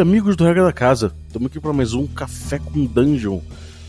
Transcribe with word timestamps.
amigos 0.00 0.34
do 0.34 0.44
Regra 0.44 0.64
da 0.64 0.72
Casa. 0.72 1.12
Estamos 1.26 1.48
aqui 1.48 1.60
para 1.60 1.74
mais 1.74 1.92
um 1.92 2.06
Café 2.06 2.58
com 2.58 2.86
Dungeon. 2.86 3.40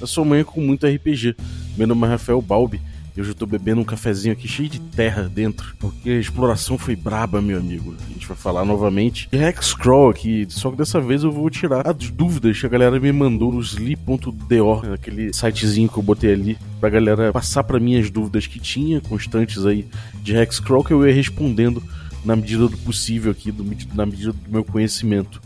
A 0.02 0.06
sua 0.06 0.26
manhã 0.26 0.44
com 0.44 0.60
muito 0.60 0.86
RPG. 0.86 1.38
Meu 1.78 1.88
nome 1.88 2.06
é 2.06 2.10
Rafael 2.10 2.42
Balbi. 2.42 2.82
Eu 3.16 3.24
já 3.24 3.34
tô 3.34 3.46
bebendo 3.46 3.80
um 3.80 3.86
cafezinho 3.86 4.34
aqui 4.34 4.46
cheio 4.46 4.68
de 4.68 4.80
terra 4.80 5.30
dentro, 5.34 5.74
porque 5.80 6.10
a 6.10 6.20
exploração 6.20 6.78
foi 6.78 6.98
braba, 6.98 7.42
meu 7.42 7.58
amigo. 7.58 7.96
A 8.10 8.14
gente 8.14 8.28
vai 8.28 8.36
falar 8.36 8.66
novamente 8.66 9.30
de 9.32 9.38
Hexcrawl 9.38 10.10
aqui, 10.10 10.46
só 10.50 10.70
que 10.72 10.78
dessa 10.78 11.00
vez 11.00 11.24
eu 11.24 11.32
vou 11.32 11.50
tirar 11.50 11.88
as 11.88 12.10
dúvidas 12.10 12.60
que 12.60 12.66
a 12.66 12.70
galera 12.70 13.00
me 13.00 13.12
mandou 13.14 13.52
no 13.54 13.62
sli.do, 13.62 14.94
aquele 14.94 15.34
sitezinho 15.34 15.88
que 15.88 15.98
eu 15.98 16.04
botei 16.04 16.34
ali, 16.34 16.58
pra 16.80 16.90
galera 16.90 17.32
passar 17.32 17.64
para 17.64 17.80
mim 17.80 17.98
as 17.98 18.10
dúvidas 18.10 18.48
que 18.48 18.60
tinha, 18.60 19.00
constantes 19.00 19.66
aí, 19.66 19.88
de 20.22 20.36
Hexcrawl, 20.36 20.84
que 20.84 20.92
eu 20.92 21.08
ia 21.08 21.14
respondendo 21.14 21.82
na 22.24 22.36
medida 22.36 22.68
do 22.68 22.78
possível 22.80 23.32
aqui, 23.32 23.50
do, 23.50 23.64
na 23.94 24.06
medida 24.06 24.34
do 24.34 24.52
meu 24.52 24.64
conhecimento 24.64 25.42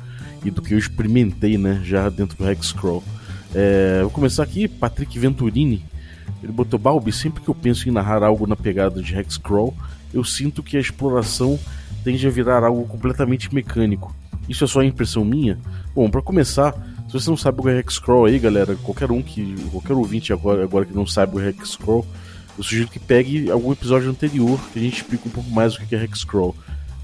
e 0.45 0.52
do 0.52 0.62
que 0.62 0.73
eu 0.73 0.77
experimentei, 0.77 1.58
né, 1.58 1.81
já 1.84 2.08
dentro 2.08 2.38
do 2.38 2.49
Hexcrawl. 2.49 3.03
É, 3.53 4.02
vou 4.02 4.12
começar 4.12 4.44
aqui, 4.44 4.67
Patrick 4.67 5.17
Venturini. 5.17 5.84
Ele 6.44 6.52
botou 6.52 6.80
Balbi, 6.80 7.12
sempre 7.12 7.41
que 7.41 7.49
eu 7.49 7.55
penso 7.55 7.90
em 7.90 7.91
narrar 7.91 8.23
algo 8.23 8.45
na 8.45 8.55
pegada 8.55 9.02
de 9.02 9.17
Hexcrawl, 9.17 9.76
eu 10.13 10.23
sinto 10.23 10.62
que 10.62 10.77
a 10.77 10.80
exploração 10.80 11.59
tende 12.03 12.26
a 12.27 12.30
virar 12.30 12.63
algo 12.63 12.86
completamente 12.86 13.53
mecânico. 13.53 14.16
Isso 14.48 14.63
é 14.63 14.67
só 14.67 14.84
impressão 14.84 15.26
minha? 15.26 15.58
Bom, 15.95 16.09
para 16.09 16.22
começar, 16.22 16.73
se 17.08 17.14
você 17.14 17.30
não 17.30 17.38
sabe 17.38 17.59
o 17.59 17.64
que 17.64 17.70
é 17.70 17.80
Hexcrawl 17.80 18.25
aí, 18.25 18.38
galera, 18.38 18.75
qualquer 18.75 19.12
um 19.12 19.22
que. 19.22 19.55
qualquer 19.72 19.94
ouvinte 19.94 20.31
agora, 20.31 20.64
agora 20.64 20.86
que 20.86 20.94
não 20.94 21.08
sabe 21.08 21.36
o 21.36 21.39
é 21.39 21.50
Hexcrawl, 21.50 22.06
eu 22.58 22.64
sugiro 22.64 22.88
que 22.88 23.00
pegue 23.00 23.50
algum 23.50 23.72
episódio 23.72 24.09
anterior 24.09 24.59
que 24.72 24.80
a 24.80 24.81
gente 24.81 24.97
explica 24.97 25.28
um 25.28 25.31
pouco 25.31 25.50
mais 25.50 25.75
o 25.75 25.81
que 25.81 25.95
é 25.95 26.03
Hexcrawl. 26.03 26.56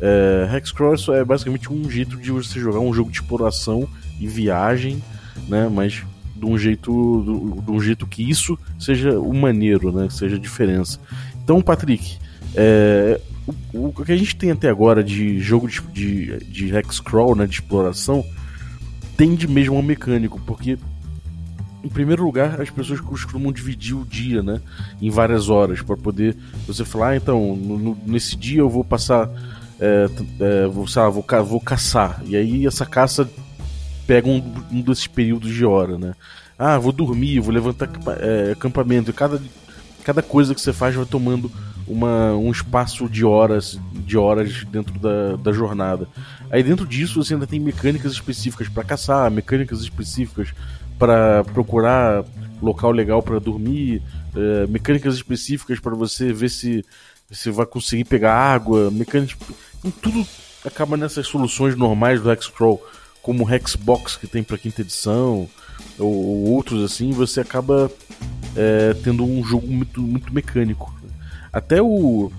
É, 0.01 0.49
Hexcrawl 0.57 0.95
é 1.15 1.23
basicamente 1.23 1.71
um 1.71 1.89
jeito 1.89 2.17
de 2.17 2.31
você 2.31 2.59
jogar 2.59 2.79
um 2.79 2.91
jogo 2.91 3.11
de 3.11 3.17
exploração 3.17 3.87
e 4.19 4.27
viagem, 4.27 5.01
né? 5.47 5.69
Mas 5.71 6.03
de 6.35 6.45
um 6.45 6.57
jeito, 6.57 7.63
de 7.63 7.71
um 7.71 7.79
jeito 7.79 8.07
que 8.07 8.27
isso 8.27 8.57
seja 8.79 9.19
o 9.19 9.33
maneiro, 9.33 9.91
né? 9.91 10.07
Que 10.07 10.13
seja 10.15 10.37
a 10.37 10.39
diferença. 10.39 10.99
Então, 11.43 11.61
Patrick, 11.61 12.17
é, 12.55 13.21
o, 13.71 13.89
o, 13.89 13.93
que 13.93 14.11
a 14.11 14.17
gente 14.17 14.35
tem 14.35 14.49
até 14.49 14.69
agora 14.69 15.03
de 15.03 15.39
jogo 15.39 15.67
de, 15.67 15.81
de, 15.93 16.37
de 16.45 16.75
Hexcrawl, 16.75 17.35
né? 17.35 17.45
De 17.45 17.53
exploração, 17.53 18.25
tende 19.15 19.47
mesmo 19.47 19.75
ao 19.75 19.83
mecânico, 19.83 20.41
porque 20.47 20.79
em 21.83 21.89
primeiro 21.89 22.23
lugar, 22.23 22.61
as 22.61 22.69
pessoas 22.69 23.01
costumam 23.01 23.51
dividir 23.51 23.95
o 23.95 24.05
dia, 24.05 24.43
né, 24.43 24.61
em 25.01 25.09
várias 25.09 25.49
horas 25.49 25.81
para 25.81 25.97
poder 25.97 26.37
você 26.67 26.85
falar, 26.85 27.09
ah, 27.09 27.15
então 27.15 27.55
no, 27.55 27.77
no, 27.77 27.97
nesse 28.05 28.35
dia 28.35 28.59
eu 28.59 28.69
vou 28.69 28.83
passar 28.83 29.29
é, 29.81 30.05
é, 30.39 30.67
vou, 30.67 30.85
lá, 30.95 31.09
vou, 31.09 31.25
vou, 31.43 31.59
caçar. 31.59 32.21
E 32.25 32.35
aí 32.35 32.67
essa 32.67 32.85
caça 32.85 33.27
pega 34.05 34.29
um, 34.29 34.53
um, 34.71 34.81
desses 34.81 35.07
períodos 35.07 35.51
de 35.51 35.65
hora, 35.65 35.97
né? 35.97 36.13
Ah, 36.57 36.77
vou 36.77 36.91
dormir, 36.91 37.39
vou 37.39 37.51
levantar 37.51 37.89
é, 38.19 38.51
acampamento. 38.51 39.11
Cada, 39.11 39.41
cada 40.03 40.21
coisa 40.21 40.53
que 40.53 40.61
você 40.61 40.71
faz 40.71 40.93
vai 40.93 41.05
tomando 41.05 41.51
uma, 41.87 42.33
um 42.33 42.51
espaço 42.51 43.09
de 43.09 43.25
horas 43.25 43.79
de 44.05 44.17
horas 44.17 44.63
dentro 44.65 44.99
da, 44.99 45.35
da 45.37 45.51
jornada. 45.51 46.07
Aí 46.51 46.61
dentro 46.61 46.85
disso 46.85 47.23
você 47.23 47.33
ainda 47.33 47.47
tem 47.47 47.59
mecânicas 47.59 48.11
específicas 48.11 48.67
para 48.67 48.83
caçar, 48.83 49.31
mecânicas 49.31 49.79
específicas 49.81 50.53
para 50.99 51.43
procurar 51.45 52.23
local 52.61 52.91
legal 52.91 53.23
para 53.23 53.39
dormir, 53.39 54.01
é, 54.35 54.67
mecânicas 54.67 55.15
específicas 55.15 55.79
para 55.79 55.95
você 55.95 56.31
ver 56.31 56.49
se 56.49 56.85
você 57.31 57.49
vai 57.49 57.65
conseguir 57.65 58.03
pegar 58.03 58.33
água, 58.33 58.91
mecânicas 58.91 59.37
tudo 60.01 60.25
acaba 60.65 60.95
nessas 60.95 61.25
soluções 61.25 61.75
normais 61.75 62.21
do 62.21 62.31
Hexcrawl, 62.31 62.81
como 63.21 63.43
o 63.43 63.53
Hexbox 63.53 64.15
que 64.15 64.27
tem 64.27 64.43
para 64.43 64.57
quinta 64.57 64.81
edição, 64.81 65.49
ou, 65.97 66.13
ou, 66.13 66.51
outros 66.51 66.83
assim, 66.83 67.11
você 67.11 67.39
acaba 67.39 67.89
é, 68.55 68.93
tendo 69.03 69.23
um 69.23 69.43
jogo 69.43 69.67
muito, 69.67 70.01
muito 70.01 70.33
mecânico. 70.33 70.93
Até 71.51 71.81
o, 71.81 72.31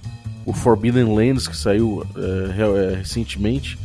o 0.45 0.53
Forbidden 0.53 1.15
Lands 1.15 1.49
que 1.49 1.57
saiu 1.57 2.07
é, 2.17 2.93
é, 2.93 2.97
recentemente, 2.97 3.79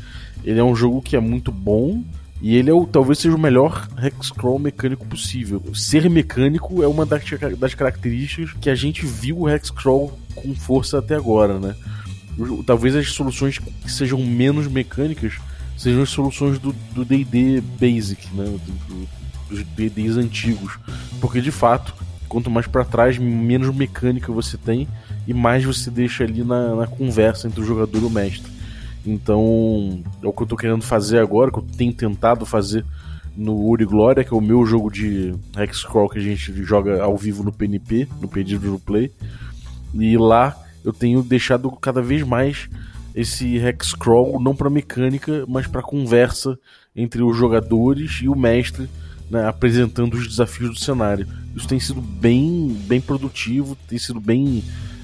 ele 0.44 0.60
é 0.60 0.64
um 0.64 0.76
jogo 0.76 1.02
que 1.02 1.16
é 1.16 1.20
muito 1.20 1.52
bom 1.52 2.04
e 2.42 2.56
ele 2.56 2.70
é 2.70 2.74
o, 2.74 2.86
talvez 2.86 3.20
seja 3.20 3.36
o 3.36 3.40
melhor 3.40 3.88
Hexcrawl 4.02 4.60
mecânico 4.60 5.06
possível. 5.06 5.62
Ser 5.74 6.10
mecânico 6.10 6.84
é 6.84 6.88
uma 6.88 7.06
das, 7.06 7.24
das 7.58 7.74
características 7.74 8.54
que 8.62 8.70
a 8.70 8.76
gente 8.76 9.06
viu 9.06 9.40
o 9.40 9.50
Hexcrawl 9.50 10.18
com 10.36 10.56
força 10.56 11.00
até 11.00 11.16
agora, 11.16 11.60
né? 11.60 11.76
talvez 12.66 12.96
as 12.96 13.12
soluções 13.12 13.58
que 13.58 13.92
sejam 13.92 14.24
menos 14.24 14.68
mecânicas 14.68 15.34
sejam 15.76 16.04
as 16.04 16.10
soluções 16.10 16.60
do 16.60 16.74
D&D 17.04 17.62
Basic, 17.80 18.28
né? 18.36 18.46
Do, 18.46 19.08
dos 19.50 19.64
D&Ds 19.64 20.18
antigos, 20.18 20.78
porque 21.22 21.42
de 21.42 21.52
fato, 21.52 21.94
quanto 22.28 22.50
mais 22.50 22.68
para 22.68 22.84
trás, 22.84 23.18
menos 23.18 23.74
mecânica 23.74 24.32
você 24.32 24.58
tem 24.58 24.88
e 25.26 25.34
mais 25.34 25.64
você 25.64 25.90
deixa 25.90 26.24
ali 26.24 26.44
na, 26.44 26.76
na, 26.76 26.88
conversa 26.88 27.48
entre 27.48 27.62
o 27.62 27.66
jogador 27.66 28.02
e 28.02 28.06
o 28.06 28.10
mestre. 28.10 28.52
Então, 29.08 30.04
é 30.22 30.28
o 30.28 30.34
que 30.34 30.42
eu 30.42 30.44
estou 30.44 30.58
querendo 30.58 30.82
fazer 30.82 31.20
agora, 31.20 31.50
que 31.50 31.60
eu 31.60 31.66
tenho 31.78 31.94
tentado 31.94 32.46
fazer 32.46 32.84
no 33.38 33.56
Uri 33.56 33.86
Glória, 33.86 34.24
que 34.24 34.34
é 34.34 34.38
o 34.38 34.42
meu 34.42 34.66
jogo 34.66 34.92
de 34.92 35.34
Hexcrawl 35.58 36.10
que 36.10 36.18
a 36.18 36.22
gente 36.22 36.52
joga 36.64 37.02
ao 37.02 37.16
vivo 37.16 37.42
no 37.42 37.54
PNP, 37.54 38.08
no 38.20 38.28
Pedido 38.28 38.70
no 38.70 38.80
Play. 38.80 39.12
E 39.94 40.18
lá 40.18 40.58
eu 40.84 40.92
tenho 40.92 41.24
deixado 41.24 41.72
cada 41.72 42.02
vez 42.02 42.24
mais 42.24 42.68
esse 43.16 43.56
Hexcrawl 43.56 44.42
não 44.42 44.54
para 44.54 44.70
mecânica, 44.70 45.46
mas 45.48 45.68
para 45.68 45.82
conversa 45.82 46.60
entre 46.96 47.24
os 47.24 47.38
jogadores 47.38 48.20
e 48.22 48.28
o 48.28 48.36
mestre, 48.36 48.90
né, 49.30 49.48
apresentando 49.48 50.16
os 50.16 50.28
desafios 50.28 50.72
do 50.72 50.80
cenário. 50.80 51.28
Isso 51.56 51.68
tem 51.68 51.80
sido 51.80 52.02
bem, 52.02 52.78
bem 52.88 53.00
produtivo, 53.00 53.78
tem 53.88 53.98
sido 53.98 54.20
bem 54.20 54.64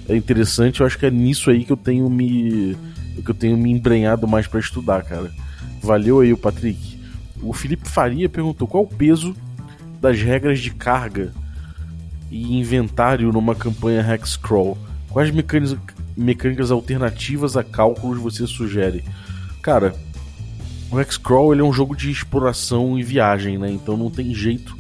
é, 0.10 0.16
interessante. 0.16 0.82
Eu 0.82 0.88
acho 0.88 1.00
que 1.00 1.06
é 1.06 1.12
nisso 1.12 1.50
aí 1.50 1.64
que 1.64 1.72
eu 1.72 1.78
tenho 1.78 2.10
me 2.10 2.76
que 3.22 3.30
eu 3.30 3.36
tenho 3.36 3.58
me 3.58 3.72
embrenhado 3.72 4.28
mais 4.28 4.48
para 4.48 4.60
estudar, 4.60 5.04
cara. 5.04 5.32
Valeu 5.82 6.22
aí 6.22 6.34
o 6.34 6.38
Patrick. 6.38 7.00
O 7.42 7.54
Felipe 7.54 7.88
Faria 7.88 8.30
perguntou 8.30 8.68
qual 8.68 8.84
o 8.84 8.88
peso 8.88 9.36
das 10.00 10.20
regras 10.22 10.60
de 10.60 10.72
carga 10.72 11.32
e 12.32 12.58
inventário 12.58 13.32
numa 13.32 13.54
campanha 13.54 14.02
Hexcrawl. 14.02 14.78
Quais 15.10 15.30
mecânicas, 15.30 16.72
alternativas 16.72 17.56
a 17.56 17.64
cálculos 17.64 18.20
você 18.20 18.48
sugere? 18.48 19.04
Cara, 19.62 19.94
o 20.90 21.00
Hexcrawl 21.00 21.54
ele 21.54 21.62
é 21.62 21.66
um 21.66 21.74
jogo 21.74 21.96
de 21.96 22.10
exploração 22.10 22.98
e 22.98 23.04
viagem, 23.04 23.58
né? 23.58 23.70
Então 23.72 23.96
não 23.96 24.10
tem 24.10 24.34
jeito 24.34 24.76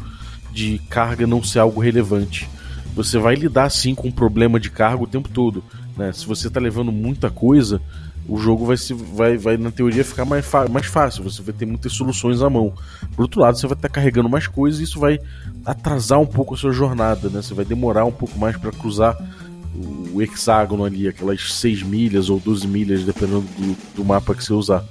de 0.51 0.79
carga 0.89 1.27
não 1.27 1.43
ser 1.43 1.59
algo 1.59 1.81
relevante. 1.81 2.49
Você 2.95 3.17
vai 3.17 3.35
lidar 3.35 3.69
sim 3.69 3.95
com 3.95 4.07
o 4.07 4.13
problema 4.13 4.59
de 4.59 4.69
carga 4.69 5.03
o 5.03 5.07
tempo 5.07 5.27
todo. 5.29 5.63
Né? 5.97 6.11
Se 6.11 6.25
você 6.25 6.47
está 6.47 6.59
levando 6.59 6.91
muita 6.91 7.29
coisa, 7.29 7.81
o 8.28 8.38
jogo 8.38 8.66
vai, 8.66 8.78
se, 8.78 8.94
vai, 8.94 9.38
vai 9.38 9.57
na 9.57 9.69
teoria 9.69 10.03
ficar 10.03 10.23
mais, 10.25 10.45
mais 10.72 10.85
fácil, 10.85 11.23
você 11.23 11.41
vai 11.41 11.53
ter 11.53 11.66
muitas 11.66 11.91
soluções 11.94 12.41
à 12.41 12.50
mão. 12.50 12.73
Por 13.16 13.23
outro 13.23 13.41
lado, 13.41 13.57
você 13.57 13.67
vai 13.67 13.75
estar 13.75 13.89
carregando 13.89 14.29
mais 14.29 14.47
coisas 14.47 14.79
e 14.79 14.84
isso 14.84 15.00
vai 15.00 15.19
atrasar 15.66 16.19
um 16.19 16.25
pouco 16.25 16.53
a 16.53 16.57
sua 16.57 16.72
jornada, 16.72 17.29
né? 17.29 17.41
Você 17.41 17.53
vai 17.53 17.66
demorar 17.66 18.06
um 18.06 18.11
pouco 18.11 18.38
mais 18.39 18.56
para 18.56 18.72
cruzar 18.72 19.17
o 20.13 20.22
hexágono 20.22 20.85
ali, 20.85 21.07
aquelas 21.07 21.53
6 21.53 21.84
milhas 21.84 22.29
ou 22.29 22.39
12 22.39 22.67
milhas, 22.67 23.03
dependendo 23.03 23.41
do, 23.41 23.95
do 23.95 24.06
mapa 24.06 24.34
que 24.35 24.44
você 24.44 24.53
usar. 24.53 24.85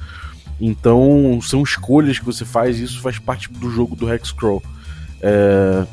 Então, 0.61 1.41
são 1.43 1.63
escolhas 1.63 2.19
que 2.19 2.25
você 2.25 2.45
faz 2.45 2.79
e 2.79 2.85
isso 2.85 3.01
faz 3.01 3.19
parte 3.19 3.51
do 3.51 3.71
jogo 3.71 3.97
do 3.97 4.13
Hexcrawl. 4.13 4.63
É... 5.21 5.87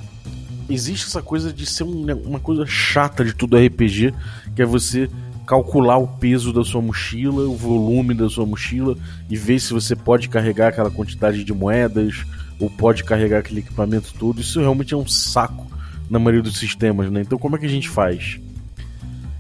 Existe 0.70 1.08
essa 1.08 1.22
coisa 1.22 1.52
de 1.52 1.66
ser 1.66 1.84
um, 1.84 2.06
uma 2.26 2.40
coisa 2.40 2.66
chata 2.66 3.26
de 3.26 3.34
tudo 3.34 3.58
RPG, 3.58 4.14
que 4.56 4.62
é 4.62 4.66
você 4.66 5.10
calcular 5.50 5.98
o 5.98 6.08
peso 6.08 6.54
da 6.54 6.64
sua 6.64 6.80
mochila, 6.80 7.50
o 7.50 7.56
volume 7.56 8.14
da 8.14 8.30
sua 8.30 8.46
mochila 8.46 8.96
e 9.28 9.36
ver 9.36 9.60
se 9.60 9.74
você 9.74 9.96
pode 9.96 10.30
carregar 10.30 10.68
aquela 10.68 10.92
quantidade 10.92 11.44
de 11.44 11.52
moedas 11.52 12.24
ou 12.60 12.70
pode 12.70 13.04
carregar 13.04 13.40
aquele 13.40 13.62
equipamento 13.62 14.14
todo. 14.14 14.40
Isso 14.40 14.60
realmente 14.60 14.94
é 14.94 14.98
um 14.98 15.08
saco 15.08 15.66
na 16.08 16.20
maioria 16.20 16.44
dos 16.44 16.60
sistemas, 16.60 17.10
né? 17.10 17.22
Então, 17.22 17.40
como 17.40 17.56
é 17.56 17.60
que 17.60 17.66
a 17.66 17.70
gente 17.70 17.90
faz? 17.90 18.40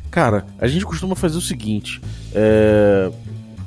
Cara, 0.10 0.48
a 0.58 0.68
gente 0.68 0.84
costuma 0.84 1.16
fazer 1.16 1.38
o 1.38 1.42
seguinte: 1.42 2.02
é... 2.34 3.12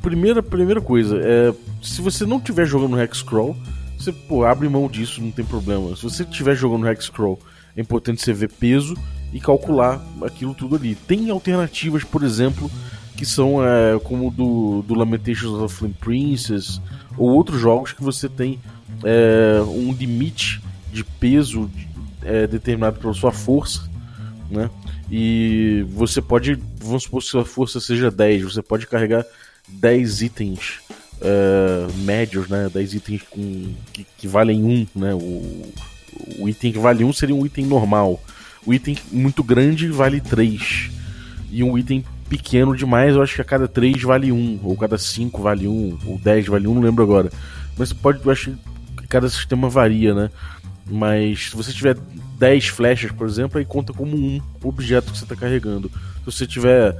primeira, 0.02 0.42
primeira 0.42 0.80
coisa, 0.80 1.20
é... 1.22 1.54
se 1.80 2.02
você 2.02 2.26
não 2.26 2.38
estiver 2.38 2.66
jogando 2.66 3.00
Hexcrawl, 3.00 3.56
você 3.96 4.10
pô, 4.10 4.44
abre 4.44 4.68
mão 4.68 4.88
disso, 4.88 5.22
não 5.22 5.30
tem 5.30 5.44
problema. 5.44 5.94
Se 5.94 6.02
você 6.02 6.24
estiver 6.24 6.56
jogando 6.56 6.88
Hexcrawl, 6.88 7.38
é 7.76 7.80
importante 7.80 8.20
você 8.20 8.32
ver 8.32 8.50
peso 8.50 8.96
e 9.32 9.40
calcular 9.40 10.04
aquilo 10.22 10.54
tudo 10.54 10.76
ali. 10.76 10.94
Tem 10.94 11.30
alternativas, 11.30 12.04
por 12.04 12.22
exemplo, 12.22 12.70
que 13.16 13.24
são 13.24 13.64
é, 13.64 13.98
como 14.00 14.30
do, 14.30 14.82
do 14.82 14.94
Lamentations 14.94 15.52
of 15.52 15.74
Flame 15.74 15.94
Princess 15.98 16.80
ou 17.16 17.30
outros 17.30 17.60
jogos 17.60 17.92
que 17.92 18.02
você 18.02 18.28
tem 18.28 18.58
é, 19.04 19.60
um 19.62 19.92
limite 19.92 20.60
de 20.92 21.04
peso 21.04 21.70
é, 22.22 22.46
determinado 22.46 23.00
pela 23.00 23.14
sua 23.14 23.32
força, 23.32 23.88
né? 24.50 24.70
E 25.10 25.84
você 25.90 26.22
pode, 26.22 26.58
vamos 26.78 27.04
supor 27.04 27.20
que 27.20 27.28
sua 27.28 27.44
força 27.44 27.80
seja 27.80 28.10
10, 28.10 28.42
você 28.44 28.62
pode 28.62 28.86
carregar 28.86 29.24
10 29.68 30.22
itens 30.22 30.80
é, 31.20 31.86
médios, 32.04 32.48
né? 32.48 32.70
10 32.72 32.94
itens 32.94 33.22
com, 33.22 33.74
que, 33.92 34.06
que 34.16 34.28
valem 34.28 34.62
1, 34.62 34.68
um, 34.70 34.86
né? 34.94 35.14
O, 35.14 35.72
o 36.38 36.48
item 36.48 36.72
que 36.72 36.78
vale 36.78 37.04
1 37.04 37.08
um 37.08 37.12
seria 37.12 37.34
um 37.34 37.44
item 37.44 37.66
normal. 37.66 38.20
O 38.66 38.72
item 38.72 38.96
muito 39.10 39.42
grande 39.42 39.88
vale 39.88 40.20
3. 40.20 40.90
E 41.50 41.62
um 41.62 41.76
item 41.76 42.04
pequeno 42.28 42.74
demais, 42.74 43.14
eu 43.14 43.22
acho 43.22 43.34
que 43.34 43.42
a 43.42 43.44
cada 43.44 43.68
3 43.68 44.02
vale 44.02 44.32
1, 44.32 44.60
ou 44.62 44.76
cada 44.76 44.96
5 44.96 45.42
vale 45.42 45.68
1, 45.68 45.98
ou 46.06 46.18
10 46.18 46.46
vale 46.46 46.66
1, 46.66 46.74
não 46.74 46.82
lembro 46.82 47.02
agora. 47.02 47.30
Mas 47.76 47.92
pode, 47.92 48.24
eu 48.24 48.32
acho 48.32 48.52
que 48.96 49.06
cada 49.06 49.28
sistema 49.28 49.68
varia, 49.68 50.14
né? 50.14 50.30
Mas 50.86 51.50
se 51.50 51.56
você 51.56 51.72
tiver 51.72 51.96
10 52.38 52.68
flechas, 52.68 53.12
por 53.12 53.26
exemplo, 53.26 53.58
aí 53.58 53.64
conta 53.64 53.92
como 53.92 54.16
um 54.16 54.40
objeto 54.62 55.12
que 55.12 55.18
você 55.18 55.24
está 55.24 55.36
carregando. 55.36 55.90
Se 56.20 56.24
você 56.24 56.46
tiver, 56.46 56.96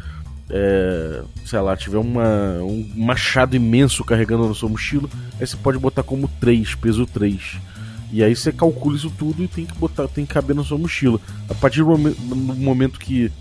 é, 0.50 1.23
sei 1.44 1.61
lá, 1.61 1.76
tiver 1.76 1.99
uma, 1.99 2.58
um 2.61 2.91
machado 2.94 3.56
imenso 3.56 4.05
carregando 4.05 4.49
na 4.49 4.55
sua 4.55 4.69
mochila, 4.69 5.08
aí 5.41 5.47
você 5.47 5.56
pode 5.56 5.79
botar 5.79 6.03
como 6.03 6.29
3, 6.41 6.75
peso 6.75 7.06
3. 7.06 7.56
E 8.12 8.23
aí 8.23 8.37
você 8.37 8.53
calcula 8.53 8.94
isso 8.94 9.11
tudo 9.19 9.43
e 9.43 9.49
tem 9.49 9.64
que 9.64 9.75
botar, 9.79 10.06
tem 10.06 10.26
que 10.26 10.35
caber 10.35 10.55
na 10.55 10.62
sua 10.62 10.76
mochila. 10.76 11.19
A 11.49 11.55
partir 11.55 11.82
do 11.82 11.97
momento, 11.97 13.00
que 13.00 13.32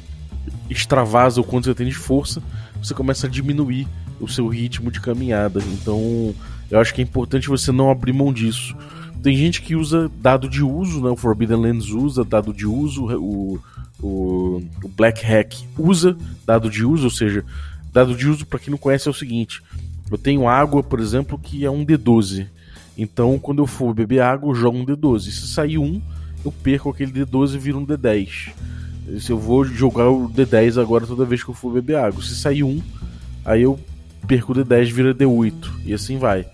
extravasa 0.70 1.42
o 1.42 1.44
quanto 1.44 1.66
você 1.66 1.76
tem 1.76 1.88
de 1.88 1.94
força, 1.94 2.42
você 2.82 2.94
começa 2.94 3.28
a 3.28 3.30
diminuir 3.30 3.86
o 4.20 4.28
seu 4.28 4.48
ritmo 4.48 4.90
de 4.90 5.02
caminhada. 5.02 5.62
Então, 5.74 6.34
eu 6.70 6.80
acho 6.80 6.94
que 6.94 7.02
é 7.02 7.04
importante 7.04 7.50
você 7.50 7.72
não 7.72 7.92
abrir 7.92 8.14
mão 8.14 8.32
disso. 8.32 8.76
Tem 9.22 9.36
gente 9.36 9.62
que 9.62 9.76
usa 9.76 10.10
dado 10.20 10.48
de 10.48 10.64
uso, 10.64 11.02
né? 11.02 11.10
O 11.10 11.18
Forbidden 11.18 11.58
Lands 11.58 11.90
usa 11.90 12.24
dado 12.24 12.54
de 12.54 12.66
uso, 12.66 13.06
o, 13.06 13.60
o, 14.02 14.64
o 14.84 14.88
Black 14.88 15.24
Hack 15.24 15.54
usa 15.78 16.18
dado 16.46 16.70
de 16.70 16.84
uso, 16.84 17.04
ou 17.04 17.12
seja, 17.12 17.46
dado 17.92 18.16
de 18.16 18.28
uso, 18.28 18.46
para 18.46 18.58
quem 18.58 18.72
não 18.72 18.78
conhece, 18.78 19.08
é 19.08 19.12
o 19.12 19.14
seguinte: 19.14 19.62
eu 20.10 20.18
tenho 20.18 20.48
água, 20.48 20.82
por 20.82 21.00
exemplo, 21.00 21.38
que 21.38 21.66
é 21.66 21.70
um 21.70 21.86
D12. 21.86 22.48
Então, 22.98 23.40
quando 23.40 23.62
eu 23.62 23.68
for 23.68 23.94
beber 23.94 24.22
água, 24.22 24.50
eu 24.50 24.56
jogo 24.56 24.78
um 24.78 24.86
D12. 24.86 25.32
Se 25.32 25.48
sair 25.48 25.78
um, 25.78 26.02
eu 26.44 26.52
perco 26.52 26.90
aquele 26.90 27.12
D12 27.12 27.56
e 27.56 27.58
vira 27.58 27.78
um 27.78 27.86
D10 27.86 28.52
se 29.20 29.32
eu 29.32 29.38
vou 29.38 29.66
jogar 29.66 30.10
o 30.10 30.30
D10 30.30 30.82
agora 30.82 31.06
toda 31.06 31.26
vez 31.26 31.44
que 31.44 31.50
eu 31.50 31.56
for 31.56 31.74
beber 31.74 31.98
água. 31.98 32.22
Se 32.22 32.36
sair 32.36 32.64
um, 32.64 32.82
aí 33.44 33.64
eu 33.64 33.80
perco 34.28 34.52
o 34.52 34.56
D10 34.56 34.92
vira 34.92 35.14
D8 35.14 35.54
e 35.86 35.94
assim 35.94 36.18
vai. 36.18 36.46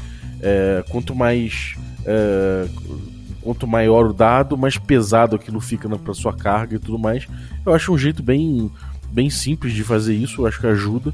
É, 0.41 0.83
quanto 0.89 1.15
mais 1.15 1.75
é, 2.05 2.67
quanto 3.41 3.67
maior 3.67 4.07
o 4.07 4.13
dado, 4.13 4.57
mais 4.57 4.77
pesado 4.77 5.35
aquilo 5.35 5.59
fica 5.59 5.89
para 5.97 6.13
sua 6.13 6.33
carga 6.33 6.75
e 6.75 6.79
tudo 6.79 6.97
mais. 6.97 7.27
Eu 7.65 7.73
acho 7.73 7.91
um 7.93 7.97
jeito 7.97 8.23
bem 8.23 8.71
bem 9.09 9.29
simples 9.29 9.73
de 9.73 9.83
fazer 9.83 10.15
isso, 10.15 10.41
eu 10.41 10.47
acho 10.47 10.59
que 10.59 10.67
ajuda. 10.67 11.13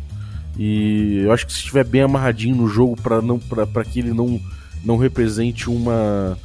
E 0.58 1.22
eu 1.24 1.32
acho 1.32 1.48
que 1.48 1.54
se 1.54 1.60
estiver 1.60 1.84
bem 1.84 2.02
amarradinho 2.02 2.56
no 2.56 2.68
jogo 2.68 2.96
para 3.02 3.22
não 3.22 3.40
para 3.40 3.84
que 3.84 4.00
ele 4.00 4.14
não 4.14 4.40
não 4.84 4.98
represente 4.98 5.70
uma 5.70 6.38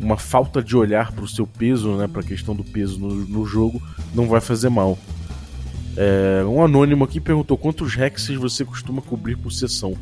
uma 0.00 0.16
falta 0.16 0.62
de 0.62 0.74
olhar 0.74 1.12
para 1.12 1.24
o 1.24 1.28
seu 1.28 1.46
peso, 1.46 1.94
né, 1.96 2.08
para 2.08 2.22
a 2.22 2.24
questão 2.24 2.56
do 2.56 2.64
peso 2.64 2.98
no, 2.98 3.14
no, 3.14 3.44
jogo, 3.44 3.82
não 4.14 4.26
vai 4.26 4.40
fazer 4.40 4.70
mal. 4.70 4.98
É, 5.94 6.42
um 6.46 6.64
anônimo 6.64 7.04
aqui 7.04 7.20
perguntou 7.20 7.58
quantos 7.58 7.96
hexes 7.98 8.36
você 8.36 8.64
costuma 8.64 9.02
cobrir 9.02 9.36
por 9.36 9.52
sessão. 9.52 9.94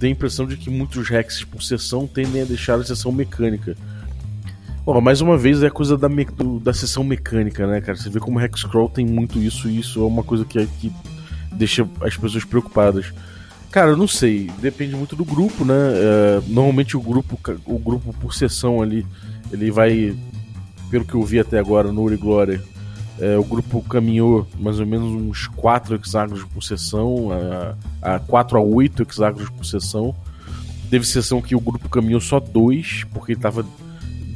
Tem 0.00 0.08
a 0.08 0.12
impressão 0.12 0.46
de 0.46 0.56
que 0.56 0.70
muitos 0.70 1.10
hexes 1.10 1.44
por 1.44 1.62
sessão 1.62 2.06
tendem 2.06 2.40
a 2.40 2.44
deixar 2.46 2.76
a 2.76 2.84
sessão 2.84 3.12
mecânica. 3.12 3.76
Bom, 4.84 4.98
mais 5.00 5.20
uma 5.20 5.36
vez 5.36 5.62
é 5.62 5.70
coisa 5.70 5.96
da, 5.96 6.08
do, 6.08 6.58
da 6.58 6.72
sessão 6.72 7.04
mecânica, 7.04 7.66
né, 7.66 7.80
cara? 7.80 7.96
Você 7.96 8.08
vê 8.08 8.20
como 8.20 8.40
Hexcrawl 8.40 8.88
tem 8.88 9.06
muito 9.06 9.38
isso 9.38 9.68
e 9.68 9.78
isso 9.78 10.02
é 10.02 10.06
uma 10.06 10.22
coisa 10.22 10.44
que, 10.44 10.66
que 10.66 10.92
deixa 11.52 11.88
as 12.00 12.16
pessoas 12.16 12.44
preocupadas. 12.44 13.12
Cara, 13.74 13.90
eu 13.90 13.96
não 13.96 14.06
sei, 14.06 14.48
depende 14.60 14.94
muito 14.94 15.16
do 15.16 15.24
grupo, 15.24 15.64
né? 15.64 15.74
É, 15.74 16.42
normalmente 16.46 16.96
o 16.96 17.00
grupo, 17.00 17.36
o 17.66 17.76
grupo 17.76 18.14
por 18.20 18.32
sessão 18.32 18.80
ali 18.80 19.04
ele 19.50 19.68
vai, 19.72 20.16
pelo 20.88 21.04
que 21.04 21.14
eu 21.14 21.24
vi 21.24 21.40
até 21.40 21.58
agora 21.58 21.90
no 21.90 22.02
Uri 22.02 22.16
Glória, 22.16 22.62
é, 23.18 23.36
o 23.36 23.42
grupo 23.42 23.82
caminhou 23.82 24.46
mais 24.60 24.78
ou 24.78 24.86
menos 24.86 25.08
uns 25.08 25.48
4 25.48 25.96
hexágonos 25.96 26.44
por 26.44 26.62
sessão, 26.62 27.30
a, 28.00 28.14
a 28.14 28.20
4 28.20 28.58
a 28.58 28.60
8 28.60 29.02
hexágonos 29.02 29.50
por 29.50 29.66
sessão. 29.66 30.14
Teve 30.88 31.04
sessão 31.04 31.42
que 31.42 31.56
o 31.56 31.60
grupo 31.60 31.88
caminhou 31.88 32.20
só 32.20 32.38
dois, 32.38 33.02
porque 33.12 33.32
ele 33.32 33.40
estava 33.40 33.66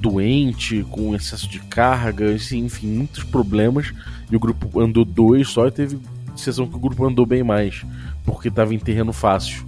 doente, 0.01 0.85
com 0.91 1.15
excesso 1.15 1.49
de 1.49 1.61
carga, 1.61 2.33
enfim, 2.33 2.89
muitos 2.89 3.23
problemas. 3.23 3.93
E 4.33 4.35
o 4.35 4.41
grupo 4.41 4.81
andou 4.81 5.05
dois 5.05 5.49
só, 5.49 5.69
e 5.69 5.71
teve 5.71 5.97
sessão 6.35 6.67
que 6.67 6.77
o 6.77 6.81
grupo 6.81 7.07
andou 7.07 7.27
bem 7.27 7.43
mais, 7.43 7.85
porque 8.33 8.49
estava 8.49 8.75
em 8.75 8.79
terreno 8.79 9.13
fácil. 9.13 9.67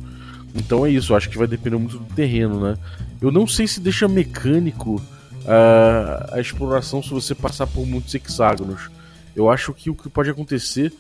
Então 0.55 0.85
é 0.85 0.91
isso, 0.91 1.15
acho 1.15 1.29
que 1.29 1.39
vai 1.39 1.47
depender 1.47 1.77
muito 1.77 1.99
do 1.99 2.15
terreno, 2.15 2.61
né? 2.61 2.77
Eu 3.21 3.31
não 3.31 3.47
sei 3.47 3.67
se 3.67 3.81
deixa 3.81 4.09
mecânico 4.09 5.01
a, 5.47 6.37
a 6.37 6.41
exploração 6.41 7.03
se 7.03 7.11
você 7.11 7.35
passar 7.35 7.67
por 7.67 7.87
muitos 7.87 8.15
hexágonos. 8.15 8.91
Eu 9.35 9.51
acho 9.51 9.73
que 9.73 9.91
o 9.91 9.95
que 9.95 10.09
pode 10.09 10.31
acontecer 10.31 10.93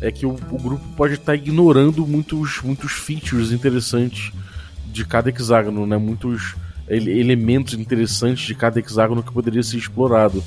é 0.00 0.10
que 0.10 0.26
o, 0.26 0.30
o 0.30 0.58
grupo 0.58 0.84
pode 0.96 1.14
estar 1.14 1.34
ignorando 1.34 2.06
muitos, 2.06 2.60
muitos 2.62 2.92
features 2.92 3.52
interessantes 3.52 4.32
de 4.92 5.04
cada 5.04 5.30
hexágono, 5.30 5.86
né? 5.86 5.96
Muitos 5.96 6.54
ele, 6.88 7.18
elementos 7.18 7.74
interessantes 7.74 8.46
de 8.46 8.54
cada 8.54 8.78
hexágono 8.78 9.22
que 9.22 9.32
poderia 9.32 9.62
ser 9.62 9.76
explorado. 9.76 10.42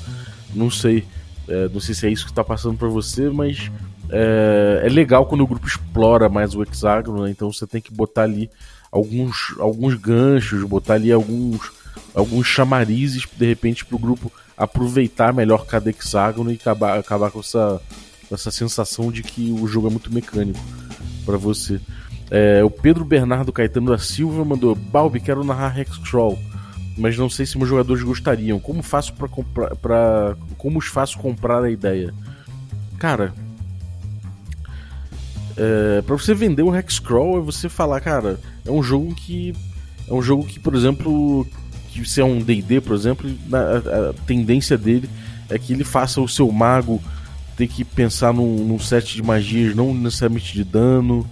Não 0.54 0.70
sei, 0.70 1.04
é, 1.48 1.68
não 1.68 1.80
sei 1.80 1.94
se 1.94 2.06
é 2.06 2.10
isso 2.10 2.24
que 2.24 2.32
está 2.32 2.44
passando 2.44 2.76
para 2.76 2.88
você, 2.88 3.28
mas 3.30 3.70
é, 4.12 4.82
é, 4.84 4.88
legal 4.88 5.26
quando 5.26 5.42
o 5.42 5.46
grupo 5.46 5.66
explora 5.66 6.28
mais 6.28 6.54
o 6.54 6.62
hexágono, 6.62 7.24
né? 7.24 7.30
então 7.30 7.52
você 7.52 7.66
tem 7.66 7.80
que 7.80 7.92
botar 7.92 8.22
ali 8.22 8.50
alguns, 8.90 9.54
alguns 9.58 9.94
ganchos, 9.94 10.64
botar 10.64 10.94
ali 10.94 11.12
alguns 11.12 11.80
alguns 12.14 12.46
chamarizes, 12.46 13.26
de 13.36 13.46
repente, 13.46 13.84
para 13.84 13.96
o 13.96 13.98
grupo 13.98 14.32
aproveitar 14.56 15.32
melhor 15.32 15.66
cada 15.66 15.90
hexágono 15.90 16.50
e 16.50 16.54
acabar, 16.54 16.98
acabar 16.98 17.30
com 17.30 17.40
essa, 17.40 17.80
essa 18.30 18.50
sensação 18.50 19.10
de 19.10 19.22
que 19.22 19.52
o 19.52 19.66
jogo 19.66 19.86
é 19.88 19.90
muito 19.90 20.12
mecânico 20.12 20.60
para 21.24 21.36
você. 21.36 21.80
É, 22.30 22.62
o 22.62 22.70
Pedro 22.70 23.04
Bernardo 23.04 23.52
Caetano 23.52 23.90
da 23.90 23.98
Silva 23.98 24.44
mandou: 24.44 24.74
Balbi, 24.74 25.20
quero 25.20 25.42
narrar 25.44 25.78
Hexcrawl, 25.78 26.38
mas 26.96 27.16
não 27.16 27.28
sei 27.30 27.46
se 27.46 27.58
meus 27.58 27.68
jogadores 27.68 28.02
gostariam. 28.02 28.60
Como 28.60 28.82
faço 28.82 29.12
para 29.14 29.28
comprar, 29.28 29.74
para 29.76 30.36
como 30.58 30.78
os 30.78 30.86
faço 30.86 31.18
comprar 31.18 31.62
a 31.62 31.70
ideia? 31.70 32.14
Cara, 32.98 33.32
é, 35.56 36.02
para 36.02 36.16
você 36.16 36.34
vender 36.34 36.62
o 36.62 36.74
Hexcrawl 36.74 37.38
é 37.38 37.40
você 37.40 37.68
falar, 37.68 38.00
cara, 38.00 38.38
é 38.64 38.70
um 38.70 38.82
jogo 38.82 39.14
que 39.14 39.54
é 40.08 40.12
um 40.12 40.22
jogo 40.22 40.44
que, 40.44 40.58
por 40.58 40.74
exemplo, 40.74 41.46
que 41.88 42.08
se 42.08 42.20
é 42.20 42.24
um 42.24 42.40
D&D, 42.40 42.80
por 42.80 42.94
exemplo, 42.96 43.30
a, 43.52 44.10
a, 44.10 44.12
tendência 44.26 44.76
dele 44.76 45.08
é 45.48 45.58
que 45.58 45.72
ele 45.72 45.84
faça 45.84 46.20
o 46.20 46.28
seu 46.28 46.50
mago 46.50 47.00
ter 47.56 47.68
que 47.68 47.84
pensar 47.84 48.32
num, 48.32 48.64
num 48.64 48.78
set 48.78 49.14
de 49.14 49.22
magias 49.22 49.74
não 49.74 49.94
necessariamente 49.94 50.52
de 50.52 50.64
dano, 50.64 51.28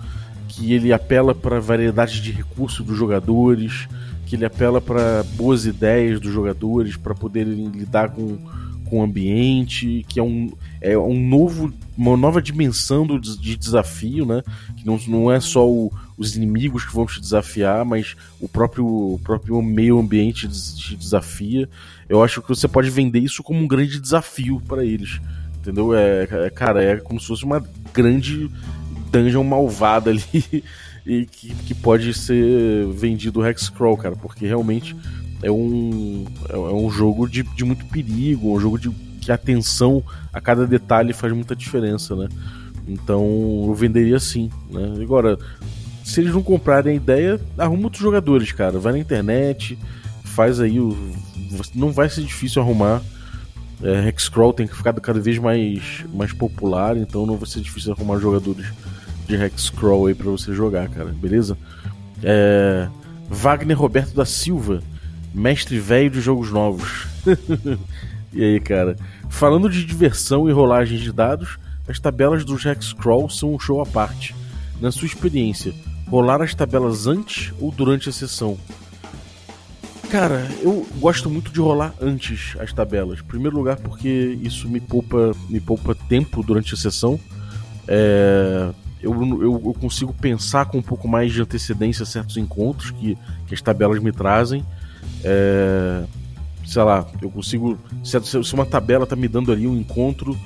que 0.46 0.72
ele 0.72 0.92
apela 0.92 1.34
para 1.34 1.60
variedade 1.60 2.20
de 2.20 2.30
recursos 2.30 2.84
dos 2.84 2.96
jogadores, 2.96 3.88
que 4.26 4.36
ele 4.36 4.44
apela 4.44 4.80
para 4.80 5.24
boas 5.34 5.64
ideias 5.64 6.20
dos 6.20 6.32
jogadores 6.32 6.96
para 6.96 7.14
poderem 7.14 7.68
lidar 7.68 8.10
com, 8.10 8.38
com 8.88 9.00
o 9.00 9.02
ambiente, 9.02 10.04
que 10.08 10.18
é 10.18 10.22
um, 10.22 10.50
é 10.80 10.96
um 10.96 11.18
novo, 11.18 11.72
uma 11.96 12.16
nova 12.16 12.40
dimensão 12.40 13.06
do, 13.06 13.18
de 13.20 13.56
desafio, 13.56 14.24
né? 14.24 14.42
Que 14.76 14.86
não, 14.86 14.98
não 15.06 15.32
é 15.32 15.40
só 15.40 15.68
o, 15.68 15.92
os 16.16 16.36
inimigos 16.36 16.84
que 16.84 16.94
vão 16.94 17.06
te 17.06 17.20
desafiar, 17.20 17.84
mas 17.84 18.16
o 18.40 18.48
próprio, 18.48 18.86
o 18.86 19.20
próprio 19.22 19.60
meio 19.62 19.98
ambiente 19.98 20.48
te 20.48 20.96
desafia. 20.96 21.68
Eu 22.08 22.22
acho 22.22 22.42
que 22.42 22.48
você 22.48 22.66
pode 22.66 22.90
vender 22.90 23.20
isso 23.20 23.42
como 23.42 23.60
um 23.60 23.68
grande 23.68 24.00
desafio 24.00 24.60
para 24.66 24.84
eles. 24.84 25.20
Entendeu? 25.58 25.94
É, 25.94 26.28
é, 26.30 26.50
cara, 26.50 26.82
é 26.82 26.96
como 26.96 27.20
se 27.20 27.26
fosse 27.26 27.44
uma 27.44 27.62
grande 27.92 28.50
dungeon 29.10 29.44
malvada 29.44 30.10
ali 30.10 30.24
e 31.06 31.26
que, 31.26 31.54
que 31.54 31.74
pode 31.74 32.12
ser 32.14 32.86
vendido 32.88 33.40
o 33.40 33.46
Hexcrawl, 33.46 33.96
cara, 33.96 34.16
porque 34.16 34.46
realmente 34.46 34.94
é 35.42 35.50
um, 35.50 36.24
é, 36.48 36.54
é 36.54 36.74
um 36.74 36.90
jogo 36.90 37.28
de, 37.28 37.42
de 37.42 37.64
muito 37.64 37.84
perigo, 37.86 38.54
um 38.54 38.60
jogo 38.60 38.78
de 38.78 38.90
que 39.20 39.32
atenção 39.32 40.02
a 40.32 40.40
cada 40.40 40.66
detalhe 40.66 41.12
faz 41.12 41.32
muita 41.32 41.54
diferença, 41.54 42.16
né? 42.16 42.28
Então 42.86 43.22
eu 43.66 43.74
venderia 43.74 44.16
assim, 44.16 44.50
né? 44.70 44.94
Agora, 45.02 45.38
se 46.02 46.20
eles 46.20 46.32
não 46.32 46.42
comprarem 46.42 46.94
a 46.94 46.96
ideia, 46.96 47.40
arruma 47.58 47.84
outros 47.84 48.02
jogadores, 48.02 48.50
cara. 48.52 48.78
Vai 48.78 48.92
na 48.92 48.98
internet, 48.98 49.78
faz 50.24 50.58
aí 50.58 50.80
o. 50.80 50.96
Não 51.74 51.92
vai 51.92 52.08
ser 52.08 52.22
difícil 52.22 52.62
arrumar. 52.62 53.02
É, 53.82 54.08
Hexcrawl 54.08 54.52
tem 54.52 54.66
que 54.66 54.74
ficar 54.74 54.92
cada 54.94 55.20
vez 55.20 55.38
mais, 55.38 56.04
mais 56.12 56.32
popular, 56.32 56.96
então 56.96 57.26
não 57.26 57.36
vai 57.36 57.48
ser 57.48 57.60
difícil 57.60 57.92
arrumar 57.92 58.18
jogadores 58.18 58.66
de 59.28 59.36
Hexcrawl 59.36 60.06
aí 60.06 60.14
pra 60.14 60.30
você 60.30 60.52
jogar, 60.52 60.88
cara, 60.88 61.10
beleza? 61.10 61.56
É, 62.22 62.88
Wagner 63.28 63.78
Roberto 63.78 64.14
da 64.14 64.24
Silva, 64.24 64.82
mestre 65.34 65.78
velho 65.78 66.10
de 66.10 66.20
jogos 66.20 66.50
novos. 66.50 67.06
e 68.32 68.42
aí, 68.42 68.60
cara? 68.60 68.96
Falando 69.28 69.68
de 69.68 69.84
diversão 69.84 70.48
e 70.48 70.52
rolagem 70.52 70.98
de 70.98 71.12
dados, 71.12 71.58
as 71.86 71.98
tabelas 71.98 72.44
do 72.44 72.56
Hexcrawl 72.56 73.28
são 73.28 73.54
um 73.54 73.58
show 73.58 73.80
à 73.80 73.86
parte. 73.86 74.34
Na 74.80 74.92
sua 74.92 75.06
experiência, 75.06 75.72
rolar 76.08 76.42
as 76.42 76.54
tabelas 76.54 77.06
antes 77.06 77.52
ou 77.60 77.70
durante 77.70 78.08
a 78.08 78.12
sessão? 78.12 78.58
Cara, 80.10 80.48
eu 80.62 80.86
gosto 80.98 81.28
muito 81.28 81.52
de 81.52 81.60
rolar 81.60 81.92
antes 82.00 82.56
as 82.58 82.72
tabelas. 82.72 83.20
Em 83.20 83.24
primeiro 83.24 83.56
lugar, 83.56 83.76
porque 83.76 84.38
isso 84.42 84.68
me 84.68 84.80
poupa, 84.80 85.32
me 85.50 85.60
poupa 85.60 85.94
tempo 85.94 86.42
durante 86.42 86.72
a 86.72 86.76
sessão. 86.76 87.20
É, 87.86 88.70
eu, 89.02 89.12
eu, 89.12 89.62
eu, 89.66 89.76
consigo 89.78 90.12
pensar 90.12 90.66
com 90.66 90.78
um 90.78 90.82
pouco 90.82 91.06
mais 91.06 91.32
de 91.32 91.42
antecedência 91.42 92.06
certos 92.06 92.36
encontros 92.36 92.90
que, 92.92 93.18
que 93.46 93.54
as 93.54 93.60
tabelas 93.60 94.02
me 94.02 94.10
trazem. 94.10 94.64
É, 95.24 96.04
sei 96.64 96.82
lá, 96.82 97.06
eu 97.20 97.30
consigo. 97.30 97.78
Se, 98.04 98.20
se 98.20 98.54
uma 98.54 98.66
tabela 98.66 99.06
tá 99.06 99.16
me 99.16 99.28
dando 99.28 99.52
ali 99.52 99.66
um 99.66 99.76
encontro 99.76 100.38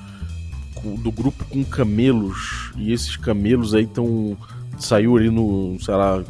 do 0.98 1.12
grupo 1.12 1.44
com 1.44 1.64
camelos, 1.64 2.72
e 2.76 2.92
esses 2.92 3.16
camelos 3.16 3.74
aí 3.74 3.84
estão. 3.84 4.36
Saiu 4.78 5.16
ali 5.16 5.30
no. 5.30 5.76
sei 5.80 5.94
lá, 5.94 6.22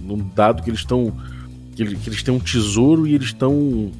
num 0.00 0.28
dado 0.34 0.62
que 0.62 0.70
eles 0.70 0.80
estão 0.80 1.12
que, 1.84 1.96
que 1.96 2.08
eles 2.08 2.22
têm 2.22 2.34
um 2.34 2.40
tesouro 2.40 3.06
e 3.06 3.14
eles 3.14 3.28
estão 3.28 3.92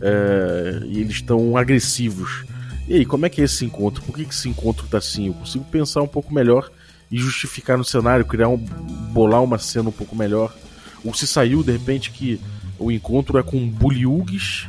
é, 0.00 0.80
e 0.84 1.00
eles 1.00 1.16
estão 1.16 1.56
agressivos. 1.56 2.44
E 2.86 2.94
aí, 2.94 3.06
como 3.06 3.24
é 3.24 3.30
que 3.30 3.40
é 3.40 3.44
esse 3.44 3.64
encontro? 3.64 4.02
Por 4.02 4.14
que, 4.14 4.24
que 4.24 4.34
esse 4.34 4.48
encontro 4.48 4.86
tá 4.88 4.98
assim? 4.98 5.28
Eu 5.28 5.34
consigo 5.34 5.64
pensar 5.64 6.02
um 6.02 6.06
pouco 6.06 6.34
melhor 6.34 6.70
e 7.10 7.16
justificar 7.18 7.78
no 7.78 7.84
cenário, 7.84 8.26
criar 8.26 8.48
um. 8.48 8.58
bolar 8.58 9.42
uma 9.42 9.58
cena 9.58 9.88
um 9.88 9.92
pouco 9.92 10.14
melhor. 10.14 10.54
Ou 11.02 11.14
se 11.14 11.26
saiu 11.26 11.62
de 11.62 11.72
repente 11.72 12.10
que 12.10 12.38
o 12.78 12.90
encontro 12.90 13.38
é 13.38 13.42
com 13.42 13.68
buliugues 13.68 14.66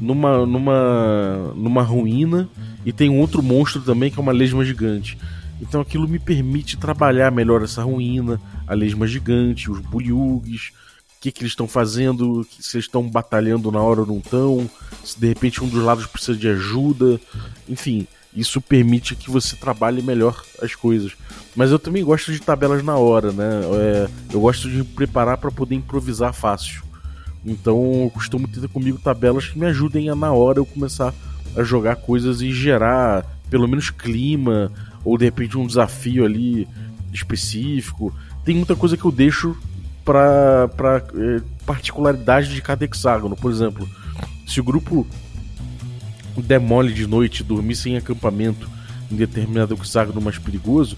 numa, 0.00 0.46
numa, 0.46 1.52
numa 1.54 1.82
ruína 1.82 2.48
e 2.84 2.92
tem 2.92 3.08
um 3.08 3.20
outro 3.20 3.42
monstro 3.42 3.82
também 3.82 4.10
que 4.10 4.18
é 4.18 4.22
uma 4.22 4.32
lesma 4.32 4.64
gigante. 4.64 5.18
Então 5.60 5.80
aquilo 5.80 6.08
me 6.08 6.18
permite 6.18 6.76
trabalhar 6.76 7.32
melhor 7.32 7.62
essa 7.62 7.82
ruína, 7.82 8.40
a 8.66 8.74
lesma 8.74 9.06
gigante, 9.06 9.70
os 9.70 9.80
buliugues, 9.80 10.70
o 11.16 11.20
que, 11.20 11.32
que 11.32 11.42
eles 11.42 11.52
estão 11.52 11.66
fazendo, 11.66 12.46
se 12.60 12.76
eles 12.76 12.86
estão 12.86 13.08
batalhando 13.08 13.72
na 13.72 13.80
hora 13.80 14.00
ou 14.02 14.06
não 14.06 14.18
estão, 14.18 14.70
se 15.04 15.18
de 15.18 15.26
repente 15.26 15.62
um 15.62 15.68
dos 15.68 15.82
lados 15.82 16.06
precisa 16.06 16.38
de 16.38 16.48
ajuda, 16.48 17.20
enfim, 17.68 18.06
isso 18.34 18.60
permite 18.60 19.16
que 19.16 19.30
você 19.30 19.56
trabalhe 19.56 20.00
melhor 20.00 20.40
as 20.62 20.76
coisas. 20.76 21.12
Mas 21.56 21.72
eu 21.72 21.78
também 21.78 22.04
gosto 22.04 22.32
de 22.32 22.40
tabelas 22.40 22.84
na 22.84 22.96
hora, 22.96 23.32
né? 23.32 23.62
É, 23.74 24.08
eu 24.32 24.40
gosto 24.40 24.70
de 24.70 24.84
preparar 24.84 25.38
para 25.38 25.50
poder 25.50 25.74
improvisar 25.74 26.32
fácil. 26.32 26.87
Então 27.50 28.04
eu 28.04 28.10
costumo 28.10 28.46
ter 28.46 28.66
comigo 28.68 28.98
tabelas 28.98 29.48
que 29.48 29.58
me 29.58 29.66
ajudem 29.66 30.10
a 30.10 30.14
na 30.14 30.32
hora 30.32 30.58
eu 30.58 30.66
começar 30.66 31.14
a 31.56 31.62
jogar 31.62 31.96
coisas 31.96 32.40
e 32.40 32.52
gerar 32.52 33.24
pelo 33.50 33.66
menos 33.66 33.90
clima 33.90 34.70
ou 35.04 35.16
de 35.16 35.24
repente 35.24 35.56
um 35.56 35.66
desafio 35.66 36.24
ali 36.24 36.68
específico. 37.12 38.14
Tem 38.44 38.54
muita 38.54 38.76
coisa 38.76 38.96
que 38.96 39.04
eu 39.04 39.12
deixo 39.12 39.56
para 40.04 40.68
é, 41.14 41.40
particularidade 41.66 42.54
de 42.54 42.62
cada 42.62 42.84
hexágono. 42.84 43.36
Por 43.36 43.50
exemplo, 43.50 43.88
se 44.46 44.60
o 44.60 44.64
grupo 44.64 45.06
demole 46.36 46.92
de 46.92 47.06
noite, 47.06 47.42
dormir 47.42 47.74
sem 47.74 47.96
acampamento 47.96 48.68
em 49.10 49.16
determinado 49.16 49.74
hexágono 49.74 50.20
mais 50.20 50.38
perigoso, 50.38 50.96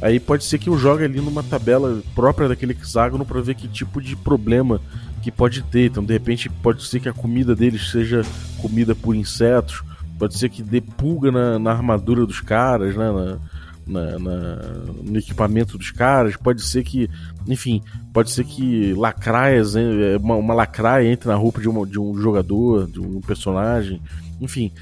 aí 0.00 0.20
pode 0.20 0.44
ser 0.44 0.58
que 0.58 0.68
eu 0.68 0.78
jogue 0.78 1.04
ali 1.04 1.20
numa 1.20 1.42
tabela 1.42 2.02
própria 2.14 2.48
daquele 2.48 2.72
hexágono 2.72 3.24
para 3.24 3.40
ver 3.40 3.54
que 3.54 3.66
tipo 3.66 4.00
de 4.00 4.14
problema 4.14 4.80
que 5.22 5.30
pode 5.30 5.62
ter. 5.62 5.86
Então, 5.86 6.04
de 6.04 6.12
repente, 6.12 6.48
pode 6.48 6.84
ser 6.84 7.00
que 7.00 7.08
a 7.08 7.12
comida 7.12 7.54
deles 7.54 7.90
seja 7.90 8.22
comida 8.60 8.94
por 8.94 9.14
insetos, 9.14 9.82
pode 10.18 10.36
ser 10.36 10.48
que 10.48 10.62
dê 10.62 10.80
pulga 10.80 11.30
na, 11.30 11.58
na 11.58 11.70
armadura 11.70 12.26
dos 12.26 12.40
caras, 12.40 12.96
né? 12.96 13.10
Na, 13.10 13.38
na, 13.84 14.18
na, 14.18 14.56
no 15.02 15.18
equipamento 15.18 15.76
dos 15.76 15.90
caras, 15.90 16.36
pode 16.36 16.62
ser 16.62 16.84
que, 16.84 17.10
enfim, 17.48 17.82
pode 18.12 18.30
ser 18.30 18.44
que 18.44 18.94
lacraias, 18.94 19.74
é, 19.74 20.16
uma, 20.18 20.36
uma 20.36 20.54
lacraia 20.54 21.10
entre 21.10 21.28
na 21.28 21.34
roupa 21.34 21.60
de, 21.60 21.68
uma, 21.68 21.84
de 21.84 21.98
um 21.98 22.16
jogador, 22.16 22.86
de 22.86 23.00
um 23.00 23.20
personagem, 23.20 24.00
enfim. 24.40 24.72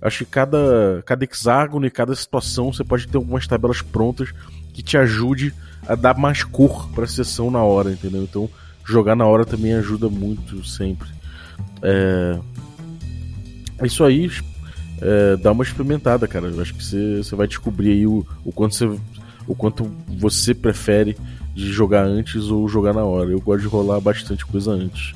Acho 0.00 0.24
que 0.24 0.30
cada, 0.30 1.02
cada 1.06 1.24
hexágono 1.24 1.86
e 1.86 1.90
cada 1.90 2.14
situação 2.14 2.72
você 2.72 2.84
pode 2.84 3.08
ter 3.08 3.16
algumas 3.16 3.46
tabelas 3.46 3.80
prontas 3.80 4.32
que 4.72 4.82
te 4.82 4.98
ajude 4.98 5.54
a 5.88 5.94
dar 5.94 6.16
mais 6.16 6.44
cor 6.44 6.88
para 6.90 7.04
a 7.04 7.08
sessão 7.08 7.50
na 7.50 7.62
hora, 7.62 7.90
entendeu? 7.90 8.22
Então, 8.22 8.48
jogar 8.84 9.16
na 9.16 9.26
hora 9.26 9.44
também 9.44 9.74
ajuda 9.74 10.08
muito 10.08 10.64
sempre. 10.64 11.08
É, 11.82 12.38
isso 13.82 14.04
aí, 14.04 14.30
é, 15.00 15.36
dá 15.36 15.52
uma 15.52 15.64
experimentada, 15.64 16.28
cara. 16.28 16.46
Eu 16.46 16.60
acho 16.60 16.74
que 16.74 16.84
você, 16.84 17.18
você 17.18 17.34
vai 17.34 17.46
descobrir 17.46 17.92
aí 17.92 18.06
o, 18.06 18.26
o, 18.44 18.52
quanto 18.52 18.74
você, 18.74 18.98
o 19.46 19.54
quanto 19.54 19.90
você 20.18 20.54
prefere 20.54 21.16
de 21.54 21.72
jogar 21.72 22.04
antes 22.04 22.44
ou 22.46 22.68
jogar 22.68 22.92
na 22.92 23.04
hora. 23.04 23.30
Eu 23.30 23.40
gosto 23.40 23.62
de 23.62 23.68
rolar 23.68 24.00
bastante 24.00 24.44
coisa 24.44 24.72
antes. 24.72 25.14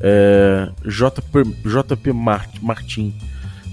É, 0.00 0.70
JP, 0.84 1.56
JP 1.64 2.12
Martin. 2.12 3.14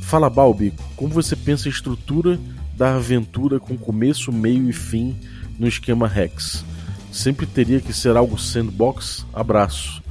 Fala, 0.02 0.30
Balbi, 0.30 0.74
como 0.96 1.14
você 1.14 1.36
pensa 1.36 1.68
a 1.68 1.72
estrutura 1.72 2.40
da 2.76 2.96
aventura 2.96 3.60
com 3.60 3.78
começo, 3.78 4.32
meio 4.32 4.70
e 4.70 4.74
fim 4.74 5.16
no 5.58 5.68
esquema 5.68 6.08
Rex? 6.08 6.64
Sempre 7.14 7.46
teria 7.46 7.80
que 7.80 7.94
ser 7.94 8.18
algo 8.18 8.40
sandbox? 8.40 9.24
Abraço. 9.32 10.02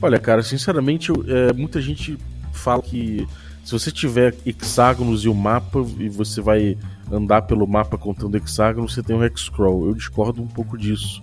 Olha, 0.00 0.18
cara, 0.18 0.42
sinceramente, 0.42 1.12
é, 1.28 1.52
muita 1.52 1.82
gente 1.82 2.16
fala 2.50 2.80
que 2.80 3.28
se 3.62 3.72
você 3.72 3.90
tiver 3.90 4.34
hexágonos 4.46 5.22
e 5.26 5.28
o 5.28 5.34
mapa 5.34 5.84
e 5.98 6.08
você 6.08 6.40
vai 6.40 6.78
andar 7.12 7.42
pelo 7.42 7.66
mapa 7.66 7.98
contando 7.98 8.38
hexágonos, 8.38 8.94
você 8.94 9.02
tem 9.02 9.14
o 9.14 9.22
Hexcrawl. 9.22 9.88
Eu 9.88 9.94
discordo 9.94 10.42
um 10.42 10.46
pouco 10.46 10.78
disso. 10.78 11.22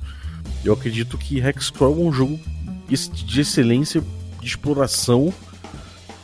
Eu 0.63 0.73
acredito 0.73 1.17
que 1.17 1.39
Hexcrawl 1.39 1.99
é 1.99 2.03
um 2.03 2.13
jogo 2.13 2.39
de 2.87 3.41
excelência 3.41 4.03
de 4.39 4.47
exploração 4.47 5.33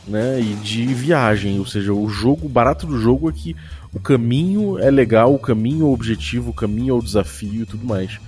né, 0.06 0.40
e 0.40 0.54
de 0.54 0.86
viagem. 0.86 1.58
Ou 1.58 1.66
seja, 1.66 1.92
o 1.92 2.08
jogo, 2.08 2.46
o 2.46 2.48
barato 2.48 2.86
do 2.86 3.00
jogo 3.00 3.28
é 3.28 3.32
que 3.32 3.56
o 3.92 3.98
caminho 3.98 4.78
é 4.78 4.90
legal, 4.90 5.34
o 5.34 5.38
caminho 5.38 5.82
é 5.82 5.88
o 5.88 5.92
objetivo, 5.92 6.50
o 6.50 6.54
caminho 6.54 6.94
é 6.94 6.96
o 6.96 7.02
desafio 7.02 7.62
e 7.62 7.66
tudo 7.66 7.84
mais. 7.84 8.20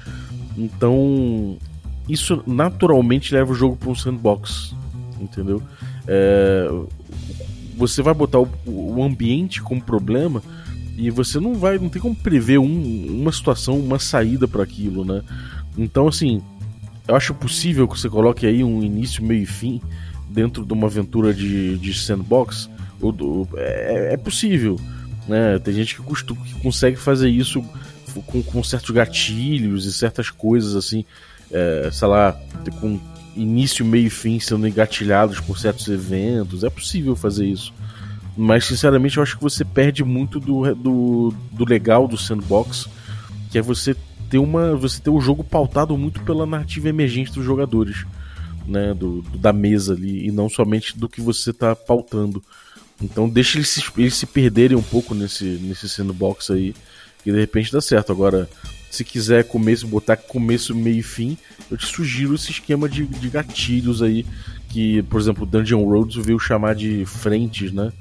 Então, 0.56 1.56
isso 2.08 2.42
naturalmente 2.46 3.34
leva 3.34 3.52
o 3.52 3.54
jogo 3.54 3.76
para 3.76 3.90
um 3.90 3.94
sandbox, 3.94 4.74
entendeu? 5.20 5.62
É, 6.06 6.68
você 7.76 8.02
vai 8.02 8.14
botar 8.14 8.40
o, 8.40 8.48
o 8.66 9.02
ambiente 9.02 9.60
como 9.60 9.80
problema 9.80 10.42
e 10.96 11.10
você 11.10 11.38
não 11.38 11.54
vai, 11.54 11.78
não 11.78 11.88
tem 11.88 12.00
como 12.00 12.14
prever 12.14 12.58
um, 12.58 13.20
uma 13.20 13.30
situação, 13.30 13.78
uma 13.78 13.98
saída 13.98 14.48
para 14.48 14.62
aquilo, 14.62 15.04
né? 15.04 15.22
Então, 15.76 16.08
assim, 16.08 16.40
eu 17.06 17.14
acho 17.14 17.34
possível 17.34 17.86
que 17.86 17.98
você 17.98 18.08
coloque 18.08 18.46
aí 18.46 18.64
um 18.64 18.82
início, 18.82 19.22
meio 19.22 19.42
e 19.42 19.46
fim 19.46 19.80
dentro 20.28 20.64
de 20.64 20.72
uma 20.72 20.86
aventura 20.86 21.32
de, 21.34 21.76
de 21.78 21.94
sandbox. 21.94 22.68
Ou 23.00 23.12
do, 23.12 23.48
é, 23.56 24.14
é, 24.14 24.16
possível, 24.16 24.80
né? 25.28 25.58
Tem 25.58 25.74
gente 25.74 25.94
que, 25.94 26.02
costuma, 26.02 26.42
que 26.42 26.54
consegue 26.60 26.96
fazer 26.96 27.28
isso 27.28 27.62
com, 28.22 28.42
com 28.42 28.62
certos 28.62 28.90
gatilhos 28.90 29.86
e 29.86 29.92
certas 29.92 30.30
coisas 30.30 30.74
assim, 30.74 31.04
é, 31.50 31.88
sei 31.92 32.08
lá, 32.08 32.38
com 32.80 33.00
início, 33.36 33.84
meio 33.84 34.06
e 34.06 34.10
fim 34.10 34.40
sendo 34.40 34.66
engatilhados 34.66 35.40
por 35.40 35.58
certos 35.58 35.88
eventos. 35.88 36.64
É 36.64 36.70
possível 36.70 37.14
fazer 37.14 37.46
isso. 37.46 37.72
Mas, 38.36 38.66
sinceramente, 38.66 39.16
eu 39.16 39.22
acho 39.22 39.36
que 39.36 39.42
você 39.42 39.64
perde 39.64 40.04
muito 40.04 40.38
do, 40.38 40.74
do, 40.74 41.34
do 41.52 41.64
legal 41.64 42.06
do 42.06 42.18
sandbox, 42.18 42.88
que 43.50 43.58
é 43.58 43.62
você 43.62 43.96
ter 44.28 44.38
uma 44.38 44.74
você 44.74 45.00
ter 45.00 45.10
o 45.10 45.20
jogo 45.20 45.44
pautado 45.44 45.96
muito 45.96 46.20
pela 46.22 46.44
narrativa 46.44 46.88
emergente 46.88 47.32
dos 47.32 47.44
jogadores, 47.44 48.04
né, 48.66 48.92
do, 48.92 49.22
do 49.22 49.38
da 49.38 49.52
mesa 49.52 49.94
ali 49.94 50.26
e 50.26 50.32
não 50.32 50.48
somente 50.48 50.98
do 50.98 51.08
que 51.08 51.20
você 51.20 51.50
está 51.50 51.74
pautando. 51.74 52.42
Então 53.00 53.28
deixa 53.28 53.58
eles 53.58 53.68
se, 53.68 53.84
eles 53.96 54.14
se 54.14 54.26
perderem 54.26 54.76
um 54.76 54.82
pouco 54.82 55.14
nesse 55.14 55.44
nesse 55.44 55.88
sandbox 55.88 56.50
aí 56.50 56.74
e 57.26 57.32
de 57.32 57.38
repente 57.38 57.72
dá 57.72 57.80
certo. 57.80 58.12
Agora 58.12 58.48
se 58.90 59.04
quiser 59.04 59.44
começo, 59.44 59.86
botar 59.86 60.16
começo, 60.16 60.74
meio 60.74 60.98
e 60.98 61.02
fim, 61.02 61.36
eu 61.70 61.76
te 61.76 61.86
sugiro 61.86 62.34
esse 62.34 62.50
esquema 62.50 62.88
de, 62.88 63.04
de 63.04 63.28
gatilhos 63.28 64.02
aí, 64.02 64.24
que, 64.68 65.02
por 65.02 65.20
exemplo, 65.20 65.44
Dungeon 65.44 65.84
Roads 65.84 66.16
veio 66.24 66.38
chamar 66.38 66.74
de 66.74 67.04
frentes, 67.04 67.72
né? 67.72 67.92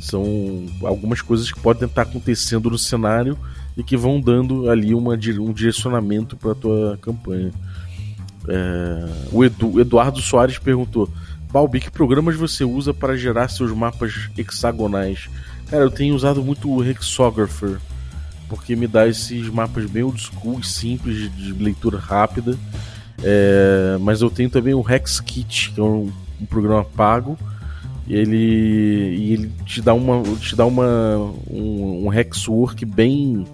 São 0.00 0.66
algumas 0.82 1.20
coisas 1.20 1.52
que 1.52 1.60
podem 1.60 1.86
estar 1.86 2.02
acontecendo 2.02 2.70
no 2.70 2.78
cenário 2.78 3.38
e 3.76 3.84
que 3.84 3.96
vão 3.96 4.20
dando 4.20 4.68
ali 4.70 4.94
uma, 4.94 5.14
um 5.14 5.52
direcionamento 5.52 6.36
para 6.36 6.54
tua 6.54 6.98
campanha. 7.00 7.52
É, 8.48 9.08
o 9.30 9.44
Edu, 9.44 9.80
Eduardo 9.80 10.20
Soares 10.20 10.58
perguntou: 10.58 11.08
Balbi, 11.52 11.78
que 11.78 11.90
programas 11.90 12.34
você 12.34 12.64
usa 12.64 12.92
para 12.92 13.16
gerar 13.16 13.48
seus 13.48 13.70
mapas 13.70 14.28
hexagonais? 14.36 15.28
Cara, 15.68 15.84
eu 15.84 15.90
tenho 15.90 16.14
usado 16.16 16.42
muito 16.42 16.70
o 16.70 16.84
Hexographer 16.84 17.78
porque 18.52 18.76
me 18.76 18.86
dá 18.86 19.08
esses 19.08 19.48
mapas 19.48 19.86
bem 19.86 20.02
old 20.02 20.20
school 20.20 20.60
e 20.60 20.66
simples 20.66 21.34
de 21.34 21.54
leitura 21.54 21.98
rápida. 21.98 22.54
É, 23.24 23.96
mas 23.98 24.20
eu 24.20 24.28
tenho 24.28 24.50
também 24.50 24.74
o 24.74 24.84
Hex 24.86 25.20
Kit, 25.20 25.70
que 25.70 25.80
é 25.80 25.82
um, 25.82 26.12
um 26.38 26.44
programa 26.44 26.84
pago. 26.84 27.38
Ele, 28.06 28.36
e 28.36 29.32
ele 29.32 29.52
te 29.64 29.80
dá 29.80 29.94
uma 29.94 30.22
te 30.38 30.54
dá 30.54 30.66
uma 30.66 31.16
um, 31.50 32.08
um 32.08 32.12
hexwork 32.12 32.84
bem 32.84 33.46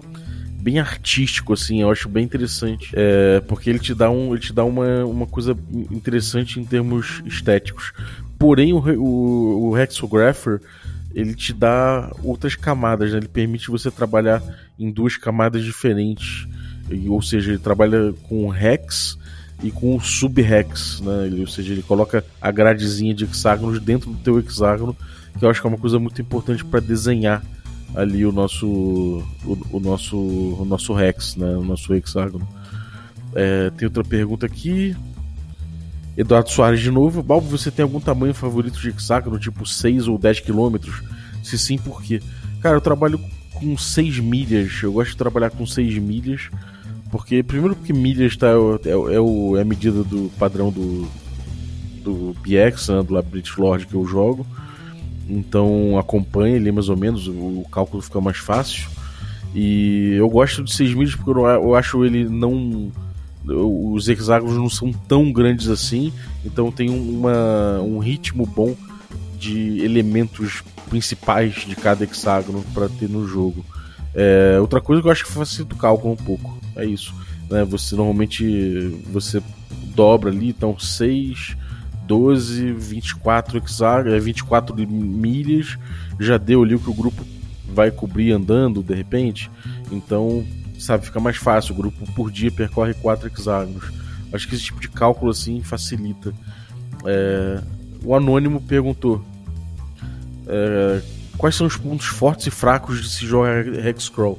bem 0.61 0.79
artístico, 0.79 1.53
assim, 1.53 1.81
eu 1.81 1.89
acho 1.89 2.09
bem 2.09 2.25
interessante. 2.25 2.91
É, 2.93 3.39
porque 3.47 3.69
ele 3.69 3.79
te 3.79 3.93
dá, 3.93 4.09
um, 4.09 4.33
ele 4.33 4.41
te 4.41 4.51
dá 4.51 4.65
uma, 4.65 5.05
uma 5.05 5.25
coisa 5.25 5.57
interessante 5.89 6.59
em 6.59 6.65
termos 6.65 7.23
estéticos. 7.25 7.93
Porém, 8.37 8.73
o, 8.73 8.79
o, 8.79 9.69
o 9.69 9.77
Hexographer 9.77 10.59
ele 11.13 11.33
te 11.33 11.53
dá 11.53 12.11
outras 12.23 12.55
camadas, 12.55 13.11
né? 13.11 13.17
ele 13.17 13.27
permite 13.27 13.69
você 13.69 13.89
trabalhar 13.89 14.41
em 14.77 14.91
duas 14.91 15.17
camadas 15.17 15.63
diferentes. 15.63 16.47
Ou 17.07 17.21
seja, 17.21 17.51
ele 17.51 17.59
trabalha 17.59 18.13
com 18.27 18.53
hex 18.53 19.17
e 19.61 19.71
com 19.71 19.99
sub-hex, 19.99 21.01
né? 21.01 21.27
Ele, 21.27 21.41
ou 21.41 21.47
seja, 21.47 21.73
ele 21.73 21.83
coloca 21.83 22.23
a 22.41 22.51
gradezinha 22.51 23.13
de 23.13 23.25
hexágonos 23.25 23.79
dentro 23.79 24.11
do 24.11 24.17
teu 24.17 24.39
hexágono, 24.39 24.95
que 25.37 25.45
eu 25.45 25.49
acho 25.49 25.61
que 25.61 25.67
é 25.67 25.69
uma 25.69 25.77
coisa 25.77 25.99
muito 25.99 26.21
importante 26.21 26.63
para 26.65 26.79
desenhar 26.79 27.43
ali 27.95 28.25
o 28.25 28.31
nosso 28.31 28.67
o, 29.45 29.57
o, 29.71 29.79
nosso 29.79 30.17
o 30.17 30.65
nosso 30.65 30.99
hex, 30.99 31.35
né? 31.35 31.55
O 31.57 31.63
nosso 31.63 31.93
hexágono. 31.93 32.47
É, 33.35 33.69
tem 33.71 33.87
outra 33.87 34.03
pergunta 34.03 34.45
aqui. 34.45 34.95
Eduardo 36.19 36.49
Soares 36.49 36.81
de 36.81 36.91
novo. 36.91 37.23
Balbo, 37.23 37.47
você 37.47 37.71
tem 37.71 37.83
algum 37.83 38.01
tamanho 38.01 38.33
favorito 38.33 38.77
de 38.77 38.89
hexágono, 38.89 39.39
tipo 39.39 39.65
6 39.65 40.05
ou 40.09 40.17
10 40.17 40.41
quilômetros? 40.41 41.01
Se 41.41 41.57
sim, 41.57 41.77
por 41.77 42.03
quê? 42.03 42.21
Cara, 42.61 42.75
eu 42.75 42.81
trabalho 42.81 43.17
com 43.53 43.77
6 43.77 44.19
milhas. 44.19 44.83
Eu 44.83 44.91
gosto 44.91 45.11
de 45.11 45.17
trabalhar 45.17 45.49
com 45.49 45.65
6 45.65 45.97
milhas. 45.97 46.49
Porque, 47.09 47.41
primeiro, 47.41 47.73
porque 47.73 47.93
milhas 47.93 48.35
tá, 48.35 48.47
é, 48.47 48.89
é, 48.89 49.19
o, 49.19 49.55
é 49.55 49.61
a 49.61 49.65
medida 49.65 50.03
do 50.03 50.29
padrão 50.37 50.69
do, 50.71 51.07
do 52.03 52.35
BX, 52.41 52.89
né, 52.89 53.01
do 53.01 53.23
British 53.23 53.55
Lord 53.55 53.87
que 53.87 53.95
eu 53.95 54.05
jogo. 54.05 54.45
Então 55.29 55.97
acompanha 55.97 56.57
ele 56.57 56.71
mais 56.71 56.89
ou 56.89 56.97
menos, 56.97 57.27
o 57.27 57.63
cálculo 57.71 58.03
fica 58.03 58.19
mais 58.19 58.37
fácil. 58.37 58.89
E 59.55 60.15
eu 60.17 60.29
gosto 60.29 60.65
de 60.65 60.73
6 60.73 60.93
milhas 60.95 61.15
porque 61.15 61.31
eu 61.31 61.75
acho 61.75 62.03
ele 62.03 62.27
não. 62.27 62.91
Os 63.55 64.07
hexágonos 64.07 64.55
não 64.55 64.69
são 64.69 64.91
tão 64.91 65.31
grandes 65.31 65.67
assim, 65.69 66.13
então 66.45 66.71
tem 66.71 66.89
uma, 66.89 67.79
um 67.81 67.99
ritmo 67.99 68.45
bom 68.45 68.75
de 69.37 69.83
elementos 69.83 70.63
principais 70.89 71.65
de 71.65 71.75
cada 71.75 72.03
hexágono 72.03 72.63
para 72.73 72.89
ter 72.89 73.09
no 73.09 73.27
jogo. 73.27 73.65
É, 74.13 74.57
outra 74.59 74.81
coisa 74.81 75.01
que 75.01 75.07
eu 75.07 75.11
acho 75.11 75.25
que 75.25 75.31
facilita 75.31 75.75
o 75.75 75.77
cálculo 75.77 76.13
um 76.13 76.17
pouco, 76.17 76.57
é 76.75 76.85
isso. 76.85 77.13
Né? 77.49 77.63
Você 77.65 77.95
normalmente 77.95 79.01
você 79.11 79.41
dobra 79.95 80.29
ali, 80.29 80.49
então 80.49 80.77
6 80.77 81.55
12, 82.09 82.73
24 82.73 83.59
hexágonos, 83.59 84.23
24 84.23 84.75
milhas, 84.75 85.77
já 86.19 86.39
deu 86.39 86.63
ali 86.63 86.73
o 86.73 86.79
que 86.79 86.89
o 86.89 86.93
grupo 86.93 87.23
vai 87.71 87.91
cobrir 87.91 88.31
andando 88.31 88.81
de 88.81 88.95
repente. 88.95 89.51
Então, 89.91 90.43
sabe, 90.79 91.05
fica 91.05 91.19
mais 91.19 91.37
fácil. 91.37 91.73
O 91.73 91.77
grupo 91.77 92.11
por 92.13 92.31
dia 92.31 92.51
percorre 92.51 92.93
4 92.93 93.27
hexágonos. 93.27 93.91
Acho 94.31 94.47
que 94.47 94.55
esse 94.55 94.65
tipo 94.65 94.79
de 94.79 94.89
cálculo 94.89 95.31
assim 95.31 95.61
facilita. 95.61 96.33
É... 97.05 97.61
O 98.03 98.15
Anônimo 98.15 98.61
perguntou: 98.61 99.23
é... 100.47 101.01
Quais 101.37 101.55
são 101.55 101.65
os 101.65 101.77
pontos 101.77 102.07
fortes 102.07 102.47
e 102.47 102.51
fracos 102.51 103.01
de 103.01 103.09
se 103.09 103.25
jogar 103.25 103.65
Hexcrawl? 103.65 104.37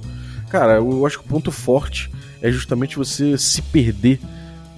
Cara, 0.50 0.74
eu 0.74 1.06
acho 1.06 1.18
que 1.18 1.24
o 1.24 1.28
ponto 1.28 1.50
forte 1.50 2.10
é 2.42 2.50
justamente 2.50 2.96
você 2.96 3.38
se 3.38 3.62
perder 3.62 4.20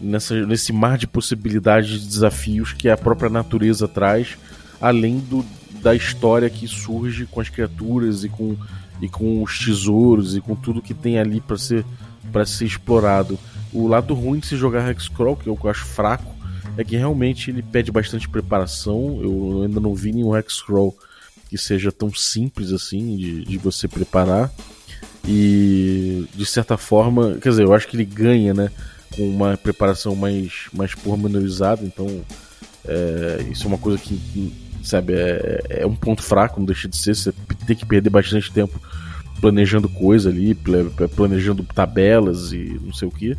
nessa, 0.01 0.47
nesse 0.47 0.73
mar 0.73 0.97
de 0.97 1.07
possibilidades 1.07 2.01
de 2.01 2.07
desafios 2.07 2.73
que 2.73 2.89
a 2.89 2.97
própria 2.97 3.29
natureza 3.29 3.89
traz, 3.89 4.37
além 4.81 5.19
do, 5.19 5.45
da 5.83 5.95
história 5.95 6.49
que 6.49 6.69
surge 6.69 7.27
com 7.27 7.41
as 7.41 7.49
criaturas 7.49 8.25
e 8.25 8.29
com, 8.29 8.57
e 9.01 9.09
com 9.09 9.43
os 9.43 9.59
tesouros 9.59 10.37
e 10.37 10.41
com 10.41 10.55
tudo 10.55 10.83
que 10.83 10.95
tem 10.95 11.19
ali 11.19 11.41
para 11.41 11.57
ser, 11.57 11.85
para 12.33 12.47
ser 12.47 12.67
explorado. 12.67 13.39
O 13.73 13.89
lado 13.89 14.15
ruim 14.15 14.39
de 14.39 14.47
se 14.47 14.57
jogar 14.57 14.91
Hexcrawl, 14.91 15.37
que 15.37 15.49
eu 15.49 15.59
acho 15.65 15.85
fraco, 15.85 16.35
é 16.77 16.85
que 16.85 16.97
realmente 16.97 17.51
ele 17.51 17.63
pede 17.63 17.91
bastante 17.91 18.29
preparação. 18.29 19.21
Eu 19.23 19.63
ainda 19.65 19.81
não 19.81 19.95
vi 19.95 20.13
nenhum 20.13 20.37
Hexcrawl 20.37 20.97
que 21.49 21.59
seja 21.59 21.93
tão 21.93 22.13
simples 22.15 22.73
assim 22.73 23.17
de, 23.17 23.45
de 23.45 23.59
você 23.59 23.89
preparar. 23.89 24.51
E 25.27 26.27
de 26.35 26.47
certa 26.47 26.77
forma, 26.77 27.39
quer 27.41 27.51
dizer, 27.51 27.65
eu 27.65 27.75
acho 27.75 27.89
que 27.89 27.97
ele 27.97 28.05
ganha, 28.05 28.55
né? 28.55 28.71
com 29.13 29.29
uma 29.29 29.57
preparação 29.57 30.17
mais, 30.17 30.67
mais 30.73 30.95
pormenorizada, 30.95 31.85
então 31.85 32.07
é, 32.85 33.47
isso 33.51 33.65
é 33.65 33.67
uma 33.69 33.79
coisa 33.79 33.99
que, 33.99 34.17
sabe, 34.83 35.15
é, 35.15 35.63
é, 35.69 35.87
um 35.87 35.95
ponto 35.95 36.23
fraco, 36.23 36.59
não 36.59 36.67
deixa 36.67 36.89
de 36.89 36.97
ser, 36.97 37.15
você 37.15 37.33
tem 37.67 37.77
que 37.77 37.87
perder 37.87 38.11
bastante 38.11 38.51
tempo 38.53 38.81
planejando 39.41 39.89
coisa 39.89 40.31
ali, 40.31 40.57
planejando 41.17 41.65
tabelas 41.65 42.53
e 42.53 42.79
não 42.83 42.93
sei 42.93 43.09
o 43.09 43.11
que. 43.11 43.37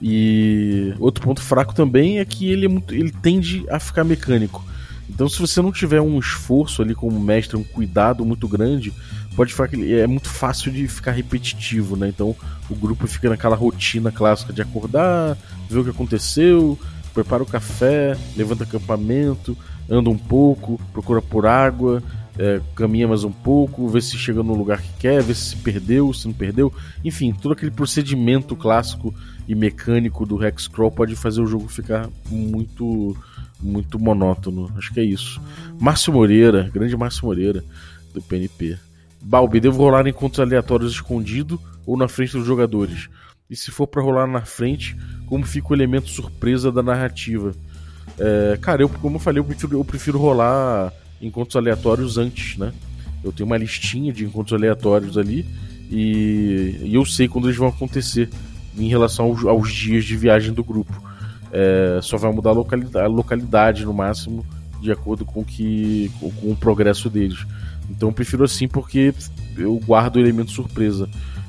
E 0.00 0.94
outro 0.98 1.24
ponto 1.24 1.40
fraco 1.40 1.74
também 1.74 2.18
é 2.18 2.24
que 2.24 2.50
ele, 2.50 2.66
é 2.66 2.68
muito, 2.68 2.94
ele 2.94 3.10
tende 3.10 3.64
a 3.68 3.80
ficar 3.80 4.04
mecânico. 4.04 4.64
Então, 5.08 5.28
se 5.28 5.40
você 5.40 5.62
não 5.62 5.72
tiver 5.72 6.00
um 6.00 6.18
esforço 6.18 6.82
ali 6.82 6.94
como 6.94 7.18
mestre, 7.18 7.56
um 7.56 7.64
cuidado 7.64 8.24
muito 8.24 8.46
grande, 8.46 8.92
pode 9.36 9.52
ficar 9.52 9.68
é 9.74 10.06
muito 10.06 10.28
fácil 10.28 10.72
de 10.72 10.88
ficar 10.88 11.12
repetitivo, 11.12 11.94
né? 11.96 12.08
Então 12.08 12.34
o 12.70 12.74
grupo 12.74 13.06
fica 13.06 13.28
naquela 13.28 13.54
rotina 13.54 14.10
clássica 14.10 14.52
de 14.52 14.62
acordar, 14.62 15.36
ver 15.68 15.78
o 15.78 15.84
que 15.84 15.90
aconteceu, 15.90 16.78
prepara 17.12 17.42
o 17.42 17.46
café, 17.46 18.16
levanta 18.36 18.64
acampamento, 18.64 19.56
anda 19.88 20.10
um 20.10 20.18
pouco, 20.18 20.80
procura 20.92 21.22
por 21.22 21.46
água, 21.46 22.02
é, 22.38 22.60
caminha 22.74 23.08
mais 23.08 23.24
um 23.24 23.32
pouco, 23.32 23.88
vê 23.88 24.00
se 24.00 24.18
chega 24.18 24.42
no 24.42 24.54
lugar 24.54 24.82
que 24.82 24.92
quer, 24.98 25.22
vê 25.22 25.34
se 25.34 25.56
perdeu, 25.56 26.12
se 26.12 26.26
não 26.26 26.34
perdeu, 26.34 26.72
enfim, 27.04 27.32
todo 27.32 27.52
aquele 27.52 27.70
procedimento 27.70 28.54
clássico 28.54 29.14
e 29.48 29.54
mecânico 29.54 30.26
do 30.26 30.44
Hexcrawl 30.44 30.90
pode 30.90 31.16
fazer 31.16 31.40
o 31.40 31.46
jogo 31.46 31.68
ficar 31.68 32.08
muito 32.30 33.16
muito 33.58 33.98
monótono. 33.98 34.70
Acho 34.76 34.92
que 34.92 35.00
é 35.00 35.04
isso. 35.04 35.40
Márcio 35.80 36.12
Moreira, 36.12 36.70
grande 36.72 36.94
Márcio 36.94 37.24
Moreira 37.24 37.64
do 38.12 38.20
PNP. 38.20 38.78
Balbi, 39.20 39.60
devo 39.60 39.78
rolar 39.78 40.06
encontros 40.06 40.40
aleatórios 40.40 40.92
escondido 40.92 41.58
ou 41.86 41.96
na 41.96 42.06
frente 42.06 42.32
dos 42.32 42.46
jogadores? 42.46 43.08
E 43.48 43.56
se 43.56 43.70
for 43.70 43.86
para 43.86 44.02
rolar 44.02 44.26
na 44.26 44.42
frente, 44.42 44.96
como 45.26 45.46
fica 45.46 45.68
o 45.70 45.74
elemento 45.74 46.08
surpresa 46.08 46.70
da 46.70 46.82
narrativa? 46.82 47.54
É, 48.18 48.58
cara, 48.60 48.82
eu, 48.82 48.88
como 48.88 49.16
eu 49.16 49.20
falei, 49.20 49.40
eu 49.40 49.44
prefiro, 49.44 49.78
eu 49.78 49.84
prefiro 49.84 50.18
rolar 50.18 50.92
encontros 51.20 51.56
aleatórios 51.56 52.18
antes, 52.18 52.56
né? 52.56 52.72
Eu 53.22 53.32
tenho 53.32 53.46
uma 53.46 53.56
listinha 53.56 54.12
de 54.12 54.24
encontros 54.24 54.58
aleatórios 54.58 55.18
ali 55.18 55.46
e, 55.90 56.78
e 56.82 56.94
eu 56.94 57.04
sei 57.04 57.28
quando 57.28 57.46
eles 57.46 57.56
vão 57.56 57.68
acontecer 57.68 58.28
em 58.76 58.88
relação 58.88 59.26
aos, 59.26 59.44
aos 59.44 59.72
dias 59.72 60.04
de 60.04 60.16
viagem 60.16 60.52
do 60.52 60.62
grupo. 60.62 60.92
É, 61.52 62.00
só 62.02 62.16
vai 62.16 62.32
mudar 62.32 62.50
a 62.50 62.54
localidade, 62.54 63.04
a 63.04 63.08
localidade, 63.08 63.84
no 63.84 63.94
máximo, 63.94 64.44
de 64.80 64.90
acordo 64.90 65.24
com, 65.24 65.44
que, 65.44 66.10
com, 66.20 66.30
com 66.30 66.50
o 66.52 66.56
progresso 66.56 67.08
deles. 67.08 67.46
Então 67.90 68.08
eu 68.08 68.12
prefiro 68.12 68.44
assim 68.44 68.68
porque 68.68 69.14
eu 69.56 69.78
guardo 69.86 70.16
o 70.16 70.20
elemento 70.20 70.50
surpresa. 70.50 71.08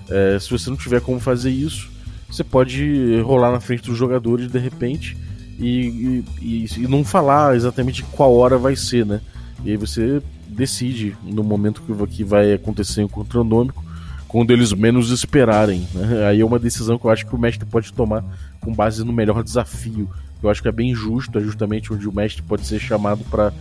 É, 0.09 0.37
se 0.39 0.49
você 0.49 0.69
não 0.69 0.77
tiver 0.77 1.01
como 1.01 1.19
fazer 1.19 1.49
isso, 1.49 1.89
você 2.29 2.43
pode 2.43 3.19
rolar 3.21 3.51
na 3.51 3.59
frente 3.59 3.83
dos 3.83 3.97
jogadores 3.97 4.49
de 4.49 4.59
repente 4.59 5.17
e, 5.59 6.23
e, 6.41 6.65
e, 6.77 6.87
não 6.87 7.03
falar 7.03 7.55
exatamente 7.55 8.03
qual 8.03 8.35
hora 8.35 8.57
vai 8.57 8.75
ser, 8.75 9.05
né? 9.05 9.21
E 9.63 9.71
aí 9.71 9.77
você 9.77 10.21
decide 10.47 11.15
no 11.23 11.43
momento 11.43 11.81
que 12.07 12.23
vai 12.23 12.53
acontecer 12.53 13.01
o 13.01 13.05
encontro 13.05 13.41
randômico, 13.41 13.83
quando 14.27 14.51
eles 14.51 14.71
menos 14.73 15.09
esperarem. 15.09 15.87
Né? 15.93 16.27
Aí 16.27 16.41
é 16.41 16.45
uma 16.45 16.59
decisão 16.59 16.97
que 16.97 17.05
eu 17.05 17.11
acho 17.11 17.25
que 17.25 17.35
o 17.35 17.39
mestre 17.39 17.65
pode 17.65 17.91
tomar 17.93 18.23
com 18.59 18.73
base 18.73 19.03
no 19.03 19.13
melhor 19.13 19.43
desafio. 19.43 20.09
Eu 20.43 20.49
acho 20.49 20.61
que 20.61 20.67
é 20.67 20.71
bem 20.71 20.93
justo, 20.93 21.39
é 21.39 21.41
justamente 21.41 21.91
onde 21.91 22.07
o 22.07 22.13
mestre 22.13 22.43
pode 22.43 22.65
ser 22.65 22.79
chamado 22.79 23.23
para 23.29 23.51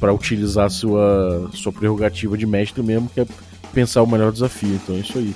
para 0.00 0.12
utilizar 0.12 0.68
sua, 0.70 1.48
sua 1.54 1.72
prerrogativa 1.72 2.36
de 2.36 2.44
mestre 2.44 2.82
mesmo, 2.82 3.08
que 3.08 3.20
é 3.20 3.26
pensar 3.72 4.02
o 4.02 4.06
melhor 4.06 4.32
desafio. 4.32 4.74
Então 4.74 4.96
é 4.96 4.98
isso 4.98 5.16
aí. 5.16 5.34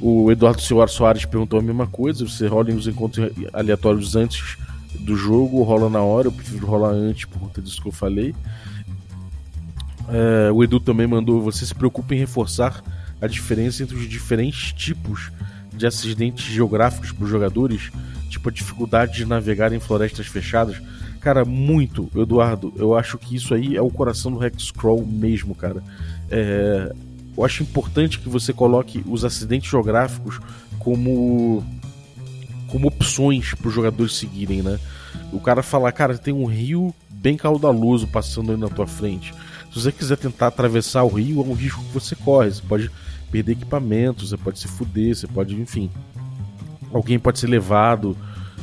O 0.00 0.30
Eduardo 0.32 0.60
Silva 0.60 0.86
Soares 0.88 1.24
perguntou 1.24 1.60
a 1.60 1.62
mesma 1.62 1.86
coisa: 1.86 2.26
você 2.26 2.48
rola 2.48 2.70
os 2.70 2.88
encontros 2.88 3.30
aleatórios 3.52 4.16
antes 4.16 4.56
do 4.98 5.16
jogo 5.16 5.62
rola 5.62 5.88
na 5.88 6.00
hora? 6.00 6.28
Eu 6.28 6.32
prefiro 6.32 6.66
rolar 6.66 6.90
antes 6.90 7.24
por 7.24 7.38
conta 7.38 7.62
disso 7.62 7.80
que 7.80 7.88
eu 7.88 7.92
falei. 7.92 8.34
É, 10.08 10.50
o 10.50 10.62
Edu 10.62 10.80
também 10.80 11.06
mandou: 11.06 11.40
você 11.40 11.64
se 11.64 11.74
preocupa 11.74 12.14
em 12.14 12.18
reforçar 12.18 12.82
a 13.20 13.26
diferença 13.26 13.82
entre 13.82 13.96
os 13.96 14.08
diferentes 14.08 14.72
tipos 14.72 15.30
de 15.72 15.86
acidentes 15.86 16.44
geográficos 16.44 17.12
para 17.12 17.24
os 17.24 17.30
jogadores, 17.30 17.90
tipo 18.28 18.48
a 18.48 18.52
dificuldade 18.52 19.14
de 19.14 19.24
navegar 19.24 19.72
em 19.72 19.80
florestas 19.80 20.26
fechadas. 20.26 20.80
Cara, 21.20 21.44
muito, 21.44 22.10
Eduardo. 22.16 22.72
Eu 22.76 22.96
acho 22.96 23.18
que 23.18 23.36
isso 23.36 23.54
aí 23.54 23.76
é 23.76 23.82
o 23.82 23.90
coração 23.90 24.32
do 24.32 24.44
Hexcrawl 24.44 25.06
mesmo, 25.06 25.54
cara. 25.54 25.82
É, 26.30 26.92
eu 27.36 27.44
acho 27.44 27.62
importante 27.62 28.18
que 28.18 28.28
você 28.28 28.52
coloque 28.52 29.02
os 29.06 29.24
acidentes 29.24 29.70
geográficos 29.70 30.40
como 30.78 31.64
como 32.70 32.88
opções 32.88 33.54
para 33.54 33.68
os 33.68 33.74
jogadores 33.74 34.16
seguirem, 34.16 34.62
né? 34.62 34.78
O 35.32 35.40
cara 35.40 35.62
falar, 35.62 35.92
cara, 35.92 36.16
tem 36.16 36.32
um 36.32 36.46
rio 36.46 36.94
bem 37.10 37.36
caudaloso 37.36 38.06
passando 38.06 38.52
aí 38.52 38.58
na 38.58 38.68
tua 38.68 38.86
frente. 38.86 39.34
Se 39.72 39.80
você 39.80 39.92
quiser 39.92 40.16
tentar 40.16 40.48
atravessar 40.48 41.04
o 41.04 41.08
rio, 41.08 41.40
é 41.40 41.44
um 41.44 41.52
risco 41.52 41.82
que 41.84 41.94
você 41.94 42.14
corre. 42.16 42.50
Você 42.50 42.62
pode 42.62 42.90
perder 43.30 43.52
equipamento, 43.52 44.26
você 44.26 44.36
pode 44.36 44.58
se 44.58 44.66
fuder, 44.66 45.14
você 45.14 45.26
pode, 45.26 45.54
enfim. 45.54 45.90
Alguém 46.92 47.18
pode 47.18 47.38
ser 47.38 47.46
levado 47.46 48.16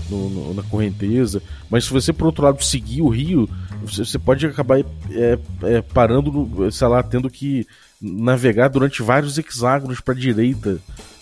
no, 0.09 0.29
no, 0.29 0.53
na 0.53 0.63
correnteza. 0.63 1.41
Mas 1.69 1.85
se 1.85 1.91
você, 1.91 2.11
por 2.11 2.25
outro 2.25 2.43
lado, 2.43 2.63
seguir 2.63 3.01
o 3.01 3.09
rio, 3.09 3.49
você, 3.81 4.03
você 4.03 4.19
pode 4.19 4.45
acabar 4.45 4.79
é, 4.79 5.39
é, 5.63 5.81
parando, 5.81 6.31
no, 6.31 6.71
sei 6.71 6.87
lá, 6.87 7.01
tendo 7.01 7.29
que 7.29 7.65
navegar 8.01 8.67
durante 8.67 9.01
vários 9.01 9.37
hexágonos 9.37 10.01
para 10.01 10.13
direita, 10.13 10.77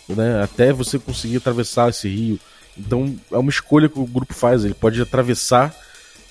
né, 0.09 0.43
até 0.43 0.73
você 0.73 0.99
conseguir 0.99 1.37
atravessar 1.37 1.89
esse 1.89 2.07
rio. 2.07 2.39
Então 2.77 3.15
é 3.31 3.37
uma 3.37 3.49
escolha 3.49 3.89
que 3.89 3.99
o 3.99 4.05
grupo 4.05 4.33
faz. 4.33 4.63
Ele 4.63 4.73
pode 4.73 5.01
atravessar 5.01 5.75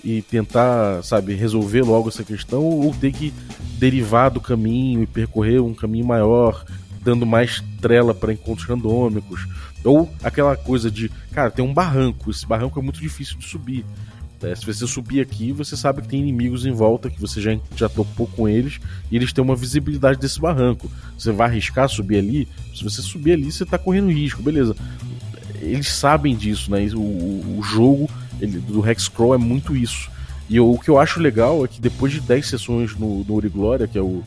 e 0.05 0.21
tentar, 0.21 1.03
sabe, 1.03 1.35
resolver 1.35 1.83
logo 1.83 2.09
essa 2.11 2.23
questão 2.23 2.63
ou 2.63 2.95
ter 2.95 3.13
que 3.13 3.33
derivar 3.79 4.31
do 4.31 4.41
caminho 4.41 5.03
e 5.03 5.07
percorrer 5.07 5.63
um 5.63 5.75
caminho 5.75 6.07
maior, 6.07 6.65
dando 7.01 7.25
mais 7.25 7.63
trela 7.81 8.15
para 8.15 8.33
encontros 8.33 8.69
randômicos. 8.69 9.47
Ou 9.83 10.11
aquela 10.23 10.57
coisa 10.57 10.91
de, 10.91 11.11
cara, 11.33 11.51
tem 11.51 11.65
um 11.65 11.73
barranco, 11.73 12.31
esse 12.31 12.47
barranco 12.47 12.79
é 12.79 12.83
muito 12.83 13.01
difícil 13.01 13.39
de 13.39 13.47
subir. 13.47 13.85
É, 14.43 14.55
se 14.55 14.67
você 14.67 14.87
subir 14.87 15.21
aqui, 15.21 15.53
você 15.53 15.75
sabe 15.75 16.03
que 16.03 16.09
tem 16.09 16.21
inimigos 16.21 16.67
em 16.67 16.73
volta, 16.73 17.09
que 17.09 17.19
você 17.19 17.41
já, 17.41 17.57
já 17.75 17.89
topou 17.89 18.27
com 18.27 18.47
eles, 18.47 18.79
e 19.11 19.17
eles 19.17 19.33
têm 19.33 19.43
uma 19.43 19.57
visibilidade 19.57 20.19
desse 20.19 20.39
barranco. 20.39 20.91
Você 21.19 21.33
vai 21.33 21.49
arriscar 21.49 21.89
subir 21.89 22.19
ali? 22.19 22.47
Se 22.75 22.85
você 22.85 23.01
subir 23.01 23.33
ali, 23.33 23.51
você 23.51 23.63
está 23.63 23.79
correndo 23.79 24.11
risco, 24.11 24.43
beleza. 24.43 24.77
Eles 25.65 25.89
sabem 25.89 26.37
disso, 26.37 26.71
né? 26.71 26.87
O, 26.95 27.59
o 27.59 27.61
jogo 27.63 28.09
ele, 28.41 28.59
do 28.59 28.89
Hexcrawl 28.89 29.35
é 29.35 29.39
muito 29.39 29.77
isso. 29.77 30.11
E 30.49 30.57
eu, 30.57 30.71
o 30.71 30.79
que 30.79 30.91
eu 30.91 30.99
acho 30.99 31.21
legal 31.21 31.65
é 31.65 31.69
que 31.69 31.81
depois 31.81 32.13
de 32.13 32.21
10 32.21 32.47
sessões 32.47 32.97
no, 32.97 33.25
no 33.25 33.35
Ori 33.35 33.49
Glória, 33.49 33.89
que 33.89 33.99
é 33.99 34.03
o, 34.03 34.23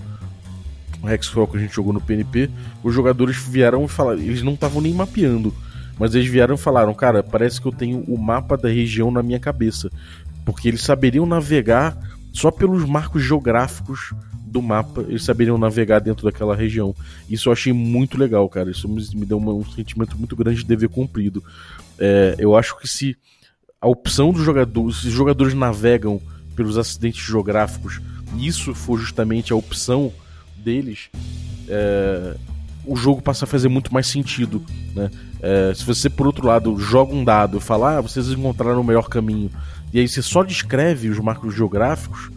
o 1.01 1.47
que 1.47 1.57
a 1.57 1.59
gente 1.59 1.75
jogou 1.75 1.93
no 1.93 2.01
PNP, 2.01 2.49
os 2.83 2.93
jogadores 2.93 3.37
vieram 3.37 3.85
e 3.85 3.87
falaram, 3.87 4.19
eles 4.19 4.41
não 4.41 4.53
estavam 4.53 4.81
nem 4.81 4.93
mapeando, 4.93 5.53
mas 5.99 6.15
eles 6.15 6.27
vieram 6.27 6.55
e 6.55 6.57
falaram, 6.57 6.93
cara, 6.93 7.21
parece 7.21 7.61
que 7.61 7.67
eu 7.67 7.71
tenho 7.71 8.03
o 8.07 8.17
mapa 8.17 8.57
da 8.57 8.67
região 8.67 9.11
na 9.11 9.21
minha 9.21 9.39
cabeça, 9.39 9.91
porque 10.43 10.67
eles 10.67 10.81
saberiam 10.81 11.25
navegar 11.25 11.97
só 12.33 12.49
pelos 12.49 12.83
marcos 12.85 13.23
geográficos 13.23 14.13
do 14.47 14.61
mapa, 14.61 15.01
eles 15.01 15.23
saberiam 15.23 15.57
navegar 15.57 15.99
dentro 15.99 16.25
daquela 16.25 16.55
região. 16.55 16.95
Isso 17.29 17.49
eu 17.49 17.53
achei 17.53 17.73
muito 17.73 18.17
legal, 18.17 18.47
cara. 18.49 18.71
Isso 18.71 18.87
me 18.87 19.25
deu 19.25 19.37
um 19.37 19.65
sentimento 19.65 20.17
muito 20.17 20.35
grande 20.35 20.59
de 20.59 20.65
dever 20.65 20.89
cumprido. 20.89 21.43
É, 21.99 22.35
eu 22.39 22.55
acho 22.55 22.77
que 22.77 22.87
se 22.87 23.17
a 23.81 23.87
opção 23.87 24.31
dos 24.31 24.43
jogadores, 24.43 25.01
se 25.01 25.07
os 25.07 25.13
jogadores 25.13 25.53
navegam 25.53 26.21
pelos 26.55 26.77
acidentes 26.77 27.25
geográficos, 27.25 28.01
isso 28.39 28.73
for 28.73 28.97
justamente 28.99 29.53
a 29.53 29.55
opção 29.55 30.11
deles, 30.57 31.09
é, 31.67 32.35
o 32.85 32.95
jogo 32.95 33.21
passa 33.21 33.45
a 33.45 33.47
fazer 33.47 33.67
muito 33.67 33.93
mais 33.93 34.07
sentido. 34.07 34.63
Né? 34.95 35.11
É, 35.41 35.73
se 35.75 35.83
você, 35.83 36.09
por 36.09 36.25
outro 36.25 36.47
lado, 36.47 36.79
joga 36.79 37.13
um 37.13 37.23
dado 37.23 37.57
e 37.57 37.61
fala, 37.61 37.97
ah, 37.97 38.01
vocês 38.01 38.29
encontraram 38.29 38.81
o 38.81 38.83
melhor 38.83 39.09
caminho, 39.09 39.51
e 39.93 39.99
aí 39.99 40.07
você 40.07 40.21
só 40.21 40.43
descreve 40.43 41.09
os 41.09 41.19
marcos 41.19 41.53
geográficos, 41.53 42.31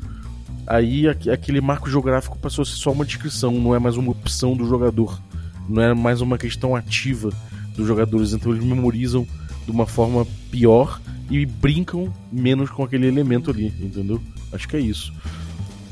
aí 0.70 1.08
aquele 1.08 1.60
marco 1.60 1.90
geográfico 1.90 2.38
passou 2.38 2.62
a 2.62 2.64
ser 2.64 2.76
só 2.76 2.92
uma 2.92 3.04
descrição, 3.04 3.50
não 3.50 3.74
é 3.74 3.78
mais 3.80 3.96
uma 3.96 4.12
opção 4.12 4.56
do 4.56 4.68
jogador, 4.68 5.20
não 5.68 5.82
é 5.82 5.92
mais 5.92 6.20
uma 6.20 6.38
questão 6.38 6.76
ativa 6.76 7.30
dos 7.76 7.88
jogadores, 7.88 8.32
então 8.32 8.52
eles 8.52 8.64
memorizam 8.64 9.26
de 9.64 9.70
uma 9.72 9.84
forma 9.84 10.24
pior 10.48 11.00
e 11.28 11.44
brincam 11.44 12.12
menos 12.30 12.70
com 12.70 12.84
aquele 12.84 13.08
elemento 13.08 13.50
ali, 13.50 13.66
entendeu? 13.80 14.22
Acho 14.52 14.68
que 14.68 14.76
é 14.76 14.80
isso. 14.80 15.12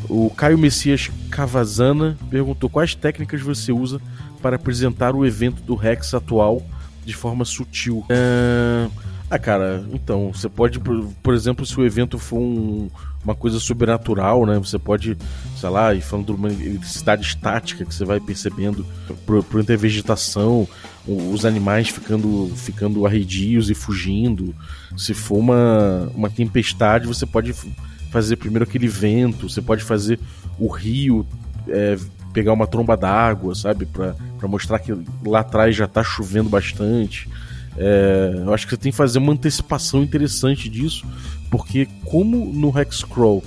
O 0.09 0.31
Caio 0.31 0.57
Messias 0.57 1.11
Cavazana 1.29 2.17
perguntou 2.31 2.71
quais 2.71 2.95
técnicas 2.95 3.41
você 3.41 3.73
usa 3.73 4.01
para 4.41 4.55
apresentar 4.55 5.15
o 5.15 5.27
evento 5.27 5.61
do 5.63 5.75
Rex 5.75 6.15
atual 6.15 6.63
de 7.05 7.15
forma 7.15 7.45
sutil. 7.45 8.05
É... 8.09 8.89
Ah, 9.31 9.39
cara, 9.39 9.85
então, 9.93 10.33
você 10.33 10.49
pode, 10.49 10.81
por, 10.81 11.35
exemplo, 11.35 11.67
se 11.67 11.79
o 11.79 11.85
evento 11.85 12.19
for 12.19 12.39
um, 12.39 12.89
uma 13.23 13.35
coisa 13.35 13.61
sobrenatural, 13.61 14.47
né? 14.47 14.59
Você 14.59 14.79
pode, 14.79 15.19
sei 15.55 15.69
lá, 15.69 15.95
ir 15.95 16.01
falando 16.01 16.27
de 16.27 16.33
uma 16.33 16.49
eletricidade 16.49 17.27
estática 17.27 17.85
que 17.85 17.95
você 17.95 18.07
vai 18.07 18.21
percebendo 18.21 18.87
por, 19.27 19.45
por 19.45 19.61
entre 19.61 19.75
a 19.75 19.79
vegetação, 19.79 20.67
os 21.07 21.45
animais 21.45 21.89
ficando, 21.89 22.51
ficando 22.57 23.05
arredios 23.05 23.69
e 23.69 23.75
fugindo. 23.75 24.55
Se 24.97 25.13
for 25.13 25.37
uma, 25.37 26.11
uma 26.15 26.31
tempestade, 26.31 27.07
você 27.07 27.27
pode 27.27 27.55
fazer 28.11 28.37
primeiro 28.37 28.65
aquele 28.65 28.89
vento, 28.89 29.51
você 29.51 29.61
pode 29.61 29.85
fazer 29.85 30.19
o 30.59 30.69
rio 30.69 31.27
é, 31.69 31.99
pegar 32.33 32.53
uma 32.53 32.67
tromba 32.67 32.97
d'água, 32.97 33.55
sabe? 33.55 33.87
para 33.87 34.15
mostrar 34.49 34.79
que 34.79 34.93
lá 35.27 35.41
atrás 35.41 35.77
já 35.77 35.87
tá 35.87 36.03
chovendo 36.03 36.49
bastante. 36.49 37.29
É, 37.81 38.43
eu 38.45 38.53
acho 38.53 38.67
que 38.67 38.71
você 38.71 38.77
tem 38.77 38.91
que 38.91 38.99
fazer 38.99 39.19
uma 39.19 39.33
antecipação 39.33 40.03
interessante 40.03 40.69
disso, 40.69 41.07
porque 41.49 41.89
como 42.05 42.53
no 42.53 42.77
Hexcrawl 42.77 43.43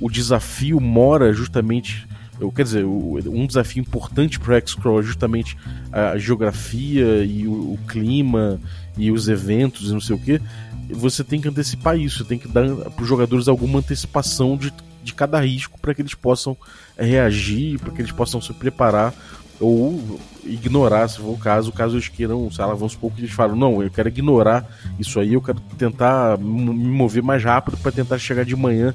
o 0.00 0.10
desafio 0.10 0.80
mora 0.80 1.32
justamente 1.32 2.06
eu, 2.40 2.50
quer 2.50 2.62
dizer, 2.62 2.86
um 2.86 3.46
desafio 3.46 3.82
importante 3.82 4.40
para 4.40 4.56
Hexcrawl 4.56 5.00
é 5.00 5.02
justamente 5.02 5.58
a 5.92 6.16
geografia 6.16 7.22
e 7.22 7.46
o, 7.46 7.74
o, 7.74 7.78
clima 7.86 8.58
e 8.96 9.12
os 9.12 9.28
eventos 9.28 9.90
e 9.90 9.92
não 9.92 10.00
sei 10.00 10.16
o 10.16 10.18
que. 10.18 10.40
Você 10.88 11.22
tem 11.22 11.38
que 11.38 11.48
antecipar 11.48 11.98
isso, 11.98 12.24
tem 12.24 12.38
que 12.38 12.48
dar 12.48 12.66
para 12.74 13.02
os 13.02 13.06
jogadores 13.06 13.46
alguma 13.46 13.80
antecipação 13.80 14.56
de, 14.56 14.72
de 15.04 15.12
cada 15.12 15.38
risco 15.38 15.78
para 15.78 15.94
que 15.94 16.00
eles 16.00 16.14
possam 16.14 16.56
reagir, 16.98 17.78
para 17.78 17.92
que 17.92 18.00
eles 18.00 18.10
possam 18.10 18.40
se 18.40 18.54
preparar 18.54 19.14
ou 19.60 20.18
ignorar, 20.44 21.06
se 21.06 21.18
for 21.18 21.34
o 21.34 21.38
caso, 21.38 21.70
caso 21.70 21.96
eles 21.96 22.08
queiram, 22.08 22.50
sei 22.50 22.64
lá, 22.64 22.72
vamos 22.72 22.92
supor 22.92 23.12
que 23.12 23.20
eles 23.20 23.30
falam, 23.30 23.54
não, 23.54 23.82
eu 23.82 23.90
quero 23.90 24.08
ignorar 24.08 24.66
isso 24.98 25.20
aí, 25.20 25.34
eu 25.34 25.42
quero 25.42 25.60
tentar 25.76 26.38
me 26.38 26.72
mover 26.72 27.22
mais 27.22 27.44
rápido 27.44 27.76
para 27.76 27.92
tentar 27.92 28.18
chegar 28.18 28.44
de 28.44 28.56
manhã 28.56 28.94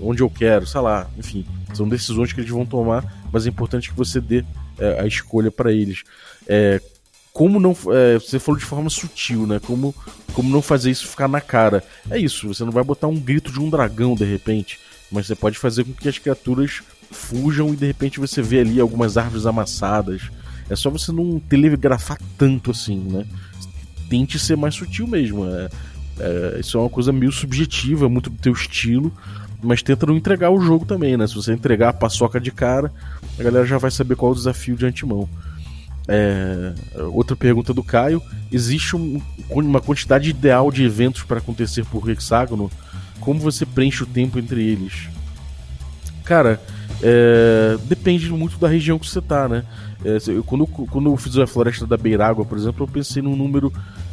onde 0.00 0.22
eu 0.22 0.30
quero, 0.30 0.66
sei 0.66 0.80
lá, 0.80 1.08
enfim, 1.16 1.44
são 1.72 1.88
decisões 1.88 2.32
que 2.32 2.40
eles 2.40 2.50
vão 2.50 2.66
tomar, 2.66 3.04
mas 3.32 3.46
é 3.46 3.48
importante 3.48 3.90
que 3.90 3.96
você 3.96 4.20
dê 4.20 4.44
é, 4.78 5.00
a 5.00 5.06
escolha 5.06 5.50
para 5.50 5.72
eles. 5.72 6.02
É, 6.46 6.80
como 7.32 7.58
não. 7.58 7.76
É, 7.92 8.14
você 8.14 8.38
falou 8.38 8.58
de 8.58 8.64
forma 8.64 8.88
sutil, 8.88 9.46
né? 9.46 9.58
Como, 9.58 9.94
como 10.32 10.48
não 10.48 10.62
fazer 10.62 10.90
isso 10.90 11.08
ficar 11.08 11.28
na 11.28 11.40
cara. 11.40 11.82
É 12.10 12.18
isso, 12.18 12.48
você 12.48 12.64
não 12.64 12.72
vai 12.72 12.84
botar 12.84 13.08
um 13.08 13.18
grito 13.18 13.52
de 13.52 13.60
um 13.60 13.68
dragão 13.68 14.14
de 14.14 14.24
repente, 14.24 14.78
mas 15.10 15.26
você 15.26 15.34
pode 15.34 15.58
fazer 15.58 15.84
com 15.84 15.92
que 15.92 16.08
as 16.08 16.18
criaturas 16.18 16.82
fujam 17.14 17.72
e 17.72 17.76
de 17.76 17.86
repente 17.86 18.20
você 18.20 18.42
vê 18.42 18.60
ali 18.60 18.80
algumas 18.80 19.16
árvores 19.16 19.46
amassadas. 19.46 20.22
É 20.68 20.76
só 20.76 20.90
você 20.90 21.12
não 21.12 21.38
telegrafar 21.38 22.18
tanto 22.38 22.70
assim, 22.70 22.98
né? 22.98 23.26
Tente 24.08 24.38
ser 24.38 24.56
mais 24.56 24.74
sutil 24.74 25.06
mesmo. 25.06 25.46
É, 25.46 25.68
é, 26.18 26.60
isso 26.60 26.76
é 26.78 26.80
uma 26.80 26.90
coisa 26.90 27.12
meio 27.12 27.32
subjetiva, 27.32 28.08
muito 28.08 28.30
do 28.30 28.36
teu 28.36 28.52
estilo, 28.52 29.12
mas 29.62 29.82
tenta 29.82 30.06
não 30.06 30.16
entregar 30.16 30.50
o 30.50 30.60
jogo 30.60 30.84
também, 30.84 31.16
né? 31.16 31.26
Se 31.26 31.34
você 31.34 31.52
entregar 31.52 31.90
a 31.90 31.92
paçoca 31.92 32.40
de 32.40 32.50
cara, 32.50 32.92
a 33.38 33.42
galera 33.42 33.66
já 33.66 33.78
vai 33.78 33.90
saber 33.90 34.16
qual 34.16 34.30
é 34.30 34.34
o 34.34 34.36
desafio 34.36 34.76
de 34.76 34.86
antemão. 34.86 35.28
É, 36.06 36.74
outra 37.12 37.34
pergunta 37.34 37.72
do 37.72 37.82
Caio: 37.82 38.22
existe 38.52 38.94
um, 38.94 39.20
uma 39.50 39.80
quantidade 39.80 40.30
ideal 40.30 40.70
de 40.70 40.84
eventos 40.84 41.22
para 41.22 41.38
acontecer 41.38 41.84
por 41.86 42.08
hexágono? 42.08 42.70
Como 43.20 43.40
você 43.40 43.64
preenche 43.64 44.02
o 44.02 44.06
tempo 44.06 44.38
entre 44.38 44.62
eles? 44.62 45.08
Cara, 46.24 46.60
é, 47.06 47.76
depende 47.84 48.30
muito 48.30 48.56
da 48.56 48.66
região 48.66 48.98
que 48.98 49.06
você 49.06 49.20
tá, 49.20 49.46
né? 49.46 49.62
É, 50.02 50.16
eu, 50.26 50.42
quando, 50.42 50.66
quando 50.66 51.10
eu 51.10 51.16
fiz 51.18 51.36
a 51.36 51.46
Floresta 51.46 51.86
da 51.86 51.98
Beirágua, 51.98 52.46
por 52.46 52.56
exemplo, 52.56 52.84
eu 52.84 52.88
pensei 52.88 53.20
num 53.20 53.36
número 53.36 53.70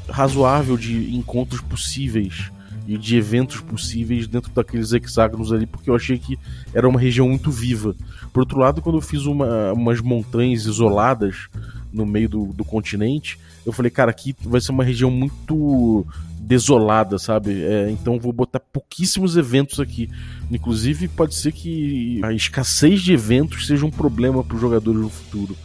razoável 0.09 0.75
de 0.75 1.15
encontros 1.15 1.61
possíveis 1.61 2.51
e 2.85 2.97
de 2.97 3.15
eventos 3.15 3.61
possíveis 3.61 4.27
dentro 4.27 4.51
daqueles 4.51 4.91
hexágonos 4.91 5.53
ali, 5.53 5.65
porque 5.65 5.89
eu 5.89 5.95
achei 5.95 6.17
que 6.17 6.37
era 6.73 6.87
uma 6.87 6.99
região 6.99 7.29
muito 7.29 7.49
viva. 7.49 7.95
Por 8.33 8.41
outro 8.41 8.59
lado, 8.59 8.81
quando 8.81 8.97
eu 8.97 9.01
fiz 9.01 9.25
uma, 9.25 9.71
umas 9.71 10.01
montanhas 10.01 10.65
isoladas 10.65 11.47
no 11.93 12.05
meio 12.05 12.27
do, 12.27 12.45
do 12.47 12.65
continente, 12.65 13.39
eu 13.65 13.71
falei, 13.71 13.89
cara, 13.89 14.11
aqui 14.11 14.35
vai 14.41 14.59
ser 14.59 14.71
uma 14.71 14.83
região 14.83 15.09
muito 15.09 16.05
desolada, 16.51 17.17
sabe? 17.17 17.63
É, 17.63 17.89
então 17.89 18.19
vou 18.19 18.33
botar 18.33 18.59
pouquíssimos 18.59 19.37
eventos 19.37 19.79
aqui. 19.79 20.09
Inclusive, 20.51 21.07
pode 21.07 21.33
ser 21.33 21.53
que 21.53 22.19
a 22.21 22.33
escassez 22.33 23.01
de 23.01 23.13
eventos 23.13 23.67
seja 23.67 23.85
um 23.85 23.89
problema 23.89 24.43
para 24.43 24.55
os 24.55 24.59
jogadores 24.59 24.99
no 24.99 25.09
futuro, 25.09 25.55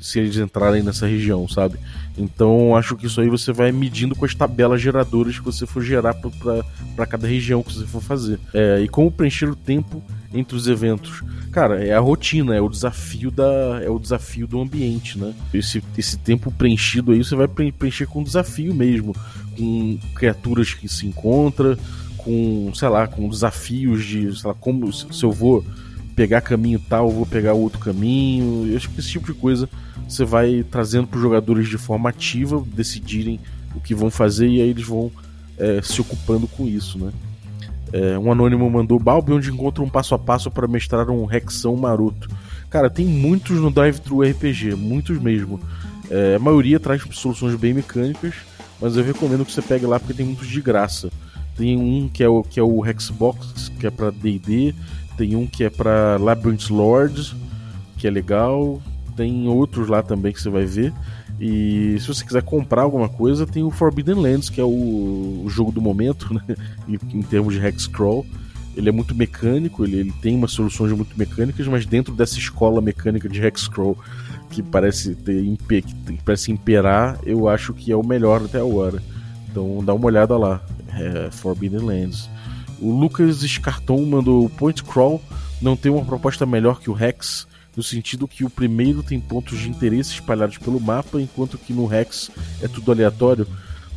se 0.00 0.18
eles 0.18 0.38
entrarem 0.38 0.82
nessa 0.82 1.06
região, 1.06 1.46
sabe? 1.46 1.78
Então 2.16 2.74
acho 2.74 2.96
que 2.96 3.04
isso 3.06 3.20
aí 3.20 3.28
você 3.28 3.52
vai 3.52 3.70
medindo 3.72 4.16
com 4.16 4.24
as 4.24 4.34
tabelas 4.34 4.80
geradoras 4.80 5.38
que 5.38 5.44
você 5.44 5.66
for 5.66 5.82
gerar 5.82 6.14
para 6.14 7.06
cada 7.06 7.26
região 7.26 7.62
que 7.62 7.74
você 7.74 7.86
for 7.86 8.02
fazer. 8.02 8.40
É, 8.54 8.80
e 8.80 8.88
como 8.88 9.12
preencher 9.12 9.50
o 9.50 9.56
tempo 9.56 10.02
entre 10.32 10.56
os 10.56 10.66
eventos? 10.66 11.22
Cara, 11.50 11.84
é 11.84 11.92
a 11.92 12.00
rotina, 12.00 12.54
é 12.54 12.60
o 12.62 12.70
desafio 12.70 13.30
da 13.30 13.82
é 13.82 13.90
o 13.90 13.98
desafio 13.98 14.46
do 14.46 14.58
ambiente, 14.58 15.18
né? 15.18 15.34
Esse, 15.52 15.82
esse 15.98 16.16
tempo 16.16 16.50
preenchido 16.50 17.12
aí 17.12 17.22
você 17.22 17.36
vai 17.36 17.46
preencher 17.46 18.06
com 18.06 18.22
desafio 18.22 18.74
mesmo, 18.74 19.14
com 19.56 19.98
criaturas 20.14 20.74
que 20.74 20.88
se 20.88 21.06
encontram, 21.06 21.76
com, 22.18 22.72
sei 22.74 22.88
lá, 22.88 23.06
com 23.06 23.28
desafios 23.28 24.04
de, 24.04 24.38
sei 24.38 24.48
lá, 24.48 24.54
como 24.54 24.92
se 24.92 25.22
eu 25.22 25.32
vou 25.32 25.64
pegar 26.14 26.40
caminho 26.40 26.80
tal, 26.88 27.10
vou 27.10 27.26
pegar 27.26 27.52
outro 27.52 27.78
caminho. 27.78 28.68
Eu 28.70 28.76
acho 28.76 28.88
que 28.90 29.00
esse 29.00 29.10
tipo 29.10 29.32
de 29.32 29.38
coisa 29.38 29.68
você 30.08 30.24
vai 30.24 30.64
trazendo 30.70 31.06
para 31.06 31.16
os 31.16 31.22
jogadores 31.22 31.68
de 31.68 31.78
forma 31.78 32.10
ativa 32.10 32.62
decidirem 32.74 33.40
o 33.74 33.80
que 33.80 33.94
vão 33.94 34.10
fazer 34.10 34.46
e 34.48 34.60
aí 34.60 34.68
eles 34.68 34.86
vão 34.86 35.10
é, 35.58 35.80
se 35.82 36.00
ocupando 36.00 36.46
com 36.46 36.66
isso, 36.66 36.98
né? 36.98 37.12
É, 37.92 38.18
um 38.18 38.32
anônimo 38.32 38.70
mandou 38.70 38.98
Balbi 38.98 39.32
onde 39.32 39.50
encontra 39.50 39.82
um 39.82 39.88
passo 39.88 40.14
a 40.14 40.18
passo 40.18 40.50
para 40.50 40.66
mestrar 40.66 41.10
um 41.10 41.26
Rexão 41.26 41.76
maroto. 41.76 42.28
Cara, 42.70 42.88
tem 42.88 43.04
muitos 43.04 43.58
no 43.58 43.70
Dive 43.70 44.00
Thru 44.00 44.22
RPG, 44.22 44.74
muitos 44.74 45.18
mesmo. 45.18 45.60
É, 46.10 46.36
a 46.36 46.38
maioria 46.38 46.80
traz 46.80 47.02
soluções 47.12 47.54
bem 47.54 47.74
mecânicas, 47.74 48.34
mas 48.82 48.96
eu 48.96 49.04
recomendo 49.04 49.46
que 49.46 49.52
você 49.52 49.62
pegue 49.62 49.86
lá 49.86 50.00
porque 50.00 50.12
tem 50.12 50.26
muitos 50.26 50.48
de 50.48 50.60
graça. 50.60 51.08
Tem 51.56 51.76
um 51.76 52.08
que 52.08 52.24
é 52.24 52.28
o, 52.28 52.42
que 52.42 52.58
é 52.58 52.62
o 52.62 52.84
Hexbox, 52.84 53.70
que 53.78 53.86
é 53.86 53.90
para 53.90 54.10
D&D, 54.10 54.74
tem 55.16 55.36
um 55.36 55.46
que 55.46 55.62
é 55.62 55.70
para 55.70 56.16
Labyrinth 56.18 56.68
Lords, 56.70 57.34
que 57.96 58.08
é 58.08 58.10
legal, 58.10 58.82
tem 59.16 59.46
outros 59.46 59.88
lá 59.88 60.02
também 60.02 60.32
que 60.32 60.42
você 60.42 60.50
vai 60.50 60.64
ver. 60.64 60.92
E 61.40 61.96
se 62.00 62.08
você 62.08 62.24
quiser 62.24 62.42
comprar 62.42 62.82
alguma 62.82 63.08
coisa, 63.08 63.46
tem 63.46 63.62
o 63.62 63.70
Forbidden 63.70 64.14
Lands, 64.14 64.50
que 64.50 64.60
é 64.60 64.64
o, 64.64 65.42
o 65.44 65.46
jogo 65.48 65.70
do 65.70 65.80
momento, 65.80 66.32
né? 66.34 66.42
em, 66.88 67.22
termos 67.22 67.54
de 67.54 67.64
hex 67.64 67.86
crawl. 67.86 68.26
Ele 68.74 68.88
é 68.88 68.92
muito 68.92 69.14
mecânico, 69.14 69.84
ele, 69.84 69.98
ele, 69.98 70.12
tem 70.22 70.34
umas 70.34 70.52
soluções 70.52 70.92
muito 70.92 71.16
mecânicas, 71.16 71.66
mas 71.68 71.84
dentro 71.84 72.14
dessa 72.14 72.38
escola 72.38 72.80
mecânica 72.80 73.28
de 73.28 73.44
hex 73.44 73.68
crawl 73.68 73.98
que 74.52 74.62
parece 74.62 75.14
ter 75.14 75.42
que 75.56 76.22
parece 76.24 76.52
imperar, 76.52 77.18
eu 77.24 77.48
acho 77.48 77.72
que 77.72 77.90
é 77.90 77.96
o 77.96 78.06
melhor 78.06 78.42
até 78.44 78.58
agora. 78.58 79.02
Então 79.50 79.82
dá 79.82 79.94
uma 79.94 80.06
olhada 80.06 80.36
lá, 80.36 80.62
é 80.94 81.30
Forbidden 81.30 81.80
Lands. 81.80 82.28
O 82.78 82.92
Lucas 82.92 83.42
Escarton 83.42 84.04
mandou 84.04 84.48
Point 84.50 84.84
Crawl 84.84 85.22
não 85.60 85.76
tem 85.76 85.90
uma 85.90 86.04
proposta 86.04 86.44
melhor 86.44 86.80
que 86.80 86.90
o 86.90 87.00
Hex, 87.00 87.46
no 87.76 87.82
sentido 87.82 88.28
que 88.28 88.44
o 88.44 88.50
primeiro 88.50 89.02
tem 89.02 89.20
pontos 89.20 89.60
de 89.60 89.70
interesse 89.70 90.14
espalhados 90.14 90.58
pelo 90.58 90.80
mapa, 90.80 91.20
enquanto 91.20 91.56
que 91.56 91.72
no 91.72 91.92
Hex 91.92 92.30
é 92.60 92.68
tudo 92.68 92.90
aleatório. 92.90 93.46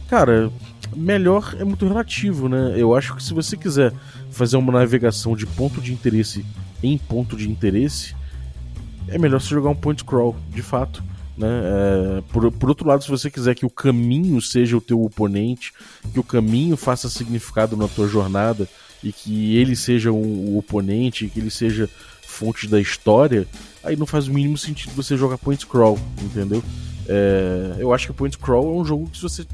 Cara, 0.08 0.52
melhor 0.96 1.56
é 1.60 1.64
muito 1.64 1.88
relativo, 1.88 2.48
né? 2.48 2.76
Eu 2.78 2.96
acho 2.96 3.16
que 3.16 3.24
se 3.24 3.34
você 3.34 3.58
quiser 3.58 3.92
fazer 4.30 4.58
uma 4.58 4.72
navegação 4.72 5.36
de 5.36 5.48
ponto 5.48 5.82
de 5.82 5.92
interesse 5.92 6.46
em 6.84 6.98
ponto 6.98 7.36
de 7.36 7.50
interesse, 7.50 8.16
é 9.08 9.18
melhor 9.18 9.40
você 9.40 9.50
jogar 9.50 9.70
um 9.70 9.76
point 9.76 10.04
crawl, 10.04 10.36
de 10.50 10.62
fato. 10.62 11.04
Né? 11.38 11.48
É, 11.48 12.22
por, 12.32 12.52
por 12.52 12.70
outro 12.70 12.88
lado, 12.88 13.04
se 13.04 13.10
você 13.10 13.30
quiser 13.30 13.56
que 13.56 13.66
o 13.66 13.70
caminho 13.70 14.42
seja 14.42 14.78
o 14.78 14.82
teu 14.82 15.04
oponente, 15.04 15.74
que 16.14 16.20
o 16.20 16.24
caminho 16.24 16.78
faça 16.78 17.10
significado 17.10 17.76
na 17.76 17.88
tua 17.88 18.08
jornada 18.08 18.68
e 19.04 19.12
que 19.12 19.56
ele 19.58 19.76
seja 19.76 20.12
um, 20.12 20.54
o 20.54 20.58
oponente, 20.58 21.28
que 21.28 21.40
ele 21.40 21.52
seja 21.52 21.90
fonte 22.22 22.68
da 22.68 22.80
história, 22.80 23.48
aí 23.84 23.96
não 23.96 24.06
faz 24.06 24.28
o 24.28 24.34
mínimo 24.34 24.58
sentido 24.58 24.94
você 24.96 25.16
jogar 25.16 25.38
point 25.38 25.66
crawl, 25.66 26.00
entendeu? 26.22 26.64
É, 27.08 27.76
eu 27.80 27.94
acho 27.94 28.08
que 28.08 28.14
point 28.14 28.38
crawl 28.38 28.78
é 28.78 28.82
um 28.82 28.86
jogo 28.86 29.10
que 29.10 29.22
você 29.22 29.46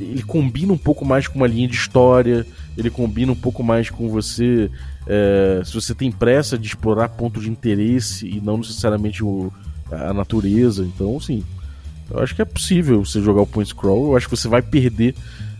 ele 0.00 0.22
combina 0.22 0.72
um 0.72 0.78
pouco 0.78 1.04
mais 1.04 1.28
com 1.28 1.36
uma 1.36 1.46
linha 1.46 1.68
de 1.68 1.74
história, 1.74 2.46
ele 2.76 2.90
combina 2.90 3.32
um 3.32 3.36
pouco 3.36 3.62
mais 3.62 3.90
com 3.90 4.08
você. 4.08 4.70
É, 5.06 5.62
se 5.64 5.74
você 5.74 5.94
tem 5.94 6.12
pressa 6.12 6.58
de 6.58 6.66
explorar 6.66 7.08
pontos 7.08 7.42
de 7.42 7.50
interesse 7.50 8.26
e 8.26 8.40
não 8.40 8.58
necessariamente 8.58 9.24
o, 9.24 9.52
a 9.90 10.12
natureza. 10.12 10.84
Então, 10.84 11.18
sim, 11.20 11.42
eu 12.10 12.20
acho 12.20 12.34
que 12.34 12.42
é 12.42 12.44
possível 12.44 13.04
você 13.04 13.20
jogar 13.20 13.42
o 13.42 13.46
point 13.46 13.68
scroll. 13.68 14.10
Eu 14.10 14.16
acho 14.16 14.28
que 14.28 14.36
você 14.36 14.48
vai 14.48 14.62
perder 14.62 15.14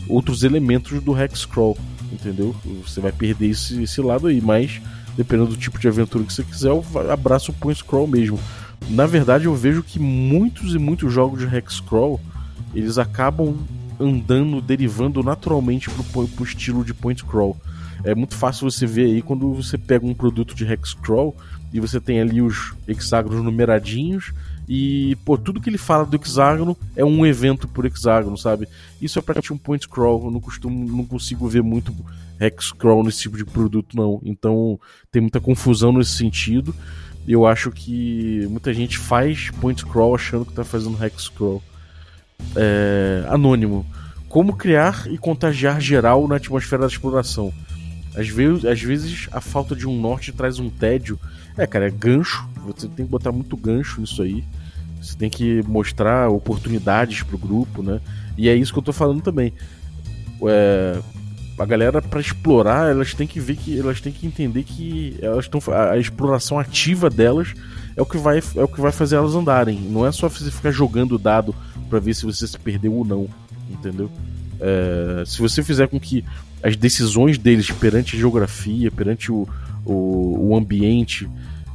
outros 0.08 0.42
elementos 0.42 1.02
do 1.02 1.18
hex 1.18 1.40
scroll, 1.40 1.76
entendeu? 2.12 2.54
Você 2.86 3.00
vai 3.00 3.12
perder 3.12 3.50
esse, 3.50 3.82
esse 3.82 4.00
lado 4.00 4.26
aí, 4.26 4.40
mas 4.40 4.80
dependendo 5.16 5.50
do 5.50 5.56
tipo 5.56 5.78
de 5.78 5.88
aventura 5.88 6.24
que 6.24 6.32
você 6.32 6.44
quiser, 6.44 6.68
eu 6.68 6.84
abraço 7.10 7.50
o 7.50 7.54
point 7.54 7.78
scroll 7.78 8.06
mesmo. 8.06 8.38
Na 8.88 9.06
verdade, 9.06 9.44
eu 9.44 9.54
vejo 9.54 9.82
que 9.82 9.98
muitos 9.98 10.74
e 10.74 10.78
muitos 10.78 11.12
jogos 11.12 11.40
de 11.40 11.54
hex 11.54 11.74
scroll 11.74 12.20
eles 12.74 12.98
acabam 12.98 13.56
andando, 13.98 14.60
derivando 14.60 15.22
naturalmente 15.22 15.90
pro, 15.90 16.26
pro 16.28 16.44
estilo 16.44 16.84
de 16.84 16.94
point 16.94 17.22
crawl. 17.24 17.56
É 18.04 18.14
muito 18.14 18.34
fácil 18.34 18.70
você 18.70 18.86
ver 18.86 19.06
aí 19.06 19.22
quando 19.22 19.52
você 19.52 19.76
pega 19.76 20.06
um 20.06 20.14
produto 20.14 20.54
de 20.54 20.64
hex 20.64 20.94
crawl 20.94 21.36
e 21.72 21.80
você 21.80 22.00
tem 22.00 22.20
ali 22.20 22.40
os 22.40 22.74
hexágonos 22.88 23.42
numeradinhos 23.42 24.32
e, 24.72 25.16
pô, 25.24 25.36
tudo 25.36 25.60
que 25.60 25.68
ele 25.68 25.76
fala 25.76 26.06
do 26.06 26.14
hexágono 26.14 26.76
é 26.94 27.04
um 27.04 27.26
evento 27.26 27.66
por 27.66 27.84
hexágono, 27.84 28.38
sabe? 28.38 28.68
Isso 29.02 29.18
é 29.18 29.22
praticamente 29.22 29.52
um 29.52 29.58
point 29.58 29.88
crawl, 29.88 30.24
eu 30.24 30.30
não 30.30 30.40
costumo, 30.40 30.96
não 30.96 31.04
consigo 31.04 31.48
ver 31.48 31.60
muito 31.60 31.92
hex 32.38 32.70
crawl 32.70 33.02
nesse 33.02 33.22
tipo 33.22 33.36
de 33.36 33.44
produto 33.44 33.96
não. 33.96 34.20
Então, 34.24 34.78
tem 35.10 35.20
muita 35.20 35.40
confusão 35.40 35.92
nesse 35.92 36.12
sentido. 36.12 36.72
Eu 37.26 37.46
acho 37.46 37.72
que 37.72 38.46
muita 38.48 38.72
gente 38.72 38.96
faz 38.96 39.50
point 39.60 39.84
crawl 39.84 40.14
achando 40.14 40.46
que 40.46 40.52
tá 40.52 40.62
fazendo 40.62 41.04
hex 41.04 41.28
crawl 41.28 41.60
é, 42.54 43.24
anônimo. 43.28 43.84
Como 44.28 44.56
criar 44.56 45.08
e 45.10 45.18
contagiar 45.18 45.80
geral 45.80 46.28
na 46.28 46.36
atmosfera 46.36 46.82
da 46.82 46.88
exploração. 46.88 47.52
Às 48.14 48.28
vezes, 48.28 48.64
às 48.64 48.80
vezes 48.80 49.28
a 49.32 49.40
falta 49.40 49.74
de 49.74 49.86
um 49.86 49.98
norte 49.98 50.32
traz 50.32 50.58
um 50.58 50.68
tédio. 50.68 51.18
É, 51.56 51.66
cara, 51.66 51.86
é 51.86 51.90
gancho. 51.90 52.48
Você 52.66 52.88
tem 52.88 53.06
que 53.06 53.10
botar 53.10 53.32
muito 53.32 53.56
gancho 53.56 54.00
nisso 54.00 54.22
aí. 54.22 54.44
Você 55.00 55.16
tem 55.16 55.30
que 55.30 55.62
mostrar 55.62 56.28
oportunidades 56.28 57.22
pro 57.22 57.38
grupo, 57.38 57.82
né? 57.82 58.00
E 58.36 58.48
é 58.48 58.54
isso 58.54 58.72
que 58.72 58.78
eu 58.78 58.82
tô 58.82 58.92
falando 58.92 59.22
também. 59.22 59.52
É, 60.42 60.98
a 61.58 61.64
galera 61.64 62.00
para 62.00 62.20
explorar, 62.20 62.90
elas 62.90 63.14
têm 63.14 63.26
que 63.26 63.38
ver 63.38 63.56
que 63.56 63.78
elas 63.78 64.00
têm 64.00 64.12
que 64.12 64.26
entender 64.26 64.62
que 64.62 65.16
elas 65.20 65.44
estão 65.44 65.60
a, 65.72 65.92
a 65.92 65.98
exploração 65.98 66.58
ativa 66.58 67.10
delas 67.10 67.54
é 67.96 68.00
o 68.00 68.06
que 68.06 68.16
vai 68.16 68.38
é 68.38 68.62
o 68.62 68.68
que 68.68 68.80
vai 68.80 68.92
fazer 68.92 69.16
elas 69.16 69.34
andarem. 69.34 69.78
Não 69.78 70.06
é 70.06 70.12
só 70.12 70.28
você 70.28 70.50
ficar 70.50 70.70
jogando 70.70 71.18
dado 71.18 71.54
para 71.88 71.98
ver 71.98 72.14
se 72.14 72.24
você 72.24 72.46
se 72.46 72.58
perdeu 72.58 72.94
ou 72.94 73.04
não, 73.04 73.28
entendeu? 73.68 74.10
É, 74.58 75.22
se 75.26 75.38
você 75.38 75.62
fizer 75.62 75.88
com 75.88 76.00
que 76.00 76.24
as 76.62 76.76
decisões 76.76 77.38
deles 77.38 77.70
perante 77.70 78.16
a 78.16 78.18
geografia, 78.18 78.90
perante 78.90 79.32
o, 79.32 79.48
o, 79.84 80.48
o 80.50 80.56
ambiente, 80.56 81.28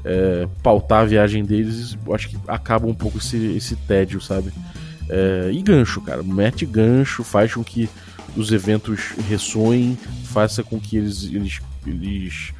é, 0.03 0.47
pautar 0.61 1.01
a 1.01 1.05
viagem 1.05 1.43
deles, 1.43 1.97
acho 2.13 2.29
que 2.29 2.37
acaba 2.47 2.85
um 2.85 2.93
pouco 2.93 3.17
esse, 3.17 3.37
esse 3.57 3.75
tédio, 3.75 4.21
sabe? 4.21 4.51
É, 5.09 5.49
e 5.51 5.61
gancho, 5.61 6.01
cara. 6.01 6.21
Mete 6.23 6.65
gancho, 6.65 7.23
faz 7.23 7.53
com 7.53 7.63
que 7.63 7.89
os 8.35 8.51
eventos 8.51 9.13
ressoem, 9.27 9.97
faça 10.25 10.63
com 10.63 10.79
que 10.79 10.97
eles, 10.97 11.23
eles, 11.23 11.61
eles, 11.85 12.53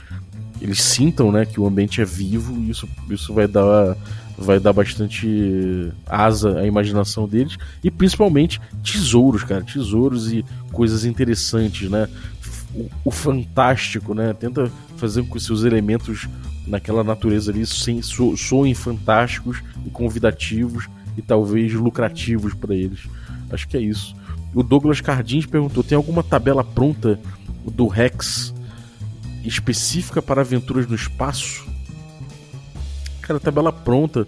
eles 0.62 0.82
sintam 0.82 1.32
né, 1.32 1.46
que 1.46 1.60
o 1.60 1.68
ambiente 1.68 2.02
é 2.02 2.06
vivo 2.06 2.58
e 2.60 2.70
isso, 2.70 2.88
isso 3.10 3.34
vai 3.34 3.48
dar 3.48 3.96
vai 4.38 4.60
dar 4.60 4.74
bastante 4.74 5.92
asa 6.06 6.60
à 6.60 6.66
imaginação 6.66 7.28
deles 7.28 7.58
e 7.84 7.90
principalmente 7.90 8.60
tesouros, 8.84 9.44
cara, 9.44 9.64
tesouros 9.64 10.32
e 10.32 10.44
coisas 10.72 11.06
interessantes, 11.06 11.90
né? 11.90 12.10
O, 12.76 12.90
o 13.06 13.12
fantástico, 13.12 14.14
né? 14.14 14.34
Tenta 14.34 14.72
fazer 14.98 15.24
com 15.24 15.34
que 15.34 15.40
seus 15.40 15.64
elementos 15.64 16.28
naquela 16.68 17.04
natureza 17.04 17.52
ali 17.52 17.66
so, 17.66 18.36
soem 18.36 18.74
fantásticos 18.74 19.62
e 19.86 19.90
convidativos 19.90 20.88
e 21.18 21.22
talvez 21.22 21.74
lucrativos 21.74 22.54
para 22.54 22.76
eles. 22.76 23.08
Acho 23.50 23.68
que 23.68 23.78
é 23.78 23.82
isso. 23.82 24.16
O 24.54 24.64
Douglas 24.64 25.02
Cardins 25.02 25.46
perguntou: 25.46 25.84
tem 25.84 25.96
alguma 25.96 26.24
tabela 26.24 26.64
pronta 26.64 27.20
do 27.66 27.88
Rex 27.88 28.54
específica 29.44 30.22
para 30.22 30.42
aventuras 30.42 30.88
no 30.88 30.96
espaço? 30.96 31.75
Cara, 33.26 33.40
tabela 33.40 33.74
pronta, 33.74 34.28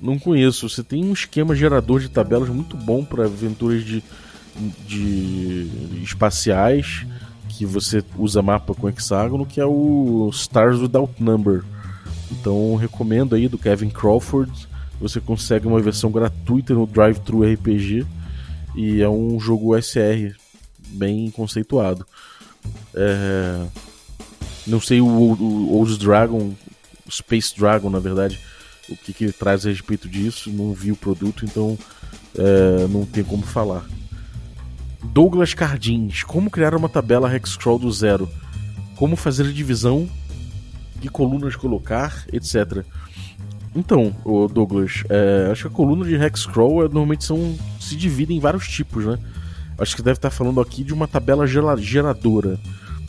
não 0.00 0.18
conheço. 0.18 0.68
Você 0.68 0.82
tem 0.82 1.02
um 1.02 1.14
esquema 1.14 1.54
gerador 1.54 1.98
de 1.98 2.10
tabelas 2.10 2.48
muito 2.50 2.76
bom 2.76 3.02
para 3.02 3.24
aventuras 3.24 3.82
de, 3.82 4.02
de 4.86 6.02
espaciais 6.02 7.06
que 7.48 7.64
você 7.64 8.04
usa 8.18 8.42
mapa 8.42 8.74
com 8.74 8.88
hexágono, 8.88 9.46
que 9.46 9.60
é 9.60 9.64
o 9.64 10.28
Stars 10.32 10.78
Without 10.78 11.22
Number. 11.22 11.62
Então 12.30 12.74
recomendo 12.76 13.34
aí 13.34 13.48
do 13.48 13.56
Kevin 13.56 13.88
Crawford. 13.88 14.68
Você 15.00 15.20
consegue 15.20 15.66
uma 15.66 15.80
versão 15.80 16.10
gratuita 16.10 16.74
no 16.74 16.86
Drive 16.86 17.20
Thru 17.20 17.42
RPG 17.42 18.06
e 18.74 19.00
é 19.00 19.08
um 19.08 19.40
jogo 19.40 19.74
SR 19.80 20.36
bem 20.88 21.30
conceituado. 21.30 22.06
É... 22.94 23.64
Não 24.66 24.80
sei 24.80 25.00
o, 25.00 25.06
Old 25.06 25.98
Dragon 25.98 26.52
Space 27.10 27.54
Dragon, 27.56 27.90
na 27.90 27.98
verdade, 27.98 28.38
o 28.88 28.96
que, 28.96 29.12
que 29.12 29.24
ele 29.24 29.32
traz 29.32 29.66
a 29.66 29.70
respeito 29.70 30.08
disso. 30.08 30.50
Não 30.50 30.72
vi 30.72 30.92
o 30.92 30.96
produto, 30.96 31.44
então 31.44 31.78
é, 32.36 32.86
não 32.88 33.04
tem 33.04 33.24
como 33.24 33.42
falar. 33.42 33.84
Douglas 35.02 35.54
Cardins, 35.54 36.22
como 36.22 36.50
criar 36.50 36.74
uma 36.74 36.88
tabela 36.88 37.34
Hexcrawl 37.34 37.78
do 37.78 37.92
zero? 37.92 38.28
Como 38.96 39.16
fazer 39.16 39.46
a 39.46 39.52
divisão? 39.52 40.08
Que 41.00 41.08
colunas 41.08 41.56
colocar, 41.56 42.24
etc. 42.32 42.84
Então, 43.74 44.14
Douglas, 44.52 45.02
é, 45.08 45.48
acho 45.50 45.62
que 45.62 45.68
a 45.68 45.76
coluna 45.76 46.06
de 46.06 46.14
Hexcrawl 46.14 46.84
é, 46.84 46.84
normalmente 46.84 47.24
são, 47.24 47.56
se 47.80 47.96
divide 47.96 48.32
em 48.32 48.40
vários 48.40 48.68
tipos, 48.68 49.04
né? 49.04 49.18
Acho 49.76 49.96
que 49.96 50.02
deve 50.02 50.18
estar 50.18 50.30
falando 50.30 50.60
aqui 50.60 50.84
de 50.84 50.94
uma 50.94 51.08
tabela 51.08 51.46
geradora. 51.76 52.58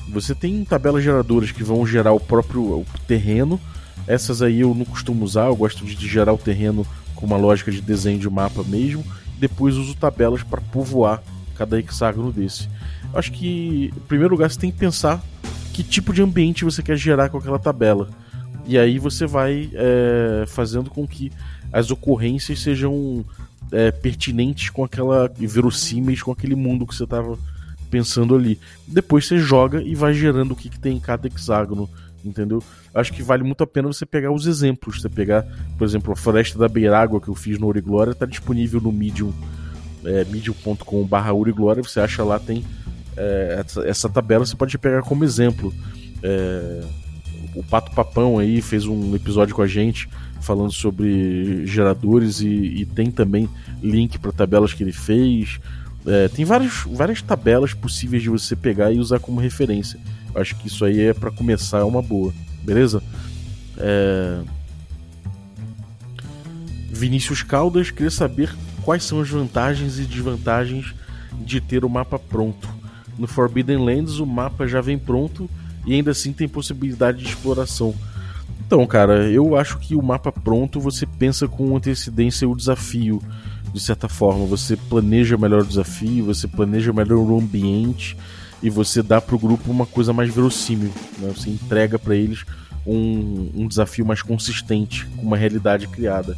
Você 0.09 0.33
tem 0.33 0.63
tabelas 0.65 1.03
geradoras 1.03 1.51
que 1.51 1.63
vão 1.63 1.85
gerar 1.85 2.13
o 2.13 2.19
próprio 2.19 2.79
o 2.79 2.85
terreno, 3.07 3.59
Essas 4.07 4.41
aí 4.41 4.61
eu 4.61 4.73
não 4.75 4.85
costumo 4.85 5.25
usar, 5.25 5.47
eu 5.47 5.55
gosto 5.55 5.85
de 5.85 6.07
gerar 6.07 6.33
o 6.33 6.37
terreno 6.37 6.85
com 7.15 7.25
uma 7.25 7.37
lógica 7.37 7.71
de 7.71 7.81
desenho 7.81 8.19
de 8.19 8.29
mapa 8.29 8.63
mesmo. 8.63 9.03
Depois 9.37 9.75
uso 9.75 9.95
tabelas 9.95 10.43
para 10.43 10.61
povoar 10.61 11.21
cada 11.55 11.79
hexágono 11.79 12.31
desse. 12.31 12.69
Acho 13.13 13.31
que, 13.31 13.91
em 13.95 13.99
primeiro 14.07 14.33
lugar, 14.33 14.51
você 14.51 14.59
tem 14.59 14.71
que 14.71 14.77
pensar 14.77 15.23
que 15.73 15.83
tipo 15.83 16.13
de 16.13 16.21
ambiente 16.21 16.63
você 16.63 16.83
quer 16.83 16.97
gerar 16.97 17.29
com 17.29 17.37
aquela 17.37 17.59
tabela. 17.59 18.09
E 18.65 18.77
aí 18.77 18.97
você 18.97 19.25
vai 19.25 19.69
é, 19.73 20.45
fazendo 20.47 20.89
com 20.89 21.07
que 21.07 21.31
as 21.71 21.91
ocorrências 21.91 22.59
sejam 22.61 23.23
é, 23.71 23.91
pertinentes 23.91 24.69
com 24.69 24.83
aquela. 24.83 25.31
verossímeis 25.37 26.21
com 26.21 26.31
aquele 26.31 26.55
mundo 26.55 26.85
que 26.85 26.95
você 26.95 27.03
estava 27.03 27.37
pensando 27.89 28.35
ali. 28.35 28.59
Depois 28.87 29.25
você 29.25 29.37
joga 29.37 29.81
e 29.81 29.95
vai 29.95 30.13
gerando 30.13 30.51
o 30.51 30.55
que, 30.55 30.69
que 30.69 30.79
tem 30.79 30.97
em 30.97 30.99
cada 30.99 31.27
hexágono, 31.27 31.89
entendeu? 32.25 32.61
Acho 32.93 33.13
que 33.13 33.21
vale 33.21 33.43
muito 33.43 33.63
a 33.63 33.67
pena 33.67 33.87
você 33.87 34.05
pegar 34.05 34.31
os 34.31 34.47
exemplos. 34.47 35.01
Você 35.01 35.09
pegar, 35.09 35.45
por 35.77 35.85
exemplo, 35.85 36.13
a 36.13 36.15
Floresta 36.15 36.57
da 36.57 36.67
Beirágua 36.67 37.21
que 37.21 37.27
eu 37.27 37.35
fiz 37.35 37.59
no 37.59 37.71
Glória 37.81 38.11
está 38.11 38.25
disponível 38.25 38.81
no 38.81 38.91
Medium, 38.91 39.33
é, 40.03 40.25
medium.com.br. 40.25 41.81
Você 41.83 41.99
acha 41.99 42.23
lá, 42.23 42.39
tem 42.39 42.63
é, 43.17 43.63
essa, 43.65 43.87
essa, 43.87 44.09
tabela, 44.09 44.45
você 44.45 44.55
pode 44.55 44.77
pegar 44.77 45.01
como 45.01 45.23
exemplo. 45.23 45.73
É, 46.23 46.81
o 47.55 47.63
Pato 47.63 47.91
Papão 47.91 48.37
aí 48.37 48.61
fez 48.61 48.85
um 48.85 49.15
episódio 49.15 49.55
com 49.55 49.61
a 49.61 49.67
gente 49.67 50.09
falando 50.41 50.71
sobre 50.71 51.65
geradores 51.65 52.39
e, 52.41 52.47
e 52.47 52.85
tem 52.85 53.09
também 53.09 53.49
link 53.81 54.19
para 54.19 54.31
tabelas 54.31 54.73
que 54.73 54.83
ele 54.83 54.91
fez. 54.91 55.59
É, 56.05 56.27
tem 56.27 56.45
várias, 56.45 56.83
várias 56.85 57.21
tabelas 57.21 57.73
possíveis 57.73 58.21
de 58.21 58.29
você 58.29 58.55
pegar 58.55 58.91
e 58.91 58.99
usar 58.99 59.19
como 59.19 59.39
referência. 59.39 59.99
Acho 60.35 60.55
que 60.57 60.67
isso 60.67 60.83
aí 60.83 61.01
é 61.01 61.13
para 61.13 61.31
começar 61.31 61.79
é 61.79 61.83
uma 61.83 62.01
boa, 62.01 62.33
beleza? 62.63 63.01
É... 63.77 64.41
Vinícius 66.89 67.43
Caldas 67.43 67.91
queria 67.91 68.11
saber 68.11 68.55
quais 68.83 69.03
são 69.03 69.19
as 69.19 69.29
vantagens 69.29 69.99
e 69.99 70.03
desvantagens 70.03 70.93
de 71.39 71.59
ter 71.59 71.83
o 71.83 71.89
mapa 71.89 72.19
pronto. 72.19 72.69
No 73.17 73.27
Forbidden 73.27 73.77
Lands 73.77 74.19
o 74.19 74.25
mapa 74.25 74.67
já 74.67 74.81
vem 74.81 74.97
pronto 74.97 75.49
e 75.85 75.93
ainda 75.93 76.11
assim 76.11 76.33
tem 76.33 76.47
possibilidade 76.47 77.19
de 77.19 77.27
exploração. 77.27 77.93
Então, 78.65 78.85
cara, 78.87 79.29
eu 79.29 79.55
acho 79.55 79.77
que 79.77 79.95
o 79.95 80.01
mapa 80.01 80.31
pronto 80.31 80.79
você 80.79 81.05
pensa 81.05 81.47
com 81.47 81.75
antecedência 81.75 82.49
o 82.49 82.55
desafio 82.55 83.21
de 83.73 83.79
certa 83.79 84.07
forma. 84.07 84.45
Você 84.45 84.75
planeja 84.75 85.37
melhor 85.37 85.61
o 85.61 85.67
desafio, 85.67 86.25
você 86.25 86.47
planeja 86.47 86.91
melhor 86.91 87.17
o 87.17 87.37
ambiente 87.37 88.17
e 88.61 88.69
você 88.69 89.01
dá 89.01 89.19
para 89.21 89.35
o 89.35 89.39
grupo 89.39 89.71
uma 89.71 89.85
coisa 89.85 90.13
mais 90.13 90.33
verossímil. 90.33 90.91
Né? 91.19 91.31
Você 91.35 91.49
entrega 91.49 91.99
para 91.99 92.15
eles 92.15 92.45
um, 92.85 93.51
um 93.55 93.67
desafio 93.67 94.05
mais 94.05 94.21
consistente, 94.21 95.05
com 95.17 95.23
uma 95.23 95.37
realidade 95.37 95.87
criada. 95.87 96.37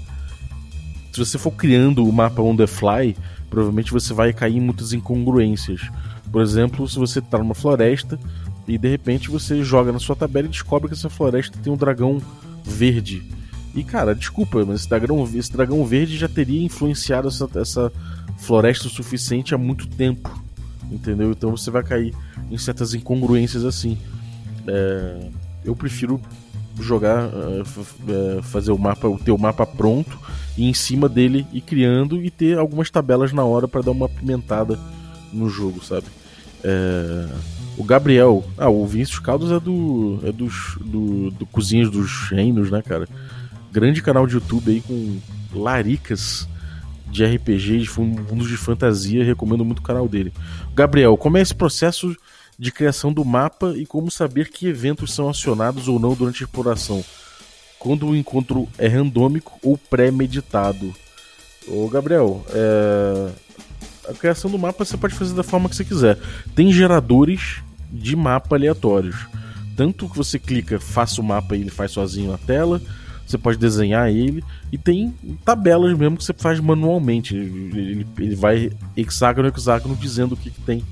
Se 1.12 1.20
você 1.20 1.38
for 1.38 1.52
criando 1.52 2.06
o 2.06 2.12
mapa 2.12 2.42
on 2.42 2.56
the 2.56 2.68
fly, 2.68 3.16
provavelmente 3.50 3.92
você 3.92 4.14
vai 4.14 4.34
cair 4.34 4.58
em 4.58 4.62
muitas 4.62 4.94
incongruências. 4.94 5.82
Por 6.32 6.42
exemplo, 6.42 6.88
se 6.88 6.98
você 6.98 7.20
está 7.20 7.38
numa 7.38 7.56
floresta 7.56 8.20
e 8.68 8.78
de 8.78 8.88
repente 8.88 9.30
você 9.30 9.64
joga 9.64 9.92
na 9.92 10.00
sua 10.00 10.16
tabela 10.16 10.48
e 10.48 10.52
descobre 10.52 10.90
que 10.90 10.94
essa 10.94 11.10
floresta 11.10 11.58
tem 11.58 11.72
um 11.72 11.78
dragão 11.78 12.22
verde 12.64 13.24
e, 13.78 13.84
cara, 13.84 14.16
desculpa, 14.16 14.66
mas 14.66 14.80
esse 14.80 14.90
dragão, 14.90 15.30
esse 15.36 15.52
dragão 15.52 15.86
verde 15.86 16.18
já 16.18 16.28
teria 16.28 16.64
influenciado 16.64 17.28
essa, 17.28 17.48
essa 17.56 17.92
floresta 18.40 18.88
o 18.88 18.90
suficiente 18.90 19.54
há 19.54 19.58
muito 19.58 19.88
tempo. 19.88 20.44
Entendeu? 20.92 21.32
Então 21.32 21.52
você 21.56 21.70
vai 21.70 21.84
cair 21.84 22.14
em 22.50 22.58
certas 22.58 22.94
incongruências 22.94 23.66
assim. 23.66 23.98
É, 24.68 25.30
eu 25.66 25.76
prefiro 25.76 26.20
jogar, 26.80 27.30
é, 27.30 28.42
fazer 28.44 28.72
o 28.72 28.78
mapa, 28.78 29.08
o 29.08 29.38
mapa 29.38 29.66
pronto 29.66 30.18
e 30.56 30.70
em 30.70 30.74
cima 30.74 31.10
dele 31.10 31.46
ir 31.52 31.62
criando 31.62 32.24
e 32.24 32.30
ter 32.30 32.58
algumas 32.58 32.90
tabelas 32.90 33.34
na 33.34 33.44
hora 33.44 33.68
para 33.68 33.82
dar 33.82 33.92
uma 33.92 34.08
pimentada 34.08 34.80
no 35.34 35.50
jogo, 35.50 35.84
sabe? 35.84 36.06
É, 36.64 37.28
o 37.78 37.84
Gabriel, 37.84 38.44
ah, 38.58 38.70
o 38.70 38.86
Vinícius 38.86 39.20
Caldas 39.20 39.52
é 39.52 39.60
do 39.60 40.20
é 40.24 40.32
dos 40.32 40.78
do, 40.80 41.32
do 41.32 41.46
Cozinhas 41.46 41.90
dos 41.90 42.30
Reinos, 42.30 42.72
né, 42.72 42.82
cara? 42.82 43.08
grande 43.72 44.02
canal 44.02 44.26
de 44.26 44.34
YouTube 44.34 44.72
aí 44.72 44.82
com 44.82 45.20
laricas 45.54 46.48
de 47.10 47.26
RPG, 47.26 47.80
de 47.80 47.88
fundos 47.88 48.48
de 48.48 48.58
fantasia. 48.58 49.24
Recomendo 49.24 49.66
muito 49.66 49.80
o 49.80 49.84
canal 49.84 50.08
dele. 50.08 50.34
Gabriel, 50.76 51.18
como 51.18 51.38
é 51.38 51.42
esse 51.42 51.56
processo 51.56 52.16
de 52.58 52.72
criação 52.72 53.14
do 53.14 53.24
mapa 53.24 53.74
e 53.76 53.86
como 53.86 54.10
saber 54.10 54.50
que 54.50 54.68
eventos 54.68 55.14
são 55.14 55.30
acionados 55.30 55.88
ou 55.88 56.00
não 56.00 56.14
durante 56.14 56.44
a 56.44 56.46
exploração? 56.46 57.04
Quando 57.80 58.08
o 58.08 58.16
encontro 58.16 58.68
é 58.78 58.88
randômico 58.88 59.60
ou 59.62 59.78
pré-meditado? 59.78 60.94
Ô 61.68 61.88
Gabriel, 61.88 62.44
é... 62.50 63.30
a 64.10 64.14
criação 64.14 64.50
do 64.50 64.58
mapa 64.58 64.84
você 64.84 64.98
pode 64.98 65.14
fazer 65.14 65.36
da 65.36 65.44
forma 65.44 65.70
que 65.70 65.76
você 65.76 65.86
quiser. 65.86 66.18
Tem 66.56 66.72
geradores 66.72 67.62
de 67.92 68.16
mapa 68.16 68.56
aleatórios. 68.56 69.28
Tanto 69.76 70.10
que 70.10 70.18
você 70.18 70.40
clica, 70.40 70.80
faça 70.80 71.22
o 71.22 71.24
mapa 71.24 71.56
e 71.56 71.62
ele 71.62 71.70
faz 71.70 71.92
sozinho 71.92 72.32
na 72.32 72.38
tela 72.38 72.82
você 73.28 73.38
pode 73.38 73.58
desenhar 73.58 74.10
ele 74.10 74.44
e 74.72 74.78
tem 74.78 75.14
tabelas 75.44 75.98
mesmo 75.98 76.18
que 76.18 76.24
você 76.24 76.34
faz 76.34 76.60
manualmente. 76.60 77.36
Ele, 77.36 78.08
ele 78.18 78.36
vai 78.36 78.72
hexágono 78.96 79.50
hexágono 79.50 79.96
dizendo 79.96 80.34
o 80.34 80.38
que, 80.38 80.50
que 80.50 80.62
tem 80.62 80.84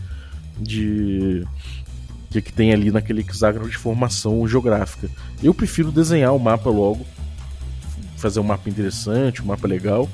de 0.59 1.45
o 2.25 2.33
que, 2.33 2.41
que 2.41 2.51
tem 2.51 2.73
ali 2.73 2.91
naquele 2.91 3.21
hexágono 3.21 3.69
de 3.69 3.77
formação 3.77 4.45
geográfica. 4.47 5.09
Eu 5.41 5.53
prefiro 5.53 5.91
desenhar 5.91 6.35
o 6.35 6.39
mapa 6.39 6.69
logo, 6.69 7.05
fazer 8.17 8.41
um 8.41 8.43
mapa 8.43 8.69
interessante, 8.69 9.41
um 9.41 9.45
mapa 9.45 9.65
legal 9.65 10.09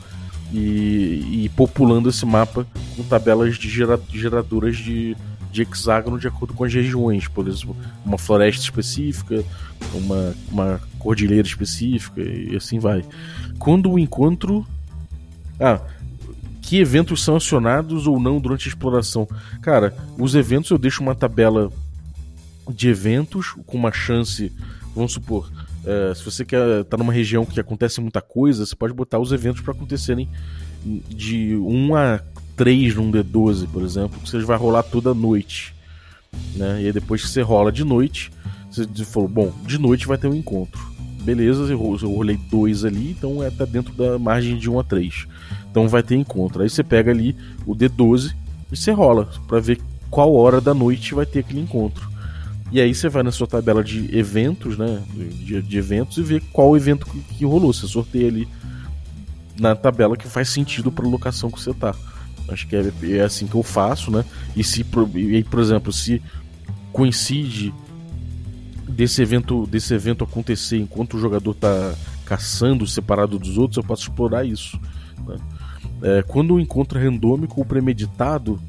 e, 0.53 1.45
e 1.45 1.51
populando 1.55 2.09
esse 2.09 2.25
mapa 2.25 2.67
com 2.95 3.03
tabelas 3.03 3.57
de 3.57 3.67
gera, 3.67 3.99
geradoras 4.11 4.77
de 4.77 5.17
de 5.51 5.61
hexágono 5.61 6.17
de 6.17 6.27
acordo 6.27 6.53
com 6.53 6.63
as 6.63 6.73
regiões, 6.73 7.27
por 7.27 7.47
exemplo, 7.47 7.75
uma 8.05 8.17
floresta 8.17 8.63
específica, 8.63 9.43
uma, 9.93 10.33
uma 10.49 10.81
cordilheira 10.97 11.47
específica 11.47 12.21
e 12.21 12.55
assim 12.55 12.79
vai. 12.79 13.03
Quando 13.59 13.91
o 13.91 13.99
encontro. 13.99 14.65
Ah, 15.59 15.79
que 16.61 16.77
eventos 16.79 17.23
são 17.23 17.35
acionados 17.35 18.07
ou 18.07 18.19
não 18.19 18.39
durante 18.39 18.67
a 18.67 18.69
exploração? 18.69 19.27
Cara, 19.61 19.93
os 20.17 20.35
eventos 20.35 20.71
eu 20.71 20.77
deixo 20.77 21.03
uma 21.03 21.13
tabela 21.13 21.69
de 22.69 22.87
eventos 22.87 23.55
com 23.65 23.77
uma 23.77 23.91
chance, 23.91 24.53
vamos 24.95 25.11
supor, 25.11 25.51
é, 25.85 26.13
se 26.13 26.23
você 26.23 26.45
quer 26.45 26.83
tá 26.85 26.95
numa 26.95 27.11
região 27.11 27.45
que 27.45 27.59
acontece 27.59 27.99
muita 27.99 28.21
coisa, 28.21 28.65
você 28.65 28.75
pode 28.75 28.93
botar 28.93 29.19
os 29.19 29.31
eventos 29.31 29.61
para 29.61 29.73
acontecerem 29.73 30.29
de 30.83 31.55
1 31.55 31.95
a 31.95 32.19
3 32.61 32.93
num 32.93 33.11
D12, 33.11 33.67
por 33.73 33.81
exemplo, 33.81 34.19
que 34.19 34.29
você 34.29 34.37
vai 34.41 34.55
rolar 34.55 34.83
toda 34.83 35.15
noite. 35.15 35.73
Né? 36.55 36.83
E 36.83 36.85
aí 36.85 36.93
depois 36.93 37.23
que 37.23 37.27
você 37.27 37.41
rola 37.41 37.71
de 37.71 37.83
noite, 37.83 38.31
você 38.69 38.85
falou, 39.03 39.27
bom, 39.27 39.51
de 39.65 39.79
noite 39.79 40.05
vai 40.05 40.15
ter 40.15 40.27
um 40.27 40.35
encontro. 40.35 40.79
Beleza, 41.23 41.63
eu 41.63 41.79
rolei 41.79 42.39
dois 42.51 42.85
ali, 42.85 43.09
então 43.17 43.43
é 43.43 43.49
tá 43.49 43.65
dentro 43.65 43.91
da 43.95 44.19
margem 44.19 44.59
de 44.59 44.69
1 44.69 44.79
a 44.79 44.83
3. 44.83 45.27
Então 45.71 45.87
vai 45.87 46.03
ter 46.03 46.15
encontro. 46.15 46.61
Aí 46.61 46.69
você 46.69 46.83
pega 46.83 47.09
ali 47.09 47.35
o 47.65 47.75
D12 47.75 48.35
e 48.71 48.77
você 48.77 48.91
rola 48.91 49.27
para 49.47 49.59
ver 49.59 49.81
qual 50.11 50.31
hora 50.35 50.61
da 50.61 50.75
noite 50.75 51.15
vai 51.15 51.25
ter 51.25 51.39
aquele 51.39 51.61
encontro. 51.61 52.11
E 52.71 52.79
aí 52.79 52.93
você 52.93 53.09
vai 53.09 53.23
na 53.23 53.31
sua 53.31 53.47
tabela 53.47 53.83
de 53.83 54.15
eventos, 54.15 54.77
né? 54.77 55.01
De, 55.15 55.63
de 55.63 55.77
eventos 55.79 56.15
e 56.19 56.21
vê 56.21 56.39
qual 56.53 56.77
evento 56.77 57.07
que, 57.07 57.19
que 57.37 57.43
rolou. 57.43 57.73
Você 57.73 57.87
sorteia 57.87 58.27
ali 58.27 58.47
na 59.59 59.75
tabela 59.75 60.15
que 60.15 60.27
faz 60.27 60.49
sentido 60.49 60.91
para 60.91 61.07
a 61.07 61.09
locação 61.09 61.49
que 61.49 61.59
você 61.59 61.73
tá. 61.73 61.95
Acho 62.51 62.67
que 62.67 62.75
é, 62.75 62.91
é 63.17 63.21
assim 63.21 63.47
que 63.47 63.55
eu 63.55 63.63
faço, 63.63 64.11
né? 64.11 64.25
E 64.55 64.63
se, 64.63 64.85
e, 65.15 65.43
por 65.43 65.59
exemplo, 65.59 65.91
se 65.91 66.21
coincide 66.91 67.73
desse 68.87 69.21
evento, 69.21 69.65
desse 69.65 69.93
evento 69.93 70.23
acontecer 70.23 70.77
enquanto 70.77 71.15
o 71.15 71.19
jogador 71.19 71.51
está 71.51 71.93
caçando 72.25 72.85
separado 72.85 73.39
dos 73.39 73.57
outros, 73.57 73.77
eu 73.77 73.83
posso 73.83 74.03
explorar 74.03 74.45
isso. 74.45 74.79
Né? 75.25 75.37
É, 76.03 76.23
quando 76.23 76.55
o 76.55 76.59
encontro 76.59 76.99
é 76.99 77.03
randômico 77.03 77.59
ou 77.59 77.65
premeditado, 77.65 78.59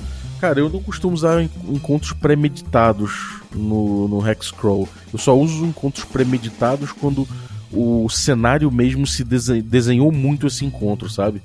cara, 0.41 0.61
eu 0.61 0.69
não 0.69 0.83
costumo 0.83 1.15
usar 1.15 1.43
encontros 1.43 2.13
premeditados 2.13 3.41
no, 3.53 4.09
no 4.09 4.29
Hexcrawl. 4.29 4.89
Eu 5.13 5.19
só 5.19 5.37
uso 5.37 5.65
encontros 5.65 6.05
premeditados 6.05 6.93
quando 6.93 7.27
o 7.73 8.09
cenário 8.09 8.71
mesmo 8.71 9.07
se 9.07 9.25
desenhou 9.25 10.13
muito 10.13 10.47
esse 10.47 10.65
encontro, 10.65 11.09
sabe? 11.09 11.43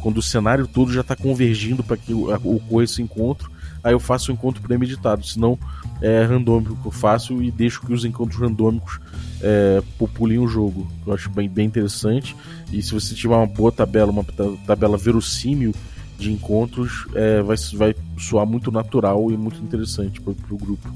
Quando 0.00 0.18
o 0.18 0.22
cenário 0.22 0.66
todo 0.66 0.92
já 0.92 1.02
está 1.02 1.14
convergindo 1.14 1.82
para 1.82 1.96
que 1.96 2.12
ocorra 2.14 2.84
esse 2.84 3.02
encontro, 3.02 3.50
aí 3.84 3.92
eu 3.92 4.00
faço 4.00 4.30
o 4.30 4.34
um 4.34 4.36
encontro 4.36 4.62
premeditado, 4.62 5.26
senão 5.26 5.58
é 6.00 6.24
randômico 6.24 6.76
que 6.76 6.86
eu 6.86 6.92
faço 6.92 7.42
e 7.42 7.50
deixo 7.50 7.80
que 7.82 7.92
os 7.92 8.04
encontros 8.04 8.40
randômicos 8.40 8.98
é, 9.42 9.82
populem 9.98 10.38
o 10.38 10.48
jogo. 10.48 10.86
Eu 11.06 11.12
acho 11.12 11.28
bem, 11.30 11.48
bem 11.48 11.66
interessante. 11.66 12.34
E 12.72 12.82
se 12.82 12.92
você 12.92 13.14
tiver 13.14 13.34
uma 13.34 13.46
boa 13.46 13.70
tabela, 13.70 14.10
uma 14.10 14.24
tabela 14.66 14.96
verossímil 14.96 15.74
de 16.18 16.32
encontros, 16.32 17.06
é, 17.14 17.42
vai, 17.42 17.56
vai 17.74 17.94
soar 18.18 18.46
muito 18.46 18.72
natural 18.72 19.30
e 19.30 19.36
muito 19.36 19.62
interessante 19.62 20.20
para 20.20 20.32
o 20.32 20.58
grupo. 20.58 20.88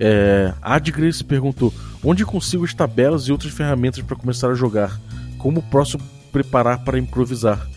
É, 0.00 0.54
Adgres 0.62 1.20
perguntou: 1.20 1.72
onde 2.02 2.24
consigo 2.24 2.64
as 2.64 2.72
tabelas 2.72 3.24
e 3.24 3.32
outras 3.32 3.52
ferramentas 3.52 4.02
para 4.02 4.16
começar 4.16 4.50
a 4.50 4.54
jogar? 4.54 4.98
Como 5.36 5.62
posso 5.62 5.98
preparar 6.32 6.82
para 6.82 6.98
improvisar? 6.98 7.68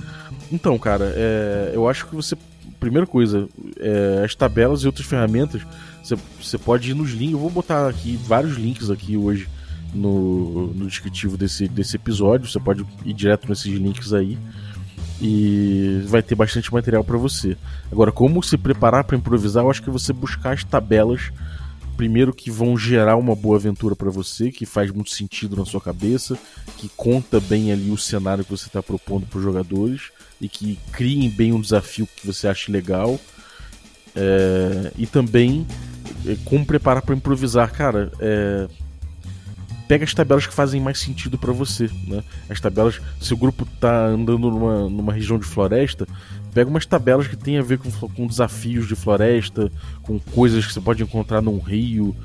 Então, 0.50 0.80
cara, 0.80 1.12
é, 1.16 1.72
eu 1.74 1.88
acho 1.88 2.08
que 2.08 2.16
você. 2.16 2.38
Primeira 2.80 3.08
coisa, 3.08 3.48
é, 3.80 4.24
as 4.26 4.36
tabelas 4.36 4.82
e 4.82 4.88
outras 4.88 5.06
ferramentas, 5.06 5.62
você, 6.04 6.18
você 6.42 6.58
pode 6.58 6.92
ir 6.92 6.94
nos 6.94 7.12
links. 7.12 7.34
Eu 7.34 7.40
vou 7.40 7.50
botar 7.50 7.88
aqui 7.88 8.20
vários 8.26 8.58
links 8.58 8.90
aqui 8.90 9.16
hoje 9.16 9.48
no, 9.94 10.68
no 10.74 10.88
descritivo 10.88 11.38
desse, 11.38 11.68
desse 11.68 11.96
episódio. 11.96 12.50
Você 12.50 12.60
pode 12.60 12.86
ir 13.06 13.14
direto 13.14 13.48
nesses 13.48 13.72
links 13.74 14.12
aí 14.12 14.38
e 15.22 16.04
vai 16.08 16.22
ter 16.22 16.36
bastante 16.36 16.74
material 16.74 17.06
para 17.06 17.18
você. 17.18 17.56
Agora, 17.90 18.12
como 18.12 18.44
se 18.44 18.58
preparar 18.58 19.06
para 19.06 19.16
improvisar, 19.16 19.64
eu 19.64 19.72
acho 19.72 19.82
que 19.82 19.90
você 19.90 20.12
buscar 20.12 20.52
as 20.52 20.66
tabelas 20.66 21.32
primeiro 21.98 22.34
que 22.34 22.50
vão 22.52 22.78
gerar 22.78 23.16
uma 23.16 23.36
boa 23.36 23.58
aventura 23.58 23.96
para 23.96 24.10
você, 24.10 24.52
que 24.52 24.66
faz 24.66 24.92
muito 24.92 25.12
sentido 25.12 25.56
na 25.56 25.66
sua 25.66 25.82
cabeça, 25.82 26.38
que 26.78 26.90
conta 26.90 27.40
bem 27.40 27.72
ali 27.72 27.92
o 27.92 27.98
cenário 27.98 28.44
que 28.44 28.52
você 28.52 28.68
está 28.68 28.82
propondo 28.82 29.26
para 29.26 29.38
os 29.38 29.44
jogadores 29.44 30.12
e 30.42 30.50
que 30.50 30.78
criem 30.92 31.30
bem 31.30 31.54
um 31.54 31.62
desafio 31.62 32.08
que 32.08 32.26
você 32.26 32.48
ache 32.48 32.72
legal. 32.72 33.20
É, 34.16 34.92
e 34.98 35.08
também 35.08 35.66
é, 36.26 36.38
como 36.46 36.66
preparar 36.66 37.02
para 37.02 37.16
improvisar, 37.16 37.72
cara. 37.72 38.12
É, 38.20 38.68
pega 39.88 40.06
as 40.06 40.14
tabelas 40.14 40.48
que 40.48 40.54
fazem 40.54 40.82
mais 40.82 41.00
sentido 41.00 41.38
para 41.38 41.52
você, 41.52 41.90
né? 42.08 42.24
As 42.50 42.60
tabelas, 42.60 43.00
se 43.20 43.34
o 43.34 43.38
grupo 43.38 43.66
tá 43.80 44.08
andando 44.08 44.50
numa, 44.50 44.90
numa 44.90 45.14
região 45.14 45.38
de 45.38 45.46
floresta, 45.46 46.08
pega 46.54 46.70
umas 46.70 46.86
tabelas 46.86 47.28
que 47.28 47.36
tem 47.36 47.58
a 47.58 47.62
ver 47.62 47.80
com, 47.80 47.90
com 47.92 48.28
desafios 48.28 48.88
de 48.88 48.96
floresta, 48.96 49.72
com 50.04 50.20
coisas 50.20 50.66
que 50.66 50.74
você 50.74 50.82
pode 50.82 51.04
encontrar 51.04 51.42
num 51.42 51.60
rio, 51.60 52.16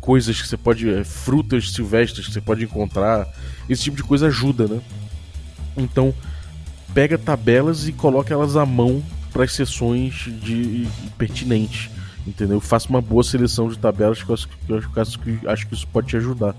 coisas 0.00 0.40
que 0.40 0.48
você 0.48 0.56
pode. 0.56 0.88
É, 0.88 1.04
frutas 1.04 1.72
silvestres 1.72 2.26
que 2.26 2.32
você 2.32 2.40
pode 2.40 2.64
encontrar. 2.64 3.28
Esse 3.68 3.82
tipo 3.82 3.96
de 3.96 4.02
coisa 4.02 4.26
ajuda, 4.26 4.66
né? 4.66 4.80
Então, 5.76 6.14
pega 6.92 7.18
tabelas 7.18 7.88
e 7.88 7.92
coloca 7.92 8.32
elas 8.32 8.56
à 8.56 8.64
mão 8.64 9.02
para 9.32 9.44
as 9.44 9.52
sessões 9.52 10.28
de 10.42 10.86
pertinentes 11.18 11.90
entendeu? 12.26 12.60
Faça 12.60 12.88
uma 12.88 13.00
boa 13.00 13.22
seleção 13.22 13.68
de 13.68 13.78
tabelas 13.78 14.22
que 14.22 14.28
eu 14.28 14.34
acho, 14.34 14.48
que 14.48 14.72
eu 14.72 14.78
acho, 14.78 15.18
que, 15.18 15.46
acho 15.46 15.66
que 15.66 15.74
isso 15.74 15.86
pode 15.88 16.08
te 16.08 16.16
ajudar. 16.16 16.54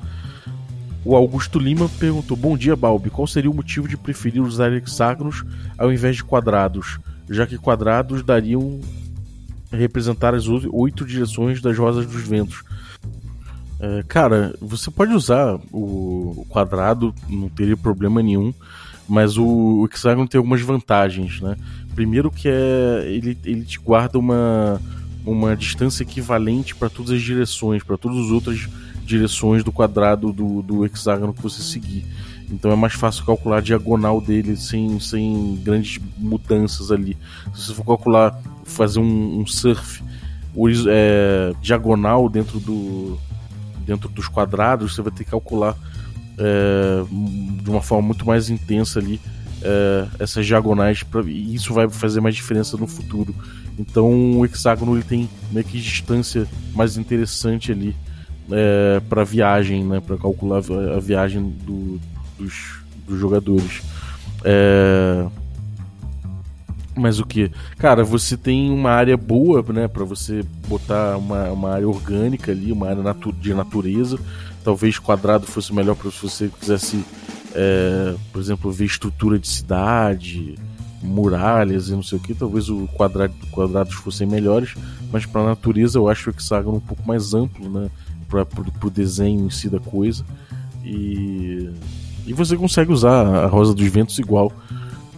O 1.06 1.16
Augusto 1.16 1.60
Lima 1.60 1.88
perguntou: 2.00 2.36
Bom 2.36 2.58
dia, 2.58 2.76
Balbi. 2.76 3.12
Qual 3.12 3.28
seria 3.28 3.52
o 3.52 3.54
motivo 3.54 3.88
de 3.88 3.96
preferir 3.96 4.42
usar 4.42 4.74
hexágonos 4.74 5.46
ao 5.78 5.94
invés 5.94 6.16
de 6.16 6.24
quadrados? 6.24 7.00
Já 7.30 7.46
que 7.46 7.60
quadrados 7.60 8.24
dariam 8.24 8.82
representar 9.72 10.34
as 10.34 10.48
oito 10.48 11.06
direções 11.06 11.62
das 11.62 11.78
rosas 11.78 12.08
dos 12.08 12.22
ventos. 12.22 12.64
É, 13.80 14.04
cara, 14.08 14.56
você 14.60 14.90
pode 14.90 15.14
usar 15.14 15.60
o 15.72 16.46
quadrado, 16.50 17.14
não 17.30 17.50
teria 17.50 17.76
problema 17.76 18.24
nenhum, 18.24 18.54
mas 19.08 19.38
o, 19.38 19.88
hexágono 19.92 20.28
tem 20.28 20.38
algumas 20.40 20.62
vantagens, 20.62 21.42
né? 21.42 21.56
Primeiro 21.94 22.32
que 22.32 22.48
é 22.48 23.04
ele, 23.06 23.38
ele 23.46 23.64
te 23.64 23.80
guarda 23.80 24.18
uma 24.18 24.82
uma 25.26 25.56
distância 25.56 26.04
equivalente 26.04 26.76
para 26.76 26.88
todas 26.88 27.12
as 27.12 27.22
direções, 27.22 27.84
para 27.84 27.98
todas 27.98 28.26
as 28.26 28.32
outras 28.32 28.58
direções 28.58 28.85
do 29.64 29.72
quadrado 29.72 30.34
do, 30.34 30.62
do 30.62 30.86
hexágono 30.86 31.34
que 31.34 31.42
você 31.42 31.62
seguir. 31.62 32.06
Então 32.50 32.72
é 32.72 32.76
mais 32.76 32.94
fácil 32.94 33.26
calcular 33.26 33.58
a 33.58 33.62
diagonal 33.62 34.22
dele 34.22 34.56
sem, 34.56 35.00
sem 35.00 35.60
grandes 35.64 36.00
mudanças 36.18 36.92
ali. 36.92 37.18
Se 37.54 37.68
você 37.68 37.74
for 37.74 37.86
calcular, 37.86 38.40
fazer 38.64 39.00
um, 39.00 39.40
um 39.40 39.48
surf 39.48 40.04
é, 40.88 41.54
diagonal 41.62 42.30
dentro, 42.30 42.60
do, 42.60 43.18
dentro 43.86 44.10
dos 44.10 44.28
quadrados, 44.28 44.94
você 44.94 45.02
vai 45.02 45.12
ter 45.12 45.24
que 45.24 45.32
calcular 45.32 45.76
é, 46.38 47.04
de 47.62 47.70
uma 47.70 47.82
forma 47.82 48.08
muito 48.08 48.26
mais 48.26 48.50
intensa 48.50 49.00
ali 49.00 49.20
é, 49.62 50.08
essas 50.20 50.46
diagonais. 50.46 51.02
Pra, 51.04 51.22
e 51.24 51.56
isso 51.56 51.74
vai 51.74 51.90
fazer 51.90 52.22
mais 52.22 52.36
diferença 52.36 52.78
no 52.78 52.88
futuro. 52.88 53.36
Então 53.78 54.38
o 54.38 54.46
hexágono 54.46 54.96
ele 54.96 55.04
tem 55.04 55.30
meio 55.52 55.66
que 55.66 55.80
distância 55.80 56.48
mais 56.74 56.96
interessante 56.96 57.72
ali 57.72 57.96
é, 58.52 59.02
para 59.10 59.24
viagem, 59.24 59.84
né, 59.84 60.00
para 60.00 60.18
calcular 60.18 60.62
a 60.96 61.00
viagem 61.00 61.44
do, 61.44 62.00
dos, 62.38 62.80
dos, 63.08 63.20
jogadores. 63.20 63.82
É... 64.44 65.26
Mas 66.98 67.20
o 67.20 67.26
que? 67.26 67.52
Cara, 67.78 68.04
você 68.04 68.38
tem 68.38 68.72
uma 68.72 68.92
área 68.92 69.18
boa, 69.18 69.64
né, 69.74 69.88
para 69.88 70.06
você 70.06 70.44
botar 70.68 71.18
uma, 71.18 71.50
uma 71.52 71.72
área 71.72 71.88
orgânica 71.88 72.52
ali, 72.52 72.72
uma 72.72 72.88
área 72.88 73.04
natu 73.04 73.34
de 73.34 73.54
natureza. 73.54 74.18
Talvez 74.64 74.98
quadrado 74.98 75.46
fosse 75.46 75.74
melhor 75.74 75.96
para 75.96 76.10
se 76.10 76.22
você 76.22 76.50
quisesse, 76.60 77.04
é, 77.54 78.16
por 78.32 78.42
exemplo, 78.42 78.72
ver 78.72 78.86
estrutura 78.86 79.38
de 79.38 79.48
cidade, 79.48 80.56
muralhas 81.04 81.90
e 81.90 81.92
não 81.92 82.02
sei 82.02 82.18
o 82.18 82.22
que, 82.22 82.34
talvez 82.34 82.70
o 82.70 82.88
quadrado, 82.88 83.34
quadrados 83.52 83.94
fossem 83.94 84.26
melhores, 84.26 84.74
mas 85.12 85.26
para 85.26 85.42
a 85.42 85.46
natureza 85.46 86.00
eu 86.00 86.10
acho 86.10 86.30
o 86.30 86.34
hexágono 86.34 86.78
um 86.78 86.82
pouco 86.82 87.08
mais 87.08 87.34
amplo, 87.34 87.70
né? 87.70 87.90
Para 88.28 88.46
o 88.84 88.90
desenho 88.90 89.46
em 89.46 89.50
si 89.50 89.70
da 89.70 89.80
coisa. 89.80 90.26
E, 90.84 91.70
e 92.28 92.34
você 92.34 92.56
consegue 92.56 92.92
usar 92.92 93.26
a 93.26 93.48
rosa 93.48 93.74
dos 93.74 93.88
ventos 93.88 94.20
igual 94.20 94.52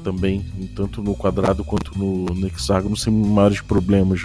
também, 0.03 0.45
tanto 0.73 1.01
no 1.01 1.13
quadrado 1.13 1.65
quanto 1.65 1.97
no, 1.97 2.25
no 2.25 2.47
hexágono, 2.47 2.95
sem 2.95 3.11
maiores 3.11 3.59
problemas. 3.59 4.21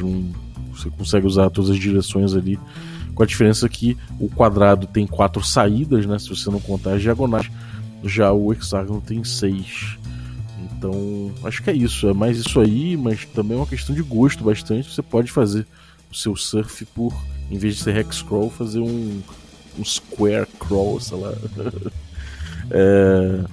você 0.71 0.89
consegue 0.91 1.27
usar 1.27 1.51
todas 1.51 1.71
as 1.71 1.77
direções 1.77 2.35
ali, 2.35 2.59
com 3.15 3.23
a 3.23 3.27
diferença 3.27 3.69
que 3.69 3.97
o 4.21 4.29
quadrado 4.29 4.87
tem 4.87 5.07
quatro 5.07 5.43
saídas, 5.43 6.07
né? 6.07 6.19
Se 6.21 6.29
você 6.29 6.51
não 6.51 6.61
contar 6.61 6.95
as 6.95 7.03
diagonais, 7.03 7.51
já 8.05 8.33
o 8.33 8.53
hexágono 8.53 9.01
tem 9.01 9.25
seis. 9.25 9.99
Então, 10.83 11.33
acho 11.45 11.63
que 11.63 11.71
é 11.71 11.75
isso. 11.75 12.09
É 12.09 12.13
mais 12.13 12.39
isso 12.39 12.61
aí, 12.61 12.97
mas 12.97 13.25
também 13.25 13.57
é 13.57 13.61
uma 13.61 13.67
questão 13.67 13.95
de 13.95 14.03
gosto 14.03 14.45
bastante. 14.45 14.93
Você 14.93 15.03
pode 15.03 15.31
fazer 15.31 15.67
o 16.11 16.15
seu 16.15 16.37
surf 16.37 16.85
por, 16.87 17.13
em 17.51 17.59
vez 17.59 17.77
de 17.77 17.83
ser 17.83 17.97
hex 17.97 18.23
crawl, 18.23 18.51
fazer 18.51 18.81
um, 18.81 19.23
um 19.79 19.85
square 19.85 20.47
crawl, 20.59 21.01
sei 21.01 21.19
lá. 21.19 21.33
é, 22.71 23.45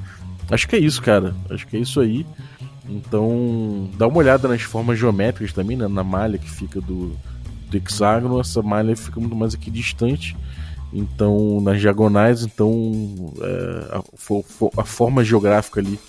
acho 0.52 0.68
que 0.68 0.76
é 0.76 0.80
isso, 0.80 1.02
cara. 1.02 1.36
Acho 1.50 1.68
que 1.68 1.78
é 1.78 1.80
isso 1.80 2.00
aí. 2.00 2.26
Então, 2.88 3.90
dá 3.98 4.08
uma 4.08 4.18
olhada 4.18 4.48
nas 4.48 4.64
formas 4.64 4.98
geométricas 4.98 5.54
também, 5.54 5.78
né? 5.78 5.88
na 5.88 6.04
malha 6.04 6.40
que 6.40 6.50
fica 6.50 6.82
do, 6.82 7.16
do 7.70 7.78
hexágono. 7.78 8.40
Essa 8.40 8.62
malha 8.62 8.96
fica 8.96 9.20
muito 9.20 9.36
mais 9.36 9.54
aqui 9.54 9.70
distante. 9.70 10.36
Então, 10.92 11.62
nas 11.62 11.80
diagonais, 11.80 12.42
então 12.42 13.32
é, 13.42 13.96
a, 13.96 14.82
a, 14.82 14.84
forma 14.84 15.24
geográfica 15.24 15.80
ali 15.80 16.00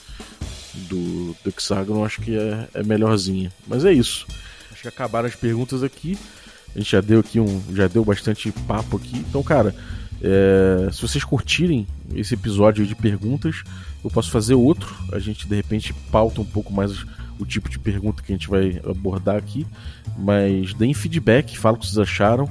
do, 0.89 1.37
do 1.45 1.51
hexágono 1.51 2.03
acho 2.03 2.23
que 2.23 2.35
é, 2.35 2.67
é 2.73 2.83
melhorzinha. 2.83 3.53
Mas 3.67 3.85
é 3.85 3.93
isso. 3.93 4.27
Acho 4.73 4.83
que 4.83 4.89
acabaram 4.89 5.29
as 5.29 5.35
perguntas 5.35 5.83
aqui. 5.83 6.19
A 6.75 6.79
gente 6.79 6.91
já 6.91 7.01
deu 7.01 7.21
aqui 7.21 7.41
um. 7.41 7.61
Já 7.75 7.89
deu 7.89 8.05
bastante 8.05 8.53
papo 8.67 8.97
aqui. 8.97 9.19
Então, 9.19 9.43
cara, 9.43 9.75
é, 10.23 10.89
se 10.93 11.03
vocês 11.03 11.25
curtirem 11.25 11.87
esse 12.15 12.35
episódio 12.35 12.87
de 12.87 12.95
perguntas, 12.95 13.63
eu 14.05 14.11
posso 14.11 14.31
fazer 14.31 14.55
outro. 14.55 14.95
A 15.13 15.19
gente 15.19 15.49
de 15.49 15.57
repente 15.57 15.93
pauta 16.11 16.41
um 16.41 16.45
pouco 16.45 16.73
mais 16.73 17.05
o 17.39 17.47
tipo 17.47 17.69
de 17.69 17.79
pergunta 17.79 18.23
que 18.23 18.33
a 18.33 18.37
gente 18.37 18.49
vai 18.49 18.81
abordar 18.85 19.37
aqui. 19.37 19.67
Mas 20.19 20.75
deem 20.75 20.95
feedback, 20.95 21.59
fala 21.59 21.77
o 21.77 21.81
que 21.81 21.87
vocês 21.87 21.99
acharam. 21.99 22.49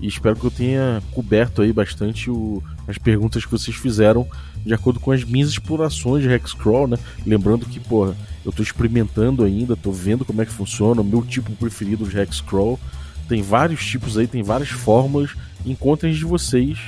E 0.00 0.08
espero 0.08 0.34
que 0.34 0.44
eu 0.44 0.50
tenha 0.50 1.02
coberto 1.12 1.60
aí 1.60 1.72
bastante 1.74 2.30
o, 2.30 2.62
as 2.88 2.96
perguntas 2.96 3.44
que 3.44 3.50
vocês 3.50 3.76
fizeram 3.76 4.26
de 4.64 4.72
acordo 4.72 4.98
com 4.98 5.12
as 5.12 5.22
minhas 5.24 5.50
explorações 5.50 6.22
de 6.22 6.30
Hexcrawl, 6.30 6.86
né? 6.86 6.98
Lembrando 7.26 7.66
que, 7.66 7.78
porra, 7.78 8.16
eu 8.44 8.50
tô 8.50 8.62
experimentando 8.62 9.44
ainda, 9.44 9.76
tô 9.76 9.92
vendo 9.92 10.24
como 10.24 10.40
é 10.40 10.46
que 10.46 10.52
funciona, 10.52 11.02
o 11.02 11.04
meu 11.04 11.22
tipo 11.22 11.52
preferido 11.52 12.06
de 12.06 12.18
Hexcrawl. 12.18 12.80
Tem 13.30 13.42
vários 13.42 13.86
tipos 13.86 14.18
aí, 14.18 14.26
tem 14.26 14.42
várias 14.42 14.70
fórmulas. 14.70 15.36
Encontrem 15.64 16.12
de 16.12 16.24
vocês. 16.24 16.80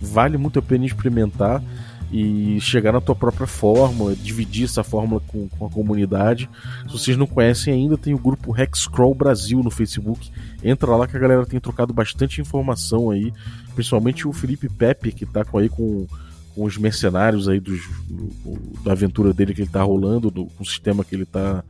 Vale 0.00 0.38
muito 0.38 0.58
a 0.58 0.62
pena 0.62 0.86
experimentar 0.86 1.62
e 2.10 2.58
chegar 2.58 2.90
na 2.90 3.02
tua 3.02 3.14
própria 3.14 3.46
fórmula, 3.46 4.16
dividir 4.16 4.64
essa 4.64 4.82
fórmula 4.82 5.20
com, 5.26 5.50
com, 5.50 5.66
a 5.66 5.70
comunidade. 5.70 6.48
Se 6.86 6.92
vocês 6.94 7.18
não 7.18 7.26
conhecem 7.26 7.74
ainda, 7.74 7.98
tem 7.98 8.14
o 8.14 8.18
grupo 8.18 8.58
Hexcrawl 8.58 9.14
Brasil 9.14 9.62
no 9.62 9.70
Facebook. 9.70 10.30
Entra 10.64 10.96
lá 10.96 11.06
que 11.06 11.18
a 11.18 11.20
galera 11.20 11.44
tem 11.44 11.60
trocado 11.60 11.92
bastante 11.92 12.40
informação 12.40 13.10
aí, 13.10 13.30
principalmente 13.74 14.26
o 14.26 14.32
Felipe 14.32 14.70
Pepe, 14.70 15.12
que 15.12 15.26
tá 15.26 15.44
com 15.44 15.58
aí 15.58 15.68
com, 15.68 16.06
com 16.54 16.64
os 16.64 16.78
mercenários 16.78 17.46
aí 17.46 17.60
dos, 17.60 17.82
do, 18.08 18.58
da 18.82 18.92
aventura 18.92 19.34
dele 19.34 19.52
que 19.52 19.60
ele 19.60 19.70
tá 19.70 19.82
rolando, 19.82 20.30
do, 20.30 20.46
com 20.46 20.62
o 20.62 20.66
sistema 20.66 21.04
que 21.04 21.14
ele 21.14 21.26
tá 21.26 21.62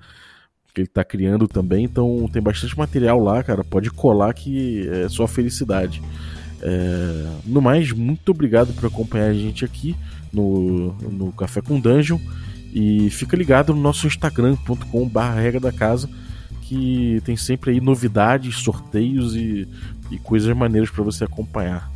que 0.73 0.81
ele 0.81 0.89
tá 0.89 1.05
criando 1.05 1.47
também. 1.47 1.85
Então 1.85 2.29
tem 2.33 2.43
bastante 2.43 2.77
material 2.77 3.21
lá, 3.21 3.43
cara. 3.43 3.63
Pode 3.63 3.91
colar 3.91 4.33
que 4.33 4.89
é 4.89 5.09
só 5.09 5.27
felicidade. 5.27 6.03
É... 6.61 7.27
No 7.45 7.61
mais, 7.61 7.93
muito 7.93 8.31
obrigado 8.31 8.73
por 8.75 8.87
acompanhar 8.87 9.27
a 9.27 9.35
gente 9.35 9.65
aqui 9.65 9.97
no, 10.33 10.93
no 11.11 11.33
Café 11.33 11.61
com 11.61 11.79
Dungeon. 11.79 12.19
E 12.73 13.11
fica 13.11 13.37
ligado 13.37 13.75
no 13.75 13.81
nosso 13.81 14.07
instagram.com 14.07 15.09
barra 15.09 15.41
regra 15.41 15.61
da 15.61 15.73
casa 15.73 16.09
que 16.63 17.21
tem 17.27 17.37
sempre 17.37 17.73
aí 17.73 17.81
novidades, 17.83 18.57
sorteios 18.57 19.37
e, 19.37 19.69
e 20.11 20.19
coisas 20.19 20.57
maneiras 20.57 20.89
para 20.89 21.05
você 21.05 21.25
acompanhar. 21.25 21.93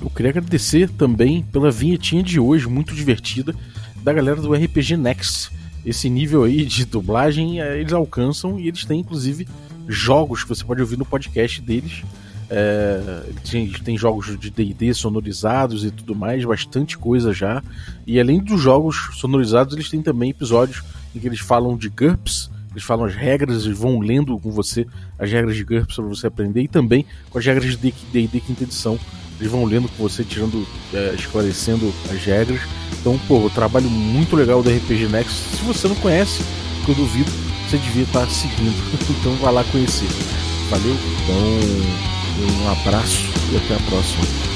Eu 0.00 0.08
queria 0.08 0.30
agradecer 0.30 0.88
também 0.88 1.42
pela 1.42 1.70
vinhetinha 1.70 2.22
de 2.22 2.40
hoje, 2.40 2.66
muito 2.66 2.94
divertida, 2.94 3.54
da 4.02 4.12
galera 4.12 4.40
do 4.40 4.54
RPG 4.54 4.96
Next. 4.96 5.50
Esse 5.86 6.10
nível 6.10 6.42
aí 6.42 6.64
de 6.64 6.84
dublagem 6.84 7.62
é, 7.62 7.78
eles 7.78 7.92
alcançam 7.92 8.58
e 8.58 8.66
eles 8.66 8.84
têm 8.84 9.00
inclusive 9.00 9.46
jogos 9.86 10.42
que 10.42 10.48
você 10.48 10.64
pode 10.64 10.80
ouvir 10.80 10.98
no 10.98 11.04
podcast 11.04 11.62
deles. 11.62 12.02
É, 12.50 13.22
tem, 13.48 13.70
tem 13.70 13.96
jogos 13.96 14.38
de 14.38 14.50
DD 14.50 14.92
sonorizados 14.94 15.84
e 15.84 15.92
tudo 15.92 16.14
mais, 16.14 16.44
bastante 16.44 16.98
coisa 16.98 17.32
já. 17.32 17.62
E 18.04 18.18
além 18.18 18.40
dos 18.40 18.60
jogos 18.60 19.10
sonorizados, 19.14 19.74
eles 19.74 19.88
têm 19.88 20.02
também 20.02 20.30
episódios 20.30 20.82
em 21.14 21.20
que 21.20 21.26
eles 21.28 21.40
falam 21.40 21.76
de 21.76 21.88
GURPS, 21.88 22.50
eles 22.72 22.82
falam 22.82 23.06
as 23.06 23.14
regras 23.14 23.64
e 23.64 23.72
vão 23.72 24.00
lendo 24.00 24.38
com 24.40 24.50
você 24.50 24.86
as 25.18 25.30
regras 25.30 25.56
de 25.56 25.64
GURPS 25.64 25.96
para 25.96 26.04
você 26.04 26.26
aprender, 26.26 26.62
e 26.62 26.68
também 26.68 27.06
com 27.30 27.38
as 27.38 27.46
regras 27.46 27.76
de 27.76 27.92
DD 28.12 28.40
quinta 28.40 28.64
edição. 28.64 28.98
Eles 29.38 29.52
vão 29.52 29.64
lendo 29.64 29.88
com 29.88 30.02
você, 30.02 30.24
tirando, 30.24 30.66
é, 30.94 31.14
esclarecendo 31.14 31.92
as 32.10 32.24
regras. 32.24 32.60
Então, 33.00 33.18
pô, 33.28 33.38
o 33.38 33.50
trabalho 33.50 33.88
muito 33.88 34.34
legal 34.34 34.62
do 34.62 34.70
RPG 34.70 35.08
Next. 35.08 35.34
Se 35.56 35.62
você 35.62 35.88
não 35.88 35.96
conhece, 35.96 36.42
que 36.84 36.90
eu 36.90 36.94
duvido, 36.94 37.30
você 37.68 37.76
devia 37.78 38.04
estar 38.04 38.26
seguindo. 38.28 38.76
então, 39.10 39.34
vá 39.36 39.50
lá 39.50 39.64
conhecer. 39.64 40.08
Valeu? 40.70 40.96
Então, 41.22 42.64
um 42.64 42.70
abraço 42.70 43.22
e 43.52 43.56
até 43.56 43.74
a 43.74 43.90
próxima. 43.90 44.55